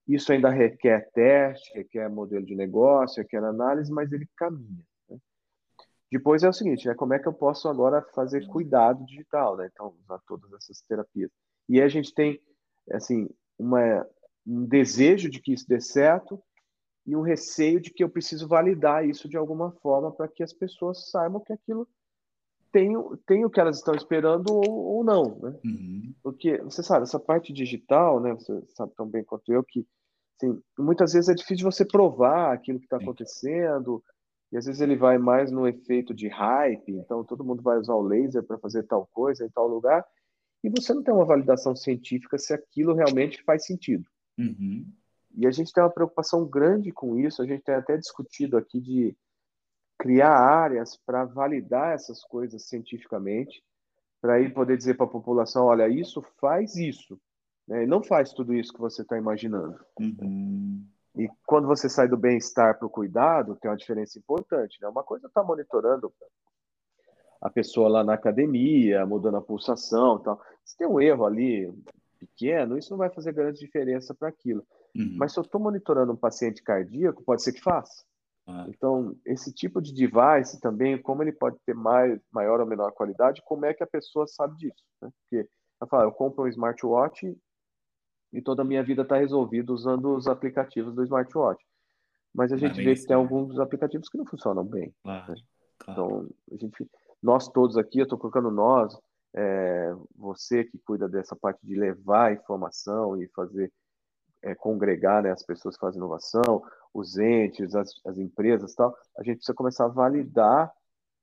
isso 0.08 0.32
ainda 0.34 0.50
requer 0.50 1.10
teste, 1.12 1.74
requer 1.74 2.10
modelo 2.10 2.46
de 2.46 2.56
negócio, 2.56 3.22
requer 3.22 3.44
análise, 3.44 3.92
mas 3.92 4.12
ele 4.12 4.28
caminha. 4.36 4.84
Né? 5.10 5.18
Depois 6.12 6.44
é 6.44 6.50
o 6.50 6.54
seguinte, 6.54 6.88
né? 6.88 6.94
Como 6.94 7.14
é 7.14 7.20
que 7.20 7.28
eu 7.28 7.34
posso 7.34 7.70
agora 7.70 8.02
fazer 8.14 8.46
cuidado 8.48 9.06
digital, 9.06 9.56
né? 9.56 9.70
Então, 9.72 9.96
usar 10.04 10.20
todas 10.28 10.52
essas 10.54 10.82
terapias. 10.82 11.32
E 11.70 11.82
a 11.82 11.88
gente 11.88 12.14
tem, 12.14 12.42
assim, 12.92 13.30
uma, 13.58 14.06
um 14.46 14.66
desejo 14.66 15.30
de 15.30 15.42
que 15.42 15.54
isso 15.54 15.68
dê 15.68 15.80
certo 15.80 16.42
e 17.08 17.16
um 17.16 17.22
receio 17.22 17.80
de 17.80 17.90
que 17.90 18.04
eu 18.04 18.10
preciso 18.10 18.48
validar 18.48 19.08
isso 19.08 19.30
de 19.30 19.38
alguma 19.38 19.72
forma 19.82 20.12
para 20.12 20.28
que 20.28 20.44
as 20.44 20.52
pessoas 20.52 21.10
saibam 21.10 21.40
que 21.40 21.54
aquilo 21.54 21.88
tem, 22.70 22.94
tem 23.26 23.46
o 23.46 23.50
que 23.50 23.62
elas 23.62 23.78
estão 23.78 23.96
esperando 23.96 24.54
ou, 24.54 24.70
ou 24.70 25.04
não, 25.06 25.40
né? 25.40 25.58
Uhum. 25.64 26.14
Porque, 26.22 26.58
você 26.58 26.84
sabe, 26.84 27.04
essa 27.04 27.20
parte 27.20 27.54
digital, 27.54 28.20
né? 28.20 28.34
Você 28.34 28.62
sabe 28.76 28.92
tão 28.96 29.08
bem 29.08 29.24
quanto 29.24 29.52
eu 29.54 29.64
que, 29.64 29.88
assim, 30.36 30.62
muitas 30.78 31.14
vezes 31.14 31.30
é 31.30 31.34
difícil 31.34 31.64
você 31.64 31.86
provar 31.86 32.54
aquilo 32.54 32.78
que 32.78 32.86
está 32.86 32.98
acontecendo 32.98 34.04
e 34.52 34.58
às 34.58 34.66
vezes 34.66 34.82
ele 34.82 34.98
vai 34.98 35.18
mais 35.18 35.50
no 35.50 35.66
efeito 35.66 36.14
de 36.14 36.28
hype, 36.28 36.92
então 36.92 37.24
todo 37.24 37.44
mundo 37.44 37.64
vai 37.64 37.78
usar 37.78 37.96
o 37.96 38.02
laser 38.02 38.44
para 38.44 38.58
fazer 38.60 38.84
tal 38.84 39.08
coisa 39.14 39.46
em 39.46 39.50
tal 39.50 39.68
lugar 39.68 40.06
e 40.64 40.70
você 40.70 40.94
não 40.94 41.04
tem 41.04 41.14
uma 41.14 41.26
validação 41.26 41.76
científica 41.76 42.38
se 42.38 42.54
aquilo 42.54 42.94
realmente 42.94 43.42
faz 43.44 43.66
sentido. 43.66 44.06
Uhum. 44.38 44.86
E 45.38 45.46
a 45.46 45.52
gente 45.52 45.72
tem 45.72 45.84
uma 45.84 45.90
preocupação 45.90 46.44
grande 46.46 46.92
com 46.92 47.16
isso, 47.16 47.44
a 47.44 47.46
gente 47.46 47.64
tem 47.64 47.76
até 47.76 47.96
discutido 47.96 48.58
aqui 48.58 48.82
de 48.82 49.16
criar 50.00 50.34
áreas 50.34 50.98
para 51.06 51.26
validar 51.26 51.94
essas 51.94 52.24
coisas 52.24 52.68
cientificamente, 52.68 53.64
para 54.20 54.34
aí 54.34 54.52
poder 54.52 54.76
dizer 54.76 54.96
para 54.96 55.06
a 55.06 55.10
população, 55.10 55.66
olha, 55.66 55.88
isso 55.88 56.24
faz 56.42 56.76
isso, 56.76 57.20
né? 57.68 57.86
não 57.86 58.02
faz 58.02 58.34
tudo 58.34 58.54
isso 58.54 58.74
que 58.74 58.80
você 58.80 59.04
está 59.04 59.16
imaginando. 59.16 59.80
Uhum. 60.00 60.84
E 61.16 61.30
quando 61.46 61.68
você 61.68 61.88
sai 61.88 62.08
do 62.08 62.18
bem-estar 62.18 62.78
para 62.78 62.88
o 62.88 62.92
cuidado, 62.92 63.56
tem 63.56 63.70
uma 63.70 63.78
diferença 63.78 64.18
importante. 64.20 64.80
Né? 64.82 64.88
Uma 64.88 65.04
coisa 65.04 65.26
é 65.26 65.30
estar 65.30 65.42
tá 65.42 65.48
monitorando 65.48 66.14
a 67.42 67.50
pessoa 67.50 67.90
lá 67.90 68.04
na 68.04 68.14
academia, 68.14 69.06
mudando 69.06 69.38
a 69.38 69.42
pulsação 69.42 70.20
tal. 70.20 70.40
Se 70.64 70.78
tem 70.78 70.88
um 70.88 71.00
erro 71.00 71.26
ali 71.26 71.72
pequeno, 72.20 72.78
isso 72.78 72.92
não 72.92 72.98
vai 72.98 73.10
fazer 73.10 73.34
grande 73.34 73.60
diferença 73.60 74.14
para 74.14 74.28
aquilo. 74.28 74.66
Uhum. 74.98 75.16
Mas 75.18 75.32
se 75.32 75.40
eu 75.40 75.44
estou 75.44 75.62
monitorando 75.62 76.12
um 76.12 76.18
paciente 76.18 76.64
cardíaco, 76.64 77.24
pode 77.24 77.44
ser 77.44 77.54
que 77.54 77.62
faça. 77.62 78.04
Ah. 78.48 78.66
Então, 78.70 79.16
esse 79.26 79.54
tipo 79.54 79.82
de 79.82 79.94
device 79.94 80.60
também, 80.60 81.00
como 81.00 81.22
ele 81.22 81.32
pode 81.32 81.58
ter 81.66 81.76
mais, 81.76 82.20
maior 82.32 82.60
ou 82.60 82.66
menor 82.66 82.92
qualidade, 82.94 83.44
como 83.46 83.66
é 83.66 83.74
que 83.74 83.84
a 83.84 83.88
pessoa 83.88 84.26
sabe 84.26 84.58
disso? 84.58 84.84
Né? 85.02 85.10
Porque, 85.22 85.48
eu, 85.82 85.88
falo, 85.88 86.04
eu 86.04 86.12
compro 86.12 86.46
um 86.46 86.48
smartwatch 86.48 87.38
e 88.34 88.42
toda 88.42 88.64
a 88.64 88.66
minha 88.66 88.84
vida 88.84 89.04
está 89.04 89.18
resolvida 89.18 89.72
usando 89.72 90.16
os 90.16 90.28
aplicativos 90.28 90.96
do 90.96 91.04
smartwatch. 91.04 91.64
Mas 92.34 92.52
a 92.52 92.58
gente 92.58 92.82
vê 92.82 92.96
que 92.96 93.06
tem 93.06 93.16
alguns 93.16 93.60
aplicativos 93.60 94.10
que 94.10 94.18
não 94.18 94.26
funcionam 94.26 94.64
bem. 94.64 94.94
Claro, 95.04 95.34
né? 95.34 95.42
claro. 95.80 96.02
Então, 96.02 96.30
a 96.52 96.58
gente, 96.58 96.90
nós 97.22 97.48
todos 97.48 97.78
aqui, 97.78 98.00
eu 98.00 98.04
estou 98.04 98.18
colocando 98.18 98.50
nós, 98.50 98.98
é, 99.36 99.94
você 100.16 100.64
que 100.64 100.80
cuida 100.80 101.08
dessa 101.08 101.36
parte 101.36 101.60
de 101.66 101.76
levar 101.76 102.34
informação 102.34 103.22
e 103.22 103.28
fazer 103.30 103.72
é, 104.44 104.56
congregar 104.56 105.24
né, 105.24 105.32
as 105.32 105.44
pessoas 105.44 105.76
que 105.76 105.82
fazem 105.82 106.00
inovação, 106.00 106.64
os 106.94 107.18
entes, 107.18 107.76
as, 107.76 107.92
as 108.06 108.18
empresas 108.18 108.74
tal, 108.74 108.96
a 109.18 109.24
gente 109.24 109.38
precisa 109.38 109.56
começar 109.56 109.86
a 109.86 109.90
validar 109.90 110.72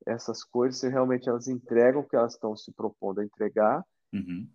essas 0.06 0.44
coisas 0.44 0.80
se 0.80 0.88
realmente 0.88 1.28
elas 1.28 1.48
entregam 1.48 2.02
o 2.02 2.04
que 2.04 2.16
elas 2.16 2.34
estão 2.34 2.54
se 2.56 2.72
propondo 2.72 3.20
a 3.20 3.24
entregar 3.24 3.84
uhum. 4.12 4.46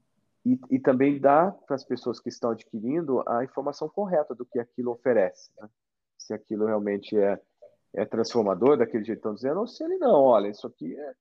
e, 0.45 0.59
e, 0.69 0.79
também 0.79 1.19
dar 1.19 1.51
para 1.65 1.75
as 1.75 1.83
pessoas 1.83 2.19
que 2.19 2.29
estão 2.29 2.51
adquirindo 2.51 3.23
a 3.27 3.43
informação 3.43 3.89
correta 3.89 4.35
do 4.35 4.45
que 4.45 4.59
aquilo 4.59 4.91
oferece. 4.91 5.51
Né? 5.59 5.67
Se 6.17 6.33
aquilo 6.33 6.65
realmente 6.65 7.17
é, 7.17 7.39
é 7.95 8.05
transformador 8.05 8.77
daquele 8.77 9.03
jeito 9.03 9.17
que 9.17 9.27
estão 9.27 9.33
dizendo, 9.33 9.59
ou 9.59 9.67
se 9.67 9.83
ele 9.83 9.97
não, 9.97 10.21
olha, 10.21 10.47
isso 10.47 10.67
aqui 10.67 10.95
é, 10.95 11.13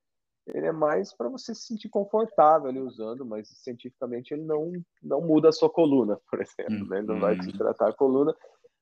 ele 0.53 0.67
é 0.67 0.71
mais 0.71 1.13
para 1.13 1.29
você 1.29 1.53
se 1.53 1.61
sentir 1.61 1.89
confortável 1.89 2.69
ali 2.69 2.79
usando, 2.79 3.25
mas 3.25 3.47
cientificamente 3.49 4.33
ele 4.33 4.43
não, 4.43 4.71
não 5.01 5.21
muda 5.21 5.49
a 5.49 5.53
sua 5.53 5.69
coluna, 5.69 6.19
por 6.29 6.41
exemplo, 6.41 6.87
né? 6.87 7.01
Não 7.01 7.19
vai 7.19 7.37
te 7.37 7.47
uhum. 7.47 7.57
tratar 7.57 7.89
a 7.89 7.93
coluna, 7.93 8.35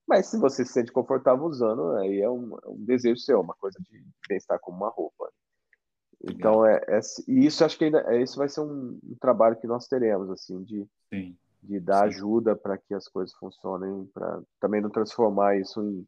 mas 0.08 0.28
se 0.28 0.40
você 0.40 0.64
se 0.64 0.72
sente 0.72 0.92
confortável 0.92 1.46
usando, 1.46 1.92
aí 1.98 2.22
é 2.22 2.30
um, 2.30 2.58
é 2.64 2.70
um 2.70 2.84
desejo 2.86 3.20
seu, 3.20 3.42
uma 3.42 3.54
coisa 3.56 3.78
de 3.82 4.06
bem-estar 4.30 4.58
como 4.60 4.78
uma 4.78 4.90
roupa. 4.90 5.30
Então, 6.24 6.66
é, 6.66 6.82
é, 6.88 7.00
e 7.28 7.46
isso 7.46 7.64
acho 7.64 7.78
que 7.78 7.86
ainda, 7.86 8.00
é, 8.08 8.22
isso 8.22 8.38
vai 8.38 8.50
ser 8.50 8.62
um, 8.62 9.00
um 9.04 9.16
trabalho 9.20 9.58
que 9.58 9.68
nós 9.68 9.88
teremos, 9.88 10.30
assim, 10.30 10.64
de, 10.64 10.88
Sim. 11.14 11.38
de 11.62 11.80
dar 11.80 12.04
Sim. 12.04 12.16
ajuda 12.16 12.56
para 12.56 12.78
que 12.78 12.94
as 12.94 13.08
coisas 13.08 13.36
funcionem, 13.36 14.06
para 14.14 14.42
também 14.60 14.82
não 14.82 14.90
transformar 14.90 15.58
isso 15.58 15.82
em, 15.82 16.08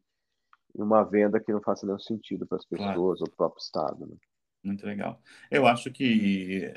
em, 0.76 0.82
uma 0.82 1.04
venda 1.04 1.38
que 1.38 1.52
não 1.52 1.60
faça 1.60 1.86
nenhum 1.86 1.98
sentido 1.98 2.46
para 2.46 2.56
as 2.56 2.64
pessoas 2.64 2.94
claro. 2.94 3.02
ou 3.02 3.14
para 3.16 3.32
o 3.32 3.36
próprio 3.36 3.62
Estado. 3.62 4.06
Né? 4.06 4.16
Muito 4.62 4.84
legal. 4.84 5.22
Eu 5.50 5.66
acho 5.66 5.90
que 5.90 6.70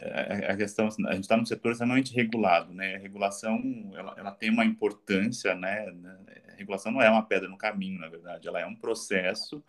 a 0.47 0.55
questão, 0.55 0.87
a 0.87 1.13
gente 1.15 1.23
está 1.23 1.35
num 1.35 1.45
setor 1.45 1.73
extremamente 1.73 2.13
regulado, 2.13 2.73
né? 2.73 2.95
A 2.95 2.99
regulação, 2.99 3.91
ela, 3.93 4.15
ela 4.17 4.31
tem 4.31 4.49
uma 4.49 4.63
importância, 4.63 5.53
né? 5.53 5.93
A 6.47 6.55
regulação 6.55 6.93
não 6.93 7.01
é 7.01 7.09
uma 7.09 7.25
pedra 7.25 7.49
no 7.49 7.57
caminho, 7.57 7.99
na 7.99 8.07
verdade, 8.07 8.47
ela 8.47 8.61
é 8.61 8.65
um 8.65 8.75
processo 8.75 9.61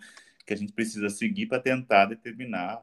que 0.46 0.54
a 0.54 0.56
gente 0.56 0.72
precisa 0.72 1.08
seguir 1.08 1.46
para 1.46 1.58
tentar 1.60 2.06
determinar 2.06 2.82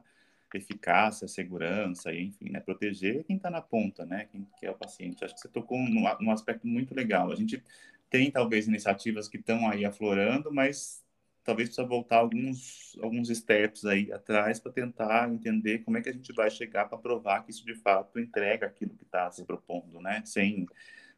eficácia, 0.54 1.26
segurança, 1.26 2.12
enfim, 2.12 2.50
né? 2.50 2.60
Proteger 2.60 3.24
quem 3.24 3.36
está 3.36 3.48
na 3.50 3.62
ponta, 3.62 4.04
né? 4.04 4.26
Quem 4.30 4.46
que 4.58 4.66
é 4.66 4.70
o 4.70 4.74
paciente. 4.74 5.24
Acho 5.24 5.34
que 5.34 5.40
você 5.40 5.48
tocou 5.48 5.78
num, 5.78 6.04
num 6.20 6.30
aspecto 6.30 6.66
muito 6.66 6.94
legal. 6.94 7.32
A 7.32 7.36
gente 7.36 7.62
tem 8.10 8.30
talvez 8.30 8.68
iniciativas 8.68 9.28
que 9.28 9.38
estão 9.38 9.66
aí 9.66 9.86
aflorando, 9.86 10.52
mas 10.52 11.02
talvez 11.44 11.68
precisa 11.68 11.86
voltar 11.86 12.18
alguns, 12.18 12.96
alguns 13.02 13.28
steps 13.28 13.84
aí 13.84 14.12
atrás 14.12 14.60
para 14.60 14.72
tentar 14.72 15.30
entender 15.30 15.80
como 15.80 15.98
é 15.98 16.02
que 16.02 16.08
a 16.08 16.12
gente 16.12 16.32
vai 16.32 16.50
chegar 16.50 16.88
para 16.88 16.98
provar 16.98 17.44
que 17.44 17.50
isso 17.50 17.64
de 17.64 17.74
fato 17.74 18.18
entrega 18.18 18.66
aquilo 18.66 18.94
que 18.94 19.04
está 19.04 19.30
se 19.30 19.44
propondo, 19.44 20.00
né? 20.00 20.22
Sem, 20.24 20.66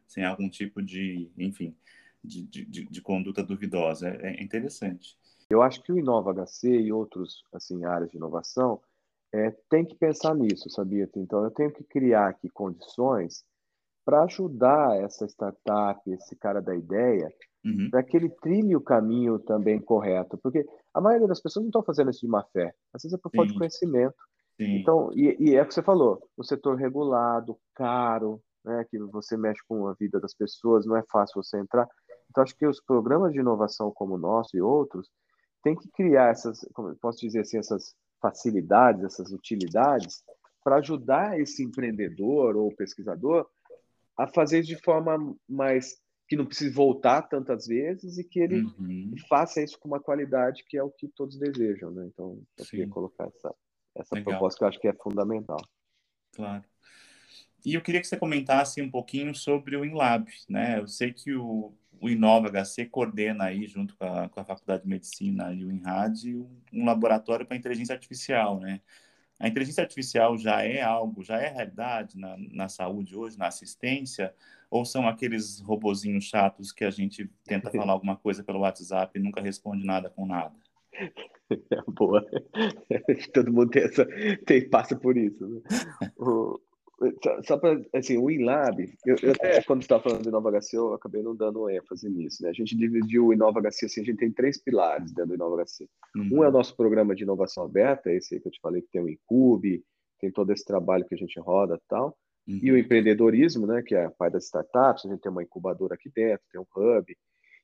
sem 0.07 0.23
algum 0.25 0.49
tipo 0.49 0.81
de, 0.81 1.29
enfim, 1.37 1.75
de, 2.23 2.41
de, 2.43 2.85
de 2.85 3.01
conduta 3.01 3.43
duvidosa. 3.43 4.09
É, 4.09 4.35
é, 4.39 4.43
interessante. 4.43 5.17
Eu 5.49 5.61
acho 5.61 5.81
que 5.81 5.91
o 5.91 5.99
Inova 5.99 6.33
HC 6.33 6.67
e 6.69 6.91
outros 6.91 7.43
assim 7.53 7.85
áreas 7.85 8.09
de 8.09 8.17
inovação 8.17 8.81
é, 9.31 9.51
tem 9.69 9.85
que 9.85 9.95
pensar 9.95 10.33
nisso, 10.33 10.69
sabia? 10.69 11.09
Então 11.15 11.43
eu 11.43 11.51
tenho 11.51 11.71
que 11.71 11.83
criar 11.83 12.29
aqui 12.29 12.49
condições 12.49 13.45
para 14.03 14.23
ajudar 14.23 14.97
essa 14.97 15.25
startup, 15.25 15.99
esse 16.11 16.35
cara 16.35 16.61
da 16.61 16.75
ideia, 16.75 17.33
uhum. 17.65 17.89
para 17.89 18.03
que 18.03 18.15
ele 18.15 18.29
trilhe 18.29 18.75
o 18.75 18.81
caminho 18.81 19.39
também 19.39 19.79
correto. 19.79 20.37
Porque 20.37 20.65
a 20.93 21.01
maioria 21.01 21.27
das 21.27 21.41
pessoas 21.41 21.63
não 21.63 21.69
estão 21.69 21.83
fazendo 21.83 22.11
isso 22.11 22.21
de 22.21 22.27
má 22.27 22.43
fé. 22.53 22.73
Às 22.93 23.03
vezes 23.03 23.17
é 23.17 23.21
por 23.21 23.31
falta 23.35 23.51
de 23.51 23.57
conhecimento. 23.57 24.15
Sim. 24.57 24.77
Então, 24.77 25.11
e, 25.13 25.35
e, 25.39 25.55
é 25.55 25.61
o 25.61 25.67
que 25.67 25.73
você 25.73 25.83
falou, 25.83 26.21
o 26.37 26.43
setor 26.43 26.77
regulado, 26.77 27.57
caro, 27.73 28.41
né, 28.63 28.85
que 28.89 28.97
você 28.97 29.35
mexe 29.35 29.61
com 29.67 29.87
a 29.87 29.93
vida 29.93 30.19
das 30.19 30.33
pessoas, 30.33 30.85
não 30.85 30.95
é 30.95 31.03
fácil 31.11 31.43
você 31.43 31.57
entrar. 31.59 31.87
Então, 32.29 32.43
acho 32.43 32.55
que 32.55 32.65
os 32.65 32.81
programas 32.81 33.33
de 33.33 33.39
inovação 33.39 33.91
como 33.91 34.15
o 34.15 34.17
nosso 34.17 34.55
e 34.55 34.61
outros 34.61 35.09
têm 35.61 35.75
que 35.75 35.89
criar 35.89 36.29
essas, 36.29 36.65
como 36.73 36.95
posso 36.95 37.19
dizer 37.19 37.41
assim, 37.41 37.57
essas 37.57 37.95
facilidades, 38.21 39.03
essas 39.03 39.31
utilidades 39.31 40.23
para 40.63 40.77
ajudar 40.77 41.39
esse 41.39 41.63
empreendedor 41.63 42.55
ou 42.55 42.75
pesquisador 42.75 43.45
a 44.17 44.27
fazer 44.27 44.61
de 44.63 44.75
forma 44.81 45.35
mais 45.47 45.97
que 46.27 46.35
não 46.35 46.45
precise 46.45 46.71
voltar 46.71 47.23
tantas 47.23 47.67
vezes 47.67 48.17
e 48.17 48.23
que 48.23 48.39
ele 48.39 48.61
uhum. 48.61 49.13
faça 49.29 49.61
isso 49.61 49.79
com 49.79 49.87
uma 49.87 49.99
qualidade 49.99 50.63
que 50.67 50.77
é 50.77 50.83
o 50.83 50.89
que 50.89 51.07
todos 51.07 51.37
desejam, 51.37 51.91
né? 51.91 52.09
Então, 52.11 52.41
eu 52.57 52.65
Sim. 52.65 52.71
queria 52.71 52.89
colocar 52.89 53.27
essa, 53.27 53.55
essa 53.95 54.21
proposta 54.23 54.57
que 54.57 54.63
eu 54.63 54.67
acho 54.67 54.79
que 54.79 54.87
é 54.87 54.93
fundamental. 54.93 55.61
Claro. 56.35 56.63
E 57.63 57.73
eu 57.73 57.81
queria 57.81 58.01
que 58.01 58.07
você 58.07 58.17
comentasse 58.17 58.81
um 58.81 58.89
pouquinho 58.89 59.33
sobre 59.33 59.75
o 59.75 59.85
InLab, 59.85 60.31
né? 60.49 60.79
Eu 60.79 60.87
sei 60.87 61.11
que 61.11 61.33
o, 61.33 61.73
o 61.99 62.09
Inova 62.09 62.49
HC 62.49 62.85
coordena 62.85 63.45
aí, 63.45 63.67
junto 63.67 63.95
com 63.95 64.05
a, 64.05 64.29
com 64.29 64.39
a 64.39 64.45
Faculdade 64.45 64.83
de 64.83 64.89
Medicina 64.89 65.53
e 65.53 65.65
o 65.65 65.71
INRAD, 65.71 66.35
um, 66.35 66.61
um 66.73 66.85
laboratório 66.85 67.45
para 67.45 67.57
inteligência 67.57 67.93
artificial, 67.93 68.59
né? 68.59 68.81
A 69.39 69.47
inteligência 69.47 69.81
artificial 69.81 70.37
já 70.37 70.63
é 70.63 70.81
algo, 70.81 71.23
já 71.23 71.37
é 71.37 71.49
realidade 71.49 72.17
na, 72.17 72.35
na 72.37 72.69
saúde 72.69 73.15
hoje, 73.15 73.37
na 73.37 73.47
assistência, 73.47 74.33
ou 74.75 74.83
são 74.83 75.07
aqueles 75.07 75.61
robozinhos 75.61 76.25
chatos 76.25 76.73
que 76.73 76.83
a 76.83 76.91
gente 76.91 77.31
tenta 77.45 77.71
falar 77.71 77.93
alguma 77.93 78.17
coisa 78.17 78.43
pelo 78.43 78.59
WhatsApp 78.59 79.17
e 79.17 79.23
nunca 79.23 79.41
responde 79.41 79.85
nada 79.85 80.09
com 80.09 80.25
nada? 80.25 80.53
É 81.49 81.81
boa. 81.87 82.25
Todo 83.33 83.53
mundo 83.53 83.69
tem 83.69 83.83
essa, 83.83 84.05
tem, 84.45 84.69
passa 84.69 84.97
por 84.97 85.15
isso. 85.15 85.47
Né? 85.47 85.61
O, 86.17 86.59
só, 87.21 87.43
só 87.43 87.57
para, 87.57 87.81
assim, 87.93 88.17
o 88.17 88.31
InLab, 88.31 88.79
eu, 89.05 89.17
eu 89.21 89.31
até 89.31 89.61
quando 89.63 89.81
estava 89.81 90.03
falando 90.03 90.21
de 90.21 90.29
Inova 90.29 90.49
HC, 90.49 90.77
eu 90.77 90.93
acabei 90.93 91.21
não 91.21 91.35
dando 91.35 91.69
ênfase 91.69 92.09
nisso, 92.09 92.41
né? 92.41 92.49
A 92.49 92.53
gente 92.53 92.75
dividiu 92.75 93.27
o 93.27 93.33
Inova 93.33 93.61
HC, 93.61 93.85
assim, 93.85 94.01
a 94.01 94.03
gente 94.05 94.17
tem 94.17 94.31
três 94.31 94.57
pilares 94.57 95.11
dentro 95.11 95.31
do 95.31 95.35
Inova 95.35 95.61
HC. 95.61 95.89
Uhum. 96.15 96.39
Um 96.39 96.43
é 96.45 96.47
o 96.47 96.51
nosso 96.51 96.73
programa 96.75 97.13
de 97.13 97.23
inovação 97.23 97.65
aberta, 97.65 98.13
esse 98.13 98.35
aí 98.35 98.39
que 98.39 98.47
eu 98.47 98.51
te 98.51 98.61
falei 98.61 98.81
que 98.81 98.87
tem 98.87 99.01
o 99.01 99.09
Incube, 99.09 99.83
tem 100.21 100.31
todo 100.31 100.51
esse 100.51 100.63
trabalho 100.63 101.05
que 101.05 101.15
a 101.15 101.17
gente 101.17 101.37
roda 101.37 101.75
e 101.75 101.87
tal. 101.89 102.17
Uhum. 102.47 102.59
E 102.61 102.71
o 102.71 102.77
empreendedorismo, 102.77 103.65
né, 103.65 103.81
que 103.81 103.95
é 103.95 104.05
a 104.05 104.11
pai 104.11 104.29
das 104.29 104.45
startups, 104.45 105.05
a 105.05 105.09
gente 105.09 105.21
tem 105.21 105.31
uma 105.31 105.43
incubadora 105.43 105.95
aqui 105.95 106.09
dentro, 106.09 106.45
tem 106.51 106.61
um 106.61 106.65
hub, 106.75 107.17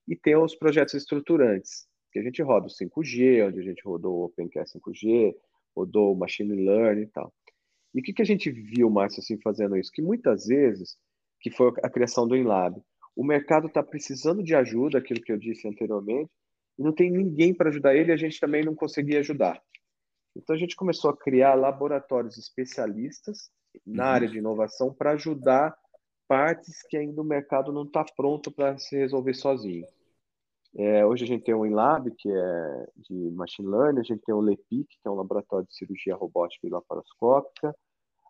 e 0.07 0.15
tem 0.15 0.35
os 0.35 0.55
projetos 0.55 0.93
estruturantes, 0.95 1.87
que 2.11 2.19
a 2.19 2.23
gente 2.23 2.41
roda 2.41 2.67
o 2.67 2.69
5G, 2.69 3.47
onde 3.47 3.59
a 3.59 3.63
gente 3.63 3.81
rodou 3.83 4.19
o 4.19 4.25
OpenCast 4.25 4.77
5G, 4.77 5.35
rodou 5.75 6.13
o 6.13 6.17
Machine 6.17 6.65
Learning 6.65 7.03
e 7.03 7.07
tal. 7.07 7.33
E 7.93 7.99
o 7.99 8.03
que, 8.03 8.13
que 8.13 8.21
a 8.21 8.25
gente 8.25 8.49
viu, 8.49 8.89
Márcio, 8.89 9.19
assim, 9.19 9.37
fazendo 9.41 9.77
isso? 9.77 9.91
Que 9.91 10.01
muitas 10.01 10.45
vezes, 10.47 10.97
que 11.39 11.51
foi 11.51 11.71
a 11.83 11.89
criação 11.89 12.27
do 12.27 12.35
Inlab, 12.35 12.81
o 13.15 13.23
mercado 13.23 13.67
está 13.67 13.83
precisando 13.83 14.41
de 14.41 14.55
ajuda, 14.55 14.97
aquilo 14.97 15.21
que 15.21 15.31
eu 15.31 15.37
disse 15.37 15.67
anteriormente, 15.67 16.31
e 16.77 16.83
não 16.83 16.93
tem 16.93 17.11
ninguém 17.11 17.53
para 17.53 17.69
ajudar 17.69 17.95
ele, 17.95 18.11
e 18.11 18.13
a 18.13 18.17
gente 18.17 18.39
também 18.39 18.63
não 18.63 18.73
conseguia 18.73 19.19
ajudar. 19.19 19.61
Então 20.35 20.55
a 20.55 20.59
gente 20.59 20.75
começou 20.75 21.11
a 21.11 21.17
criar 21.17 21.55
laboratórios 21.55 22.37
especialistas 22.37 23.51
na 23.85 24.05
uhum. 24.05 24.09
área 24.09 24.27
de 24.27 24.37
inovação 24.37 24.93
para 24.93 25.11
ajudar 25.11 25.75
partes 26.27 26.81
que 26.87 26.95
ainda 26.95 27.21
o 27.21 27.25
mercado 27.25 27.73
não 27.73 27.83
está 27.83 28.05
pronto 28.15 28.51
para 28.51 28.77
se 28.77 28.95
resolver 28.95 29.33
sozinho. 29.33 29.85
É, 30.73 31.05
hoje 31.05 31.25
a 31.25 31.27
gente 31.27 31.43
tem 31.43 31.53
o 31.53 31.65
InLab, 31.65 32.09
que 32.11 32.31
é 32.31 32.87
de 32.95 33.31
Machine 33.31 33.67
Learning, 33.67 33.99
a 33.99 34.03
gente 34.03 34.21
tem 34.21 34.33
o 34.33 34.39
LEPIC, 34.39 34.87
que 34.87 35.07
é 35.07 35.11
um 35.11 35.15
laboratório 35.15 35.67
de 35.67 35.75
cirurgia 35.75 36.15
robótica 36.15 36.65
e 36.65 36.69
laparoscópica, 36.69 37.75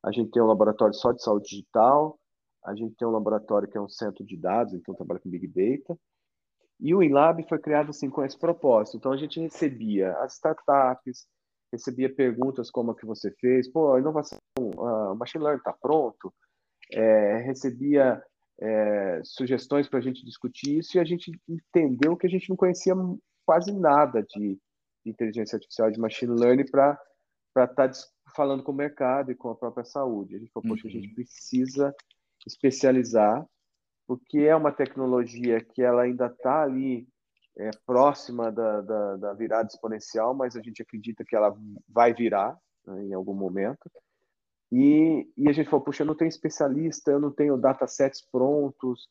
a 0.03 0.11
gente 0.11 0.31
tem 0.31 0.41
um 0.41 0.47
laboratório 0.47 0.95
só 0.95 1.11
de 1.11 1.21
saúde 1.21 1.49
digital, 1.49 2.19
a 2.65 2.73
gente 2.73 2.95
tem 2.95 3.07
um 3.07 3.11
laboratório 3.11 3.67
que 3.67 3.77
é 3.77 3.81
um 3.81 3.89
centro 3.89 4.25
de 4.25 4.35
dados, 4.35 4.73
então 4.73 4.95
trabalha 4.95 5.19
com 5.19 5.29
Big 5.29 5.47
Data, 5.47 5.95
e 6.79 6.95
o 6.95 7.03
InLab 7.03 7.43
foi 7.47 7.59
criado 7.59 7.91
assim 7.91 8.09
com 8.09 8.25
esse 8.25 8.37
propósito. 8.37 8.97
Então 8.97 9.11
a 9.11 9.17
gente 9.17 9.39
recebia 9.39 10.13
as 10.17 10.33
startups, 10.33 11.27
recebia 11.71 12.13
perguntas 12.13 12.69
como 12.69 12.91
a 12.91 12.95
que 12.95 13.05
você 13.05 13.31
fez, 13.31 13.67
pô, 13.71 13.93
a 13.93 13.99
inovação, 13.99 14.39
o 14.57 15.15
Machine 15.15 15.43
Learning 15.43 15.59
está 15.59 15.73
pronto, 15.73 16.33
é, 16.91 17.37
recebia 17.37 18.21
é, 18.59 19.21
sugestões 19.23 19.87
para 19.87 19.99
a 19.99 20.01
gente 20.01 20.25
discutir 20.25 20.79
isso 20.79 20.97
e 20.97 20.99
a 20.99 21.03
gente 21.03 21.31
entendeu 21.47 22.17
que 22.17 22.27
a 22.27 22.29
gente 22.29 22.49
não 22.49 22.55
conhecia 22.55 22.93
quase 23.45 23.71
nada 23.71 24.21
de, 24.23 24.59
inteligência 25.05 25.55
artificial, 25.55 25.91
de 25.91 25.99
machine 25.99 26.33
learning 26.33 26.69
para 26.69 26.97
estar 27.55 27.89
tá 27.89 27.91
falando 28.35 28.63
com 28.63 28.71
o 28.71 28.75
mercado 28.75 29.31
e 29.31 29.35
com 29.35 29.49
a 29.49 29.55
própria 29.55 29.83
saúde. 29.83 30.35
A 30.35 30.39
gente 30.39 30.51
falou, 30.51 30.69
poxa, 30.69 30.87
a 30.87 30.91
gente 30.91 31.09
uhum. 31.09 31.15
precisa 31.15 31.93
especializar, 32.45 33.45
porque 34.07 34.39
é 34.39 34.55
uma 34.55 34.71
tecnologia 34.71 35.63
que 35.63 35.81
ela 35.81 36.03
ainda 36.03 36.27
está 36.27 36.63
ali 36.63 37.07
é, 37.57 37.69
próxima 37.85 38.51
da, 38.51 38.81
da, 38.81 39.17
da, 39.17 39.33
virada 39.33 39.67
exponencial, 39.67 40.33
mas 40.33 40.55
a 40.55 40.61
gente 40.61 40.81
acredita 40.81 41.23
que 41.25 41.35
ela 41.35 41.55
vai 41.87 42.13
virar 42.13 42.57
né, 42.85 43.05
em 43.05 43.13
algum 43.13 43.33
momento. 43.33 43.91
E, 44.71 45.29
e 45.37 45.49
a 45.49 45.51
gente 45.51 45.69
falou, 45.69 45.83
puxa, 45.83 46.03
eu 46.03 46.07
não 46.07 46.15
tenho 46.15 46.29
especialista, 46.29 47.11
eu 47.11 47.19
não 47.19 47.31
tenho 47.31 47.57
datasets 47.57 48.25
prontos, 48.31 49.09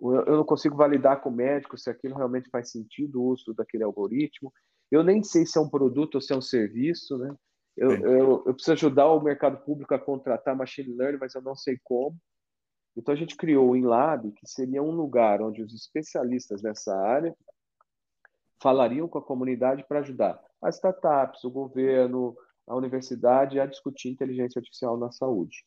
eu 0.00 0.36
não 0.36 0.44
consigo 0.44 0.76
validar 0.76 1.20
com 1.20 1.28
o 1.28 1.32
médico 1.32 1.78
se 1.78 1.90
aquilo 1.90 2.16
realmente 2.16 2.48
faz 2.50 2.70
sentido, 2.70 3.20
o 3.20 3.26
uso 3.26 3.54
daquele 3.54 3.84
algoritmo. 3.84 4.52
Eu 4.90 5.02
nem 5.02 5.22
sei 5.22 5.46
se 5.46 5.58
é 5.58 5.60
um 5.60 5.68
produto 5.68 6.16
ou 6.16 6.20
se 6.20 6.32
é 6.32 6.36
um 6.36 6.42
serviço, 6.42 7.18
né? 7.18 7.34
Eu, 7.76 7.90
eu, 7.90 8.42
eu, 8.46 8.54
preciso 8.54 8.72
ajudar 8.72 9.10
o 9.10 9.20
mercado 9.20 9.58
público 9.64 9.94
a 9.94 9.98
contratar 9.98 10.56
machine 10.56 10.94
learning, 10.94 11.18
mas 11.18 11.34
eu 11.34 11.42
não 11.42 11.56
sei 11.56 11.78
como. 11.82 12.16
Então 12.96 13.12
a 13.12 13.16
gente 13.16 13.36
criou 13.36 13.70
o 13.70 13.76
InLab, 13.76 14.30
que 14.30 14.46
seria 14.46 14.82
um 14.82 14.92
lugar 14.92 15.42
onde 15.42 15.60
os 15.60 15.74
especialistas 15.74 16.62
nessa 16.62 16.96
área 16.96 17.34
falariam 18.62 19.08
com 19.08 19.18
a 19.18 19.22
comunidade 19.22 19.84
para 19.86 20.00
ajudar 20.00 20.40
as 20.62 20.76
startups, 20.76 21.44
o 21.44 21.50
governo, 21.50 22.34
a 22.66 22.74
universidade 22.74 23.60
a 23.60 23.66
discutir 23.66 24.08
inteligência 24.08 24.58
artificial 24.58 24.96
na 24.96 25.12
saúde. 25.12 25.64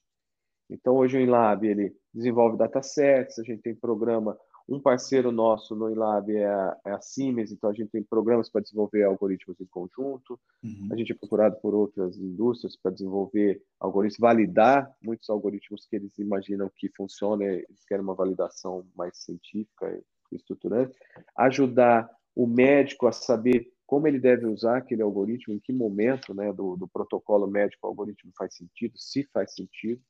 Então 0.69 0.95
hoje 0.95 1.17
o 1.17 1.21
InLab 1.21 1.65
ele 1.65 1.95
desenvolve 2.13 2.57
datasets, 2.57 3.37
a 3.39 3.43
gente 3.43 3.61
tem 3.61 3.75
programa 3.75 4.37
um 4.67 4.79
parceiro 4.79 5.31
nosso 5.31 5.75
no 5.75 5.89
ILAB 5.89 6.31
é 6.31 6.45
a, 6.45 6.77
é 6.87 6.91
a 6.91 7.01
Siemens, 7.01 7.51
então 7.51 7.69
a 7.69 7.73
gente 7.73 7.89
tem 7.89 8.03
programas 8.03 8.49
para 8.49 8.61
desenvolver 8.61 9.03
algoritmos 9.03 9.59
em 9.61 9.65
conjunto. 9.65 10.37
Uhum. 10.61 10.89
A 10.91 10.95
gente 10.97 11.13
é 11.13 11.15
procurado 11.15 11.55
por 11.61 11.73
outras 11.73 12.17
indústrias 12.17 12.75
para 12.75 12.91
desenvolver 12.91 13.61
algoritmos, 13.79 14.19
validar 14.19 14.91
muitos 15.01 15.29
algoritmos 15.29 15.85
que 15.85 15.95
eles 15.95 16.17
imaginam 16.19 16.69
que 16.75 16.89
funcionam, 16.89 17.45
eles 17.45 17.85
querem 17.87 18.03
uma 18.03 18.15
validação 18.15 18.85
mais 18.95 19.17
científica 19.17 19.89
e 20.31 20.35
estruturante. 20.35 20.97
Ajudar 21.37 22.09
o 22.37 22.45
médico 22.45 23.07
a 23.07 23.11
saber 23.11 23.67
como 23.87 24.07
ele 24.07 24.19
deve 24.19 24.45
usar 24.45 24.77
aquele 24.77 25.01
algoritmo, 25.01 25.55
em 25.55 25.59
que 25.59 25.73
momento 25.73 26.33
né, 26.35 26.53
do, 26.53 26.75
do 26.75 26.87
protocolo 26.87 27.47
médico 27.47 27.87
o 27.87 27.89
algoritmo 27.89 28.31
faz 28.37 28.55
sentido, 28.55 28.97
se 28.97 29.23
faz 29.33 29.55
sentido. 29.55 30.01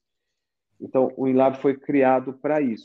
Então, 0.82 1.14
o 1.16 1.28
InLab 1.28 1.58
foi 1.62 1.78
criado 1.78 2.34
para 2.34 2.60
isso 2.60 2.84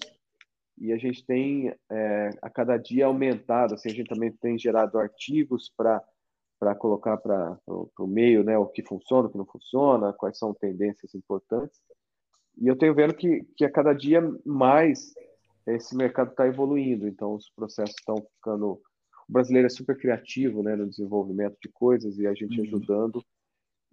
e 0.79 0.93
a 0.93 0.97
gente 0.97 1.25
tem 1.27 1.75
é, 1.91 2.31
a 2.41 2.49
cada 2.49 2.77
dia 2.77 3.07
aumentado, 3.07 3.75
assim, 3.75 3.91
a 3.91 3.95
gente 3.95 4.09
também 4.09 4.31
tem 4.33 4.57
gerado 4.57 4.99
artigos 4.99 5.73
para 5.77 6.75
colocar 6.79 7.17
para 7.17 7.59
o 7.67 8.07
meio, 8.07 8.45
né, 8.45 8.57
o 8.57 8.67
que 8.67 8.83
funciona, 8.87 9.27
o 9.27 9.31
que 9.31 9.39
não 9.39 9.47
funciona, 9.47 10.13
quais 10.13 10.39
são 10.39 10.55
tendências 10.55 11.15
importantes. 11.15 11.81
E 12.61 12.69
eu 12.69 12.77
tenho 12.77 12.95
vendo 12.95 13.15
que, 13.15 13.45
que 13.57 13.65
a 13.65 13.71
cada 13.71 13.93
dia 13.93 14.23
mais 14.45 15.13
esse 15.67 15.97
mercado 15.97 16.31
está 16.31 16.47
evoluindo, 16.47 17.09
então 17.09 17.35
os 17.35 17.51
processos 17.51 17.95
estão 17.99 18.17
ficando. 18.37 18.81
O 19.29 19.33
brasileiro 19.33 19.67
é 19.67 19.71
super 19.71 19.97
criativo 19.97 20.63
né, 20.63 20.77
no 20.77 20.89
desenvolvimento 20.89 21.57
de 21.63 21.69
coisas 21.69 22.19
e 22.19 22.27
a 22.27 22.35
gente 22.35 22.59
uhum. 22.59 22.67
ajudando. 22.67 23.25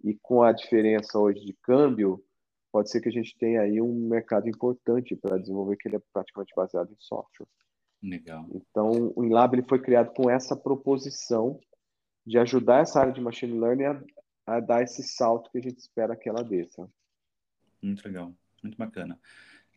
E 0.02 0.14
com 0.14 0.42
a 0.42 0.52
diferença 0.52 1.18
hoje 1.18 1.44
de 1.44 1.52
câmbio, 1.62 2.24
pode 2.72 2.90
ser 2.90 3.00
que 3.00 3.08
a 3.08 3.12
gente 3.12 3.36
tenha 3.36 3.60
aí 3.62 3.80
um 3.80 4.08
mercado 4.08 4.48
importante 4.48 5.14
para 5.16 5.38
desenvolver 5.38 5.76
que 5.76 5.88
ele 5.88 5.96
é 5.96 6.02
praticamente 6.12 6.52
baseado 6.56 6.90
em 6.90 6.96
software. 6.98 7.46
Legal. 8.02 8.46
Então, 8.54 9.12
o 9.14 9.24
InLab 9.24 9.54
ele 9.54 9.66
foi 9.68 9.80
criado 9.80 10.12
com 10.14 10.30
essa 10.30 10.56
proposição 10.56 11.60
de 12.26 12.38
ajudar 12.38 12.80
essa 12.80 13.00
área 13.00 13.12
de 13.12 13.20
machine 13.20 13.58
learning 13.58 13.84
a, 13.84 14.02
a 14.46 14.60
dar 14.60 14.82
esse 14.82 15.02
salto 15.02 15.50
que 15.50 15.58
a 15.58 15.62
gente 15.62 15.78
espera 15.78 16.16
que 16.16 16.28
ela 16.28 16.42
desça. 16.42 16.88
Muito 17.82 18.04
legal, 18.06 18.32
muito 18.62 18.76
bacana. 18.76 19.18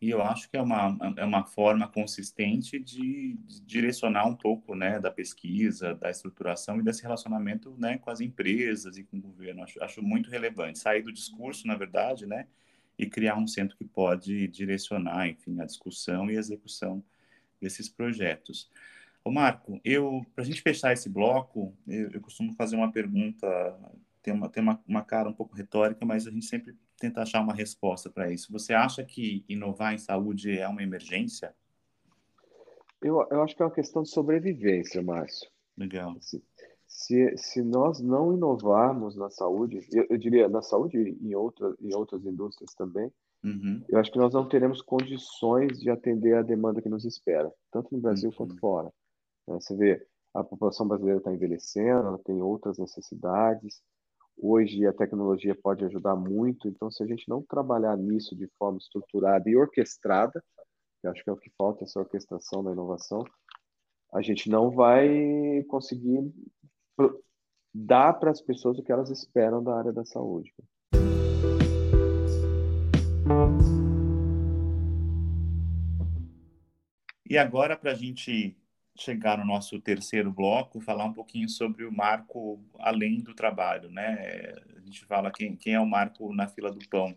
E 0.04 0.10
eu 0.10 0.20
acho 0.20 0.50
que 0.50 0.56
é 0.58 0.60
uma, 0.60 0.98
é 1.16 1.24
uma 1.24 1.46
forma 1.46 1.88
consistente 1.88 2.78
de, 2.78 3.38
direcionar 3.64 4.26
um 4.26 4.36
pouco 4.36 4.74
né, 4.74 5.00
da 5.00 5.10
pesquisa, 5.10 5.94
da 5.94 6.10
estruturação 6.10 6.78
e 6.78 6.82
desse 6.82 7.02
relacionamento 7.02 7.74
né, 7.78 7.96
com 7.96 8.10
as 8.10 8.20
empresas 8.20 8.98
e 8.98 9.04
com 9.04 9.16
o 9.16 9.20
governo. 9.22 9.62
Acho, 9.62 9.82
acho 9.82 10.02
muito 10.02 10.28
relevante. 10.28 10.78
Sair 10.78 11.00
do 11.00 11.10
discurso, 11.10 11.66
na 11.66 11.74
verdade, 11.74 12.26
né, 12.26 12.46
e 12.98 13.06
criar 13.06 13.38
um 13.38 13.46
centro 13.46 13.78
que 13.78 13.84
pode 13.86 14.46
direcionar, 14.48 15.26
enfim, 15.26 15.58
a 15.58 15.64
discussão 15.64 16.30
e 16.30 16.36
a 16.36 16.40
execução 16.40 17.02
desses 17.58 17.88
projetos. 17.88 18.70
Ô 19.24 19.30
Marco, 19.30 19.80
eu 19.82 20.20
para 20.34 20.44
a 20.44 20.46
gente 20.46 20.60
fechar 20.60 20.92
esse 20.92 21.08
bloco, 21.08 21.74
eu, 21.88 22.10
eu, 22.10 22.20
costumo 22.20 22.52
fazer 22.52 22.76
uma 22.76 22.92
pergunta, 22.92 23.46
tem 24.22 24.34
uma 24.34 24.50
tem 24.50 24.62
uma, 24.62 24.78
uma 24.86 25.02
cara 25.02 25.30
um 25.30 25.32
pouco 25.32 25.56
retórica, 25.56 26.04
mas 26.04 26.26
a 26.26 26.30
gente 26.30 26.44
sempre 26.44 26.76
tenta 27.04 27.22
achar 27.22 27.42
uma 27.42 27.52
resposta 27.52 28.08
para 28.08 28.32
isso. 28.32 28.50
Você 28.50 28.72
acha 28.72 29.04
que 29.04 29.44
inovar 29.48 29.92
em 29.92 29.98
saúde 29.98 30.58
é 30.58 30.66
uma 30.66 30.82
emergência? 30.82 31.54
Eu, 33.02 33.26
eu 33.30 33.42
acho 33.42 33.54
que 33.54 33.62
é 33.62 33.66
uma 33.66 33.74
questão 33.74 34.02
de 34.02 34.08
sobrevivência, 34.08 35.02
Márcio. 35.02 35.50
Legal. 35.76 36.16
Assim, 36.16 36.40
se, 36.86 37.36
se 37.36 37.62
nós 37.62 38.00
não 38.00 38.32
inovarmos 38.32 39.16
na 39.16 39.28
saúde, 39.28 39.86
eu, 39.92 40.06
eu 40.08 40.16
diria 40.16 40.48
na 40.48 40.62
saúde 40.62 40.96
e 40.96 41.28
em, 41.28 41.34
outra, 41.34 41.74
em 41.78 41.94
outras 41.94 42.24
indústrias 42.24 42.72
também, 42.74 43.12
uhum. 43.44 43.84
eu 43.88 43.98
acho 43.98 44.10
que 44.10 44.18
nós 44.18 44.32
não 44.32 44.48
teremos 44.48 44.80
condições 44.80 45.78
de 45.80 45.90
atender 45.90 46.36
a 46.36 46.42
demanda 46.42 46.80
que 46.80 46.88
nos 46.88 47.04
espera, 47.04 47.52
tanto 47.70 47.94
no 47.94 48.00
Brasil 48.00 48.30
uhum. 48.30 48.36
quanto 48.36 48.58
fora. 48.58 48.90
É, 49.48 49.52
você 49.52 49.76
vê, 49.76 50.06
a 50.32 50.42
população 50.42 50.88
brasileira 50.88 51.18
está 51.18 51.30
envelhecendo, 51.30 52.08
ela 52.08 52.18
tem 52.18 52.40
outras 52.40 52.78
necessidades. 52.78 53.82
Hoje 54.36 54.86
a 54.86 54.92
tecnologia 54.92 55.54
pode 55.54 55.84
ajudar 55.84 56.16
muito, 56.16 56.68
então 56.68 56.90
se 56.90 57.02
a 57.02 57.06
gente 57.06 57.28
não 57.28 57.42
trabalhar 57.42 57.96
nisso 57.96 58.36
de 58.36 58.48
forma 58.58 58.78
estruturada 58.78 59.48
e 59.48 59.56
orquestrada, 59.56 60.42
que 61.00 61.06
acho 61.06 61.22
que 61.22 61.30
é 61.30 61.32
o 61.32 61.36
que 61.36 61.50
falta, 61.56 61.84
essa 61.84 62.00
orquestração 62.00 62.62
da 62.62 62.72
inovação, 62.72 63.24
a 64.12 64.20
gente 64.22 64.50
não 64.50 64.70
vai 64.70 65.62
conseguir 65.68 66.32
dar 67.72 68.14
para 68.14 68.30
as 68.30 68.40
pessoas 68.40 68.78
o 68.78 68.82
que 68.82 68.92
elas 68.92 69.10
esperam 69.10 69.62
da 69.62 69.76
área 69.76 69.92
da 69.92 70.04
saúde. 70.04 70.52
E 77.28 77.38
agora, 77.38 77.76
para 77.76 77.92
a 77.92 77.94
gente 77.94 78.56
chegar 78.96 79.38
no 79.38 79.44
nosso 79.44 79.80
terceiro 79.80 80.30
bloco, 80.30 80.80
falar 80.80 81.04
um 81.04 81.12
pouquinho 81.12 81.48
sobre 81.48 81.84
o 81.84 81.92
marco 81.92 82.60
além 82.78 83.20
do 83.20 83.34
trabalho, 83.34 83.90
né? 83.90 84.54
A 84.76 84.80
gente 84.80 85.04
fala 85.04 85.32
quem, 85.32 85.56
quem 85.56 85.74
é 85.74 85.80
o 85.80 85.86
marco 85.86 86.32
na 86.32 86.46
fila 86.46 86.70
do 86.70 86.88
pão. 86.88 87.16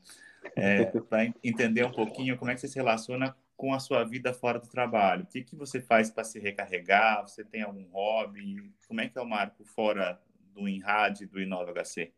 É, 0.55 0.85
para 1.01 1.25
entender 1.43 1.85
um 1.85 1.91
pouquinho 1.91 2.37
como 2.37 2.49
é 2.49 2.55
que 2.55 2.61
você 2.61 2.67
se 2.67 2.77
relaciona 2.77 3.35
com 3.55 3.73
a 3.73 3.79
sua 3.79 4.03
vida 4.03 4.33
fora 4.33 4.59
do 4.59 4.67
trabalho? 4.67 5.23
O 5.23 5.27
que, 5.27 5.43
que 5.43 5.55
você 5.55 5.79
faz 5.79 6.09
para 6.09 6.23
se 6.23 6.39
recarregar? 6.39 7.27
Você 7.27 7.43
tem 7.43 7.61
algum 7.61 7.85
hobby? 7.89 8.71
Como 8.87 9.01
é 9.01 9.07
que 9.07 9.17
é 9.17 9.21
o 9.21 9.27
Marco 9.27 9.63
fora 9.63 10.19
do 10.53 10.67
InRad 10.67 11.21
do 11.27 11.39
Inova 11.39 11.71
HC? 11.73 12.11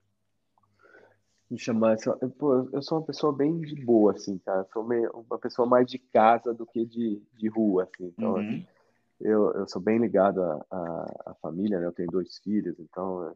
Me 1.50 1.58
chamar, 1.58 1.98
eu 2.72 2.82
sou 2.82 3.00
uma 3.00 3.06
pessoa 3.06 3.36
bem 3.36 3.60
de 3.62 3.84
boa, 3.84 4.12
assim, 4.12 4.38
cara. 4.38 4.68
Sou 4.72 4.84
meio, 4.84 5.10
uma 5.28 5.40
pessoa 5.40 5.68
mais 5.68 5.88
de 5.88 5.98
casa 5.98 6.54
do 6.54 6.66
que 6.66 6.86
de, 6.86 7.20
de 7.34 7.48
rua, 7.50 7.90
assim. 7.92 8.14
Então, 8.16 8.34
uhum. 8.34 8.40
assim, 8.40 8.68
eu, 9.20 9.52
eu 9.54 9.68
sou 9.68 9.82
bem 9.82 9.98
ligado 10.00 10.42
à, 10.42 11.36
família, 11.42 11.80
né? 11.80 11.86
Eu 11.86 11.94
tenho 11.94 12.12
dois 12.12 12.38
filhos, 12.44 12.80
então 12.80 13.36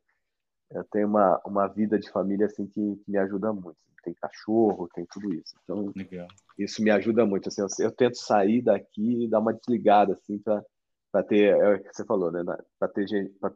eu 0.72 0.84
tenho 0.86 1.08
uma, 1.08 1.42
uma 1.46 1.68
vida 1.68 2.00
de 2.00 2.10
família, 2.10 2.46
assim, 2.46 2.66
que, 2.68 2.96
que 2.98 3.12
me 3.12 3.18
ajuda 3.18 3.54
muito 3.54 3.78
tem 4.04 4.14
cachorro, 4.14 4.90
tem 4.94 5.06
tudo 5.06 5.34
isso. 5.34 5.56
Então, 5.64 5.92
Legal. 5.96 6.28
isso 6.58 6.84
me 6.84 6.92
ajuda 6.92 7.26
muito. 7.26 7.48
Assim, 7.48 7.62
eu, 7.62 7.68
eu, 7.80 7.92
tento 7.92 8.18
sair 8.18 8.62
daqui 8.62 9.24
e 9.24 9.30
dar 9.30 9.40
uma 9.40 9.54
desligada, 9.54 10.14
assim, 10.14 10.40
para 10.40 11.24
ter, 11.24 11.56
é 11.58 11.76
o 11.76 11.82
que 11.82 11.94
você 11.94 12.06
falou, 12.06 12.32
né? 12.32 12.44
Para 12.78 12.88
ter 12.90 13.08
gente, 13.08 13.32
para 13.40 13.54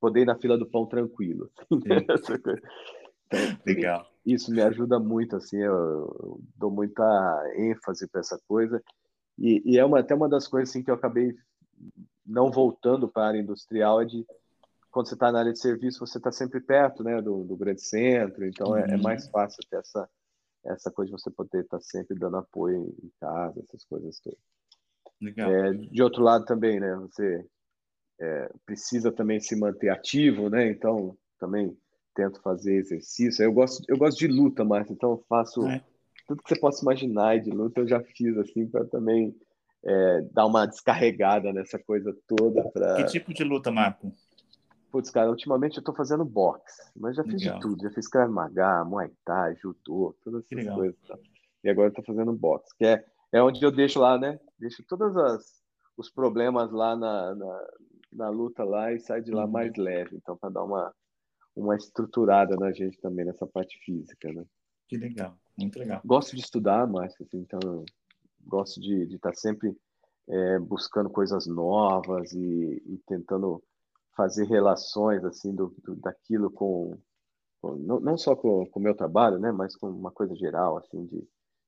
poder 0.00 0.22
ir 0.22 0.26
na 0.26 0.38
fila 0.38 0.58
do 0.58 0.68
pão 0.68 0.86
tranquilo. 0.86 1.50
então, 1.72 2.36
Legal. 3.66 4.06
Isso 4.24 4.52
me 4.52 4.60
ajuda 4.60 4.98
muito, 4.98 5.36
assim, 5.36 5.58
eu, 5.58 5.74
eu 5.74 6.40
dou 6.56 6.70
muita 6.70 7.02
ênfase 7.56 8.06
para 8.08 8.20
essa 8.20 8.38
coisa. 8.46 8.82
E, 9.38 9.62
e, 9.64 9.78
é 9.78 9.84
uma, 9.84 10.00
até 10.00 10.14
uma 10.14 10.28
das 10.28 10.46
coisas 10.46 10.70
assim, 10.70 10.82
que 10.82 10.90
eu 10.90 10.94
acabei 10.94 11.34
não 12.24 12.50
voltando 12.50 13.08
para 13.08 13.24
a 13.24 13.28
área 13.28 13.40
industrial, 13.40 14.02
é 14.02 14.04
de 14.04 14.26
quando 14.90 15.08
você 15.08 15.14
está 15.14 15.30
na 15.30 15.40
área 15.40 15.52
de 15.52 15.60
serviço, 15.60 15.98
você 16.06 16.16
está 16.16 16.32
sempre 16.32 16.58
perto 16.58 17.04
né, 17.04 17.20
do, 17.20 17.44
do 17.44 17.54
grande 17.54 17.82
centro, 17.82 18.46
então 18.46 18.68
uhum. 18.68 18.78
é, 18.78 18.94
é, 18.94 18.96
mais 18.96 19.26
uhum. 19.26 19.30
fácil 19.30 19.58
ter 19.68 19.76
essa, 19.76 20.08
essa 20.64 20.90
coisa 20.90 21.12
de 21.12 21.20
você 21.20 21.30
poder 21.30 21.64
estar 21.64 21.76
tá 21.76 21.84
sempre 21.84 22.18
dando 22.18 22.38
apoio 22.38 22.94
em 23.02 23.10
casa, 23.20 23.60
essas 23.60 23.84
coisas 23.84 24.18
todas. 24.20 24.38
Legal. 25.20 25.50
É, 25.50 25.72
de 25.72 26.02
outro 26.02 26.22
lado 26.22 26.44
também, 26.46 26.80
né, 26.80 26.94
você 26.96 27.46
é, 28.18 28.50
precisa 28.64 29.12
também 29.12 29.38
se 29.38 29.54
manter 29.54 29.90
ativo, 29.90 30.48
né, 30.48 30.70
então 30.70 31.16
também 31.38 31.76
tento 32.14 32.40
fazer 32.40 32.76
exercício. 32.76 33.44
Eu 33.44 33.52
gosto, 33.52 33.84
eu 33.88 33.98
gosto 33.98 34.18
de 34.18 34.26
luta, 34.26 34.64
mas 34.64 34.90
então 34.90 35.10
eu 35.10 35.24
faço 35.28 35.66
é. 35.66 35.84
tudo 36.26 36.42
que 36.42 36.48
você 36.48 36.58
possa 36.58 36.82
imaginar 36.82 37.38
de 37.38 37.50
luta, 37.50 37.82
eu 37.82 37.86
já 37.86 38.00
fiz 38.00 38.36
assim 38.38 38.66
para 38.66 38.86
também 38.86 39.36
é, 39.86 40.20
dar 40.32 40.46
uma 40.46 40.66
descarregada 40.66 41.52
nessa 41.52 41.78
coisa 41.78 42.14
toda. 42.26 42.68
Pra... 42.70 42.96
Que 42.96 43.04
tipo 43.04 43.32
de 43.32 43.44
luta, 43.44 43.70
Marco? 43.70 44.12
Putz, 44.90 45.10
cara, 45.10 45.30
ultimamente 45.30 45.78
eu 45.78 45.84
tô 45.84 45.92
fazendo 45.92 46.24
boxe, 46.24 46.90
mas 46.96 47.16
já 47.16 47.22
fiz 47.22 47.42
legal. 47.42 47.56
de 47.56 47.60
tudo. 47.60 47.82
Já 47.82 47.90
fiz 47.90 48.08
Krav 48.08 48.30
Maga, 48.30 48.84
Muay 48.84 49.10
Thai, 49.24 49.54
Judô, 49.56 50.16
todas 50.24 50.44
essas 50.50 50.74
coisas. 50.74 50.96
Tá? 51.06 51.18
E 51.62 51.70
agora 51.70 51.88
eu 51.88 51.94
tô 51.94 52.02
fazendo 52.02 52.32
boxe, 52.32 52.74
que 52.76 52.84
é, 52.84 53.04
é 53.32 53.42
onde 53.42 53.62
eu 53.62 53.70
deixo 53.70 54.00
lá, 54.00 54.18
né? 54.18 54.40
Deixo 54.58 54.82
todos 54.88 55.16
as, 55.16 55.62
os 55.96 56.10
problemas 56.10 56.72
lá 56.72 56.96
na, 56.96 57.34
na, 57.34 57.66
na 58.12 58.28
luta 58.28 58.64
lá 58.64 58.92
e 58.92 58.98
sai 58.98 59.20
de 59.20 59.30
lá 59.30 59.44
uhum. 59.44 59.50
mais 59.50 59.72
leve. 59.76 60.16
Então, 60.16 60.36
para 60.36 60.50
dar 60.50 60.64
uma, 60.64 60.92
uma 61.54 61.76
estruturada 61.76 62.56
na 62.56 62.72
gente 62.72 62.98
também 63.00 63.24
nessa 63.24 63.46
parte 63.46 63.78
física, 63.84 64.32
né? 64.32 64.44
Que 64.88 64.96
legal, 64.96 65.36
muito 65.58 65.78
legal. 65.78 66.00
Gosto 66.04 66.34
de 66.34 66.42
estudar, 66.42 66.86
mais, 66.86 67.12
assim, 67.20 67.38
então 67.38 67.84
gosto 68.46 68.80
de 68.80 69.02
estar 69.14 69.30
tá 69.30 69.34
sempre 69.34 69.76
é, 70.28 70.58
buscando 70.58 71.10
coisas 71.10 71.46
novas 71.46 72.32
e, 72.32 72.82
e, 72.86 72.98
tentando 73.06 73.62
fazer 74.16 74.44
relações 74.44 75.24
assim 75.24 75.54
do, 75.54 75.74
do 75.84 75.94
daquilo 75.96 76.50
com, 76.50 76.98
com, 77.60 77.76
não, 77.76 78.00
não 78.00 78.16
só 78.16 78.34
com 78.34 78.68
o 78.72 78.80
meu 78.80 78.94
trabalho, 78.94 79.38
né, 79.38 79.52
mas 79.52 79.76
com 79.76 79.88
uma 79.88 80.10
coisa 80.10 80.34
geral 80.34 80.78
assim 80.78 81.04
de, 81.06 81.20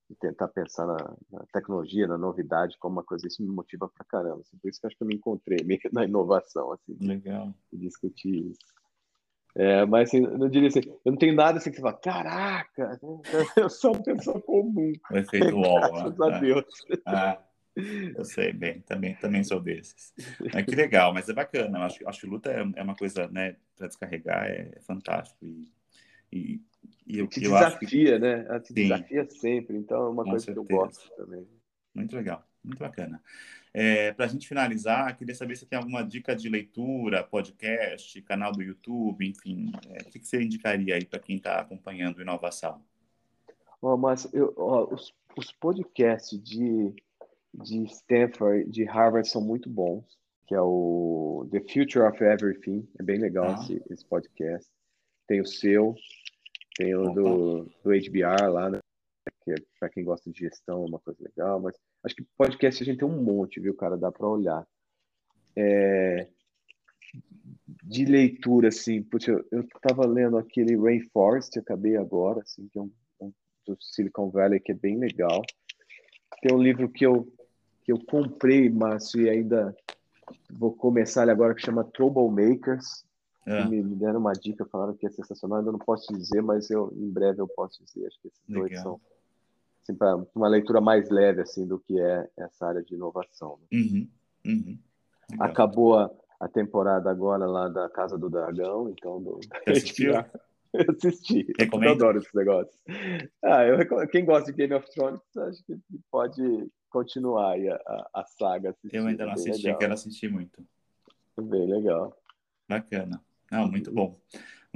de 0.09 0.17
tentar 0.19 0.49
pensar 0.49 0.87
na, 0.87 1.17
na, 1.31 1.45
tecnologia, 1.53 2.07
na 2.07 2.19
novidade 2.19 2.77
como 2.79 2.97
uma 2.97 3.05
coisa 3.05 3.27
isso 3.27 3.43
me 3.43 3.49
motiva 3.49 3.89
pra 3.89 4.05
caramba. 4.05 4.41
Assim, 4.41 4.57
por 4.59 4.69
isso 4.69 4.81
que 4.81 4.87
acho 4.87 4.97
que 4.97 5.03
eu 5.03 5.09
me 5.09 5.15
encontrei 5.15 5.59
meio 5.65 5.81
na 5.93 6.05
inovação 6.05 6.73
assim. 6.73 6.97
Legal. 7.01 7.53
discutir 7.73 8.51
isso. 8.51 8.78
É, 9.59 9.85
mas 9.85 10.09
assim, 10.09 10.21
não 10.21 10.49
diria 10.49 10.69
assim, 10.69 10.83
eu 11.05 11.11
não 11.11 11.19
tenho 11.19 11.35
nada 11.35 11.59
assim 11.59 11.71
que 11.71 11.77
você 11.77 11.83
fala, 11.83 11.99
caraca, 11.99 13.01
eu 13.57 13.69
sou 13.69 13.93
uma 13.93 14.03
pessoa 14.05 14.41
comum. 14.41 14.93
O 15.11 15.17
efeito 15.17 15.57
UOL. 15.57 15.81
Graças 15.81 16.21
a 16.21 16.39
Deus. 16.39 16.65
Ah, 17.05 17.43
eu 18.17 18.25
sei 18.25 18.53
bem, 18.53 18.81
também, 18.83 19.17
também 19.17 19.43
sou 19.43 19.61
desses. 19.61 20.15
Mas 20.55 20.65
que 20.65 20.77
legal, 20.77 21.13
mas 21.13 21.29
é 21.29 21.33
bacana. 21.33 21.79
Eu 21.79 21.83
acho, 21.83 22.09
acho 22.09 22.21
que 22.21 22.27
luta 22.29 22.53
é, 22.53 22.61
é 22.77 22.83
uma 22.85 22.95
coisa, 22.95 23.27
né, 23.29 23.57
para 23.77 23.89
descarregar 23.89 24.47
é, 24.47 24.79
fantástico. 24.83 25.45
E, 25.45 25.73
e, 26.33 26.63
e 27.05 27.19
eu, 27.19 27.27
te 27.27 27.43
eu 27.43 27.51
desafia, 27.51 28.15
que... 28.15 28.19
né? 28.21 28.47
Ela 28.49 28.61
te 28.61 28.69
Sim. 28.69 28.75
desafia 28.75 29.29
sempre, 29.29 29.77
então 29.77 30.07
é 30.07 30.09
uma 30.11 30.23
Com 30.23 30.31
coisa 30.31 30.45
certeza. 30.45 30.67
que 30.67 30.73
eu 30.73 30.79
gosto 30.79 31.17
também. 31.17 31.49
Muito 31.93 32.15
legal, 32.15 32.47
muito 32.63 32.79
bacana. 32.79 33.21
É, 33.73 34.13
Para 34.13 34.25
a 34.27 34.29
gente 34.29 34.49
finalizar, 34.49 35.17
queria 35.17 35.35
saber 35.35 35.57
se 35.57 35.67
tem 35.67 35.79
alguma 35.79 36.03
dica 36.03 36.35
de 36.35 36.49
leitura, 36.49 37.23
podcast, 37.23 38.21
canal 38.23 38.53
do 38.53 38.63
YouTube, 38.63 39.29
enfim, 39.29 39.73
é, 39.89 40.03
o 40.03 40.11
que, 40.11 40.19
você 40.19 40.43
indicaria 40.43 40.95
aí 40.95 41.05
para 41.05 41.19
quem 41.19 41.37
está 41.37 41.61
acompanhando 41.61 42.21
Inovação? 42.21 42.83
Oh, 43.81 43.97
mas 43.97 44.29
eu, 44.33 44.53
oh, 44.57 44.95
os, 44.95 45.15
os 45.37 45.53
podcasts 45.53 46.43
de, 46.43 46.95
de 47.55 47.85
Stanford, 47.85 48.71
de 48.71 48.85
Harvard 48.85 49.29
são 49.29 49.41
muito 49.41 49.71
bons, 49.71 50.19
que 50.47 50.55
é 50.55 50.61
o 50.61 51.47
The 51.53 51.61
Future 51.61 52.07
of 52.07 52.23
Everything, 52.25 52.89
é 52.99 53.03
bem 53.03 53.19
legal 53.19 53.51
ah. 53.51 53.61
esse, 53.61 53.83
esse 53.91 54.05
podcast. 54.05 54.69
Tem 55.27 55.41
o 55.41 55.47
seu, 55.47 55.95
tem 56.77 56.95
o 56.95 57.13
do, 57.13 57.65
do 57.85 57.91
HBR 57.91 58.49
lá, 58.51 58.71
né? 58.71 58.79
Que 59.45 59.53
é, 59.53 59.57
para 59.79 59.89
quem 59.89 60.05
gosta 60.05 60.31
de 60.31 60.39
gestão 60.39 60.85
é 60.85 60.89
uma 60.89 60.99
coisa 60.99 61.23
legal, 61.23 61.61
mas 61.61 61.77
Acho 62.05 62.15
que 62.15 62.25
podcast 62.37 62.83
a 62.83 62.87
gente 62.87 62.99
tem 62.99 63.09
um 63.09 63.23
monte, 63.23 63.61
viu, 63.61 63.75
cara? 63.75 63.97
Dá 63.97 64.11
para 64.11 64.27
olhar. 64.27 64.67
É... 65.57 66.29
De 67.83 68.05
leitura, 68.05 68.69
assim, 68.69 69.03
putz, 69.03 69.27
eu, 69.29 69.45
eu 69.51 69.67
tava 69.83 70.07
lendo 70.07 70.37
aquele 70.37 70.77
Rainforest, 70.77 71.59
acabei 71.59 71.97
agora, 71.97 72.41
assim, 72.41 72.69
que 72.69 72.79
é 72.79 72.83
um, 72.83 72.91
um, 73.21 73.33
do 73.67 73.77
Silicon 73.81 74.31
Valley, 74.31 74.61
que 74.61 74.73
é 74.73 74.75
bem 74.75 74.99
legal. 74.99 75.43
Tem 76.41 76.55
um 76.55 76.63
livro 76.63 76.89
que 76.89 77.05
eu, 77.05 77.33
que 77.83 77.93
eu 77.93 77.99
comprei, 78.05 78.69
Márcio, 78.69 79.23
e 79.23 79.31
ainda 79.31 79.75
vou 80.51 80.73
começar 80.73 81.23
ele 81.23 81.33
agora, 81.33 81.55
que 81.55 81.63
chama 81.63 81.85
Troublemakers. 81.85 83.05
É. 83.47 83.65
Me, 83.65 83.83
me, 83.83 83.97
deram 83.97 84.21
uma 84.21 84.35
dica, 84.35 84.67
falaram 84.67 84.95
que 84.95 85.07
é 85.07 85.11
sensacional, 85.11 85.59
ainda 85.59 85.73
não 85.73 85.79
posso 85.79 86.13
dizer, 86.13 86.43
mas 86.43 86.69
eu, 86.71 86.93
em 86.95 87.11
breve 87.11 87.41
eu 87.41 87.49
posso 87.49 87.83
dizer. 87.83 88.07
Acho 88.07 88.21
que 88.21 88.29
esses 88.29 88.43
legal. 88.47 88.69
dois 88.69 88.81
são 88.81 89.01
assim, 89.89 89.95
para 89.95 90.17
uma 90.35 90.49
leitura 90.49 90.81
mais 90.81 91.09
leve 91.09 91.41
assim 91.41 91.67
do 91.67 91.79
que 91.79 91.99
é 91.99 92.29
essa 92.37 92.67
área 92.67 92.83
de 92.83 92.95
inovação. 92.95 93.59
Né? 93.63 93.79
Uhum, 93.81 94.09
uhum. 94.47 94.79
Acabou 95.41 95.99
a, 95.99 96.11
a, 96.41 96.49
temporada 96.49 97.11
agora 97.11 97.47
lá 97.47 97.69
da 97.69 97.89
Casa 97.89 98.19
do 98.19 98.29
Dragão, 98.29 98.91
então 98.91 99.23
do 99.23 99.41
assistiu? 99.67 100.13
Eu 100.73 100.85
assisti. 100.91 101.47
Recomendo. 101.59 101.89
Eu 101.89 101.95
adoro 101.95 102.19
esse 102.19 102.37
negócio. 102.37 102.79
Ah, 103.43 103.65
eu, 103.65 104.09
quem 104.09 104.25
gosta 104.25 104.53
de 104.53 104.57
Game 104.57 104.75
of 104.75 104.87
Thrones, 104.93 105.21
acho 105.37 105.65
que 105.65 105.79
pode 106.11 106.71
continuar 106.91 107.53
aí 107.53 107.69
a, 107.69 107.75
a, 107.75 108.11
a 108.21 108.25
saga. 108.25 108.77
Eu 108.93 109.07
ainda 109.07 109.25
não 109.25 109.33
assisti, 109.33 109.65
legal. 109.65 109.79
quero 109.79 109.95
assistir 109.95 110.31
muito. 110.31 110.63
Bem 111.41 111.67
legal. 111.67 112.15
Bacana. 112.69 113.23
Não, 113.51 113.67
muito 113.67 113.91
bom. 113.91 114.19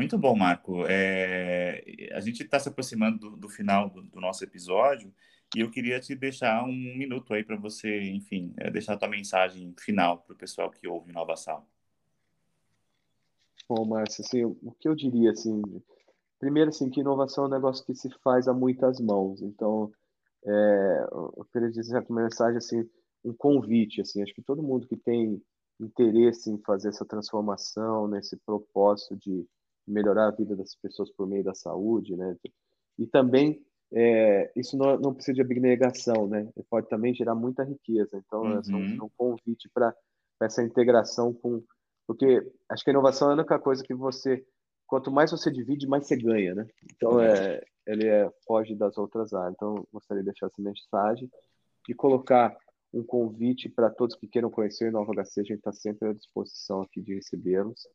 Muito 0.02 0.18
bom, 0.18 0.34
Marco. 0.34 0.84
É, 0.88 2.10
a 2.12 2.18
gente 2.18 2.42
está 2.42 2.58
se 2.58 2.68
aproximando 2.68 3.18
do, 3.20 3.36
do 3.36 3.48
final 3.48 3.88
do, 3.88 4.02
do, 4.02 4.20
nosso 4.20 4.42
episódio 4.42 5.14
e 5.54 5.60
eu 5.60 5.70
queria 5.70 6.00
te 6.00 6.12
deixar 6.16 6.64
um 6.64 6.72
minuto 6.72 7.32
aí 7.32 7.44
para 7.44 7.54
você, 7.54 8.10
enfim, 8.10 8.52
é, 8.58 8.68
deixar 8.68 8.94
a 8.94 8.96
tua 8.96 9.06
mensagem 9.06 9.72
final 9.78 10.18
para 10.18 10.34
o 10.34 10.36
pessoal 10.36 10.72
que 10.72 10.88
ouve 10.88 11.12
Nova. 11.12 11.34
Bom, 13.68 13.84
Márcio, 13.84 14.24
assim, 14.26 14.44
o 14.44 14.74
que 14.80 14.88
eu 14.88 14.96
diria, 14.96 15.30
assim, 15.30 15.62
primeiro, 16.36 16.70
assim, 16.70 16.90
que 16.90 16.98
inovação 16.98 17.44
é 17.44 17.46
um 17.46 17.50
negócio 17.50 17.86
que 17.86 17.94
se 17.94 18.10
faz 18.24 18.48
a 18.48 18.52
muitas 18.52 18.98
mãos. 18.98 19.40
Então, 19.40 19.92
é, 20.44 21.06
eu 21.12 21.46
queria 21.52 21.70
dizer 21.70 22.04
uma 22.08 22.22
mensagem, 22.22 22.56
assim, 22.56 22.90
um 23.24 23.32
convite, 23.32 24.00
assim, 24.00 24.20
acho 24.20 24.34
que 24.34 24.42
todo 24.42 24.64
mundo 24.64 24.88
que 24.88 24.96
tem 24.96 25.40
interesse 25.78 26.50
em 26.50 26.58
fazer 26.58 26.88
essa 26.88 27.04
transformação, 27.04 28.08
nesse 28.08 28.36
propósito 28.38 29.16
de 29.16 29.46
melhorar 29.86 30.28
a 30.28 30.30
vida 30.30 30.56
das 30.56 30.74
pessoas 30.74 31.10
por 31.10 31.26
meio 31.26 31.44
da 31.44 31.54
saúde, 31.54 32.16
né? 32.16 32.36
E 32.98 33.06
também 33.06 33.64
é, 33.92 34.50
isso 34.56 34.76
não, 34.76 34.98
não, 34.98 35.14
precisa 35.14 35.34
de 35.34 35.42
abnegação, 35.42 36.26
né? 36.26 36.48
Pode 36.70 36.88
também 36.88 37.14
gerar 37.14 37.34
muita 37.34 37.62
riqueza. 37.62 38.16
Então, 38.16 38.42
uhum. 38.42 38.58
é 38.58 39.02
um, 39.02 39.04
um 39.04 39.10
convite 39.16 39.68
para 39.72 39.94
essa 40.40 40.62
integração 40.62 41.32
com, 41.34 41.62
porque 42.06 42.42
acho 42.70 42.82
que 42.82 42.90
a 42.90 42.92
inovação 42.92 43.28
é 43.28 43.32
a 43.32 43.36
única 43.36 43.58
coisa 43.58 43.82
que 43.82 43.94
você, 43.94 44.44
quanto 44.86 45.10
mais 45.10 45.30
você 45.30 45.50
divide, 45.50 45.86
mais 45.86 46.06
você 46.06 46.16
ganha, 46.16 46.54
né? 46.54 46.66
Então, 46.94 47.20
é, 47.20 47.62
ele 47.86 48.08
é, 48.08 48.30
foge 48.46 48.74
das 48.74 48.96
outras 48.96 49.34
áreas. 49.34 49.54
Então, 49.54 49.86
gostaria 49.92 50.22
de 50.22 50.30
deixar 50.30 50.46
essa 50.46 50.62
mensagem 50.62 51.30
e 51.88 51.94
colocar 51.94 52.56
um 52.94 53.02
convite 53.02 53.68
para 53.68 53.90
todos 53.90 54.16
que 54.16 54.26
queiram 54.26 54.50
conhecer 54.50 54.86
o 54.86 54.88
Inova 54.88 55.12
HC. 55.12 55.40
A 55.40 55.44
gente 55.44 55.58
está 55.58 55.72
sempre 55.72 56.08
à 56.08 56.12
disposição 56.14 56.82
aqui 56.82 57.00
de 57.00 57.14
recebê-los 57.14 57.86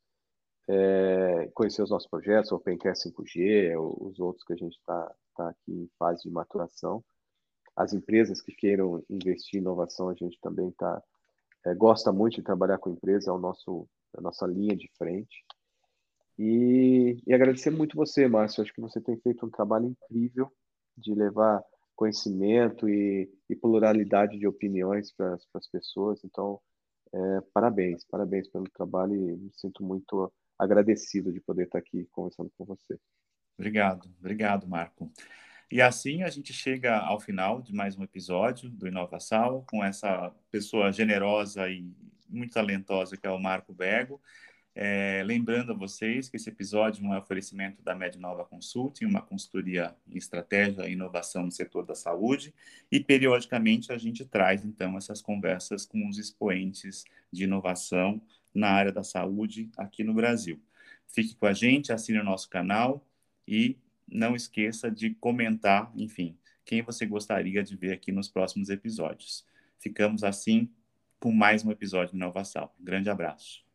é, 0.68 1.50
conhecer 1.54 1.82
os 1.82 1.90
nossos 1.90 2.10
projetos, 2.10 2.52
o 2.52 2.56
Opencast 2.56 3.10
5G, 3.10 3.76
os 3.80 4.20
outros 4.20 4.44
que 4.44 4.54
a 4.54 4.58
gente 4.58 4.78
está 4.78 5.16
tá 5.36 5.50
aqui 5.50 5.72
em 5.72 5.90
fase 5.98 6.24
de 6.24 6.30
maturação. 6.30 7.04
As 7.76 7.94
empresas 7.94 8.42
que 8.42 8.52
queiram 8.52 9.04
investir 9.10 9.60
em 9.60 9.62
inovação, 9.62 10.10
a 10.10 10.14
gente 10.14 10.38
também 10.42 10.72
tá, 10.72 11.02
é, 11.66 11.74
gosta 11.74 12.12
muito 12.12 12.36
de 12.36 12.42
trabalhar 12.42 12.80
com 12.80 12.90
empresas, 12.90 13.28
é 13.28 13.32
o 13.32 13.38
nosso, 13.38 13.88
a 14.18 14.22
nossa 14.22 14.46
linha 14.46 14.76
de 14.76 14.90
frente. 14.98 15.46
E, 16.38 17.22
e 17.26 17.34
agradecer 17.34 17.70
muito 17.70 17.96
você, 17.96 18.28
Márcio. 18.28 18.62
Acho 18.62 18.74
que 18.74 18.82
você 18.82 19.00
tem 19.00 19.18
feito 19.18 19.46
um 19.46 19.50
trabalho 19.50 19.86
incrível 19.86 20.52
de 20.98 21.14
levar 21.14 21.64
conhecimento 21.96 22.88
e, 22.90 23.30
e 23.50 23.56
pluralidade 23.56 24.38
de 24.38 24.48
opiniões 24.48 25.12
para 25.12 25.38
as 25.54 25.68
pessoas. 25.68 26.24
Então, 26.24 26.60
é, 27.14 27.42
parabéns, 27.54 28.04
parabéns 28.06 28.48
pelo 28.50 28.70
trabalho 28.70 29.16
e 29.16 29.38
me 29.38 29.52
sinto 29.54 29.84
muito 29.84 30.32
agradecido 30.58 31.32
de 31.32 31.40
poder 31.40 31.64
estar 31.64 31.80
aqui 31.80 32.08
conversando 32.12 32.52
com 32.58 32.66
você. 32.66 33.00
Obrigado, 33.58 34.10
obrigado, 34.20 34.68
Marco. 34.68 35.12
E 35.70 35.82
assim 35.82 36.24
a 36.24 36.30
gente 36.30 36.54
chega 36.54 36.98
ao 36.98 37.20
final 37.20 37.62
de 37.62 37.74
mais 37.74 37.98
um 37.98 38.04
episódio 38.04 38.70
do 38.70 38.88
Inovação 38.88 39.66
com 39.70 39.84
essa 39.84 40.34
pessoa 40.50 40.92
generosa 40.92 41.70
e 41.70 41.92
muito 42.30 42.54
talentosa 42.54 43.18
que 43.18 43.28
é 43.28 43.30
o 43.30 43.40
Marco 43.40 43.74
Bego. 43.74 44.22
É, 44.80 45.24
lembrando 45.26 45.72
a 45.72 45.76
vocês 45.76 46.30
que 46.30 46.38
esse 46.38 46.50
episódio 46.50 47.04
é 47.04 47.08
um 47.10 47.18
oferecimento 47.18 47.82
da 47.82 47.96
Mednova 47.96 48.46
Consulting, 48.46 49.06
uma 49.06 49.24
consultoria 49.24 49.96
em 50.08 50.18
estratégia 50.20 50.88
e 50.88 50.94
inovação 50.94 51.46
no 51.46 51.52
setor 51.52 51.84
da 51.84 51.96
saúde, 51.96 52.54
e 52.92 53.00
periodicamente 53.00 53.92
a 53.92 53.98
gente 53.98 54.24
traz 54.24 54.64
então 54.64 54.96
essas 54.96 55.20
conversas 55.20 55.84
com 55.84 56.08
os 56.08 56.20
expoentes 56.20 57.06
de 57.34 57.46
inovação 57.46 58.22
na 58.58 58.70
área 58.70 58.92
da 58.92 59.04
saúde 59.04 59.70
aqui 59.78 60.04
no 60.04 60.14
Brasil. 60.14 60.60
Fique 61.08 61.36
com 61.36 61.46
a 61.46 61.54
gente, 61.54 61.94
assine 61.94 62.20
o 62.20 62.24
nosso 62.24 62.50
canal 62.50 63.06
e 63.48 63.78
não 64.08 64.36
esqueça 64.36 64.90
de 64.90 65.14
comentar, 65.16 65.92
enfim, 65.96 66.38
quem 66.66 66.82
você 66.82 67.06
gostaria 67.06 67.64
de 67.64 67.76
ver 67.76 67.94
aqui 67.94 68.12
nos 68.12 68.30
próximos 68.30 68.70
episódios. 68.70 69.46
Ficamos 69.80 70.24
assim 70.24 70.70
com 71.20 71.32
mais 71.32 71.64
um 71.64 71.72
episódio 71.72 72.12
de 72.12 72.18
Inovação. 72.18 72.70
grande 72.80 73.10
abraço. 73.10 73.67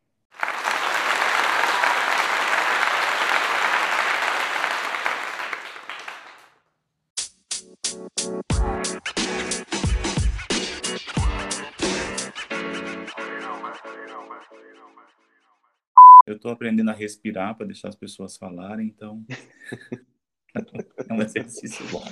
Estou 16.43 16.51
aprendendo 16.51 16.89
a 16.89 16.93
respirar 16.93 17.55
para 17.55 17.65
deixar 17.65 17.87
as 17.87 17.95
pessoas 17.95 18.35
falarem, 18.35 18.87
então 18.87 19.25
é 21.09 21.13
um 21.13 21.21
exercício 21.21 21.89
bom. 21.89 22.03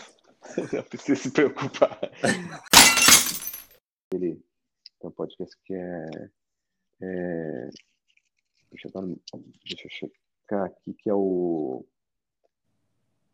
Não 0.72 0.84
precisa 0.84 1.22
se 1.22 1.32
preocupar. 1.32 2.00
Ele 4.14 4.42
tem 5.00 5.10
um 5.10 5.12
podcast 5.12 5.54
que 5.66 5.74
é, 5.74 6.30
é 7.02 7.70
deixa, 8.72 8.88
eu 8.88 8.92
dar, 8.94 9.02
deixa 9.66 9.86
eu 9.86 9.90
checar 9.90 10.66
aqui, 10.66 10.94
que 10.94 11.10
é 11.10 11.14
o 11.14 11.86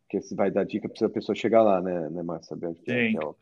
que 0.09 0.19
vai 0.33 0.49
dar 0.49 0.65
dica 0.65 0.89
para 0.89 1.05
a 1.05 1.09
pessoa 1.11 1.35
chegar 1.35 1.61
lá, 1.61 1.79
né, 1.79 2.09
né 2.09 2.23
Márcia? 2.23 2.55
Onde 2.55 2.91
é, 2.91 3.13
é 3.13 3.19
o... 3.19 3.35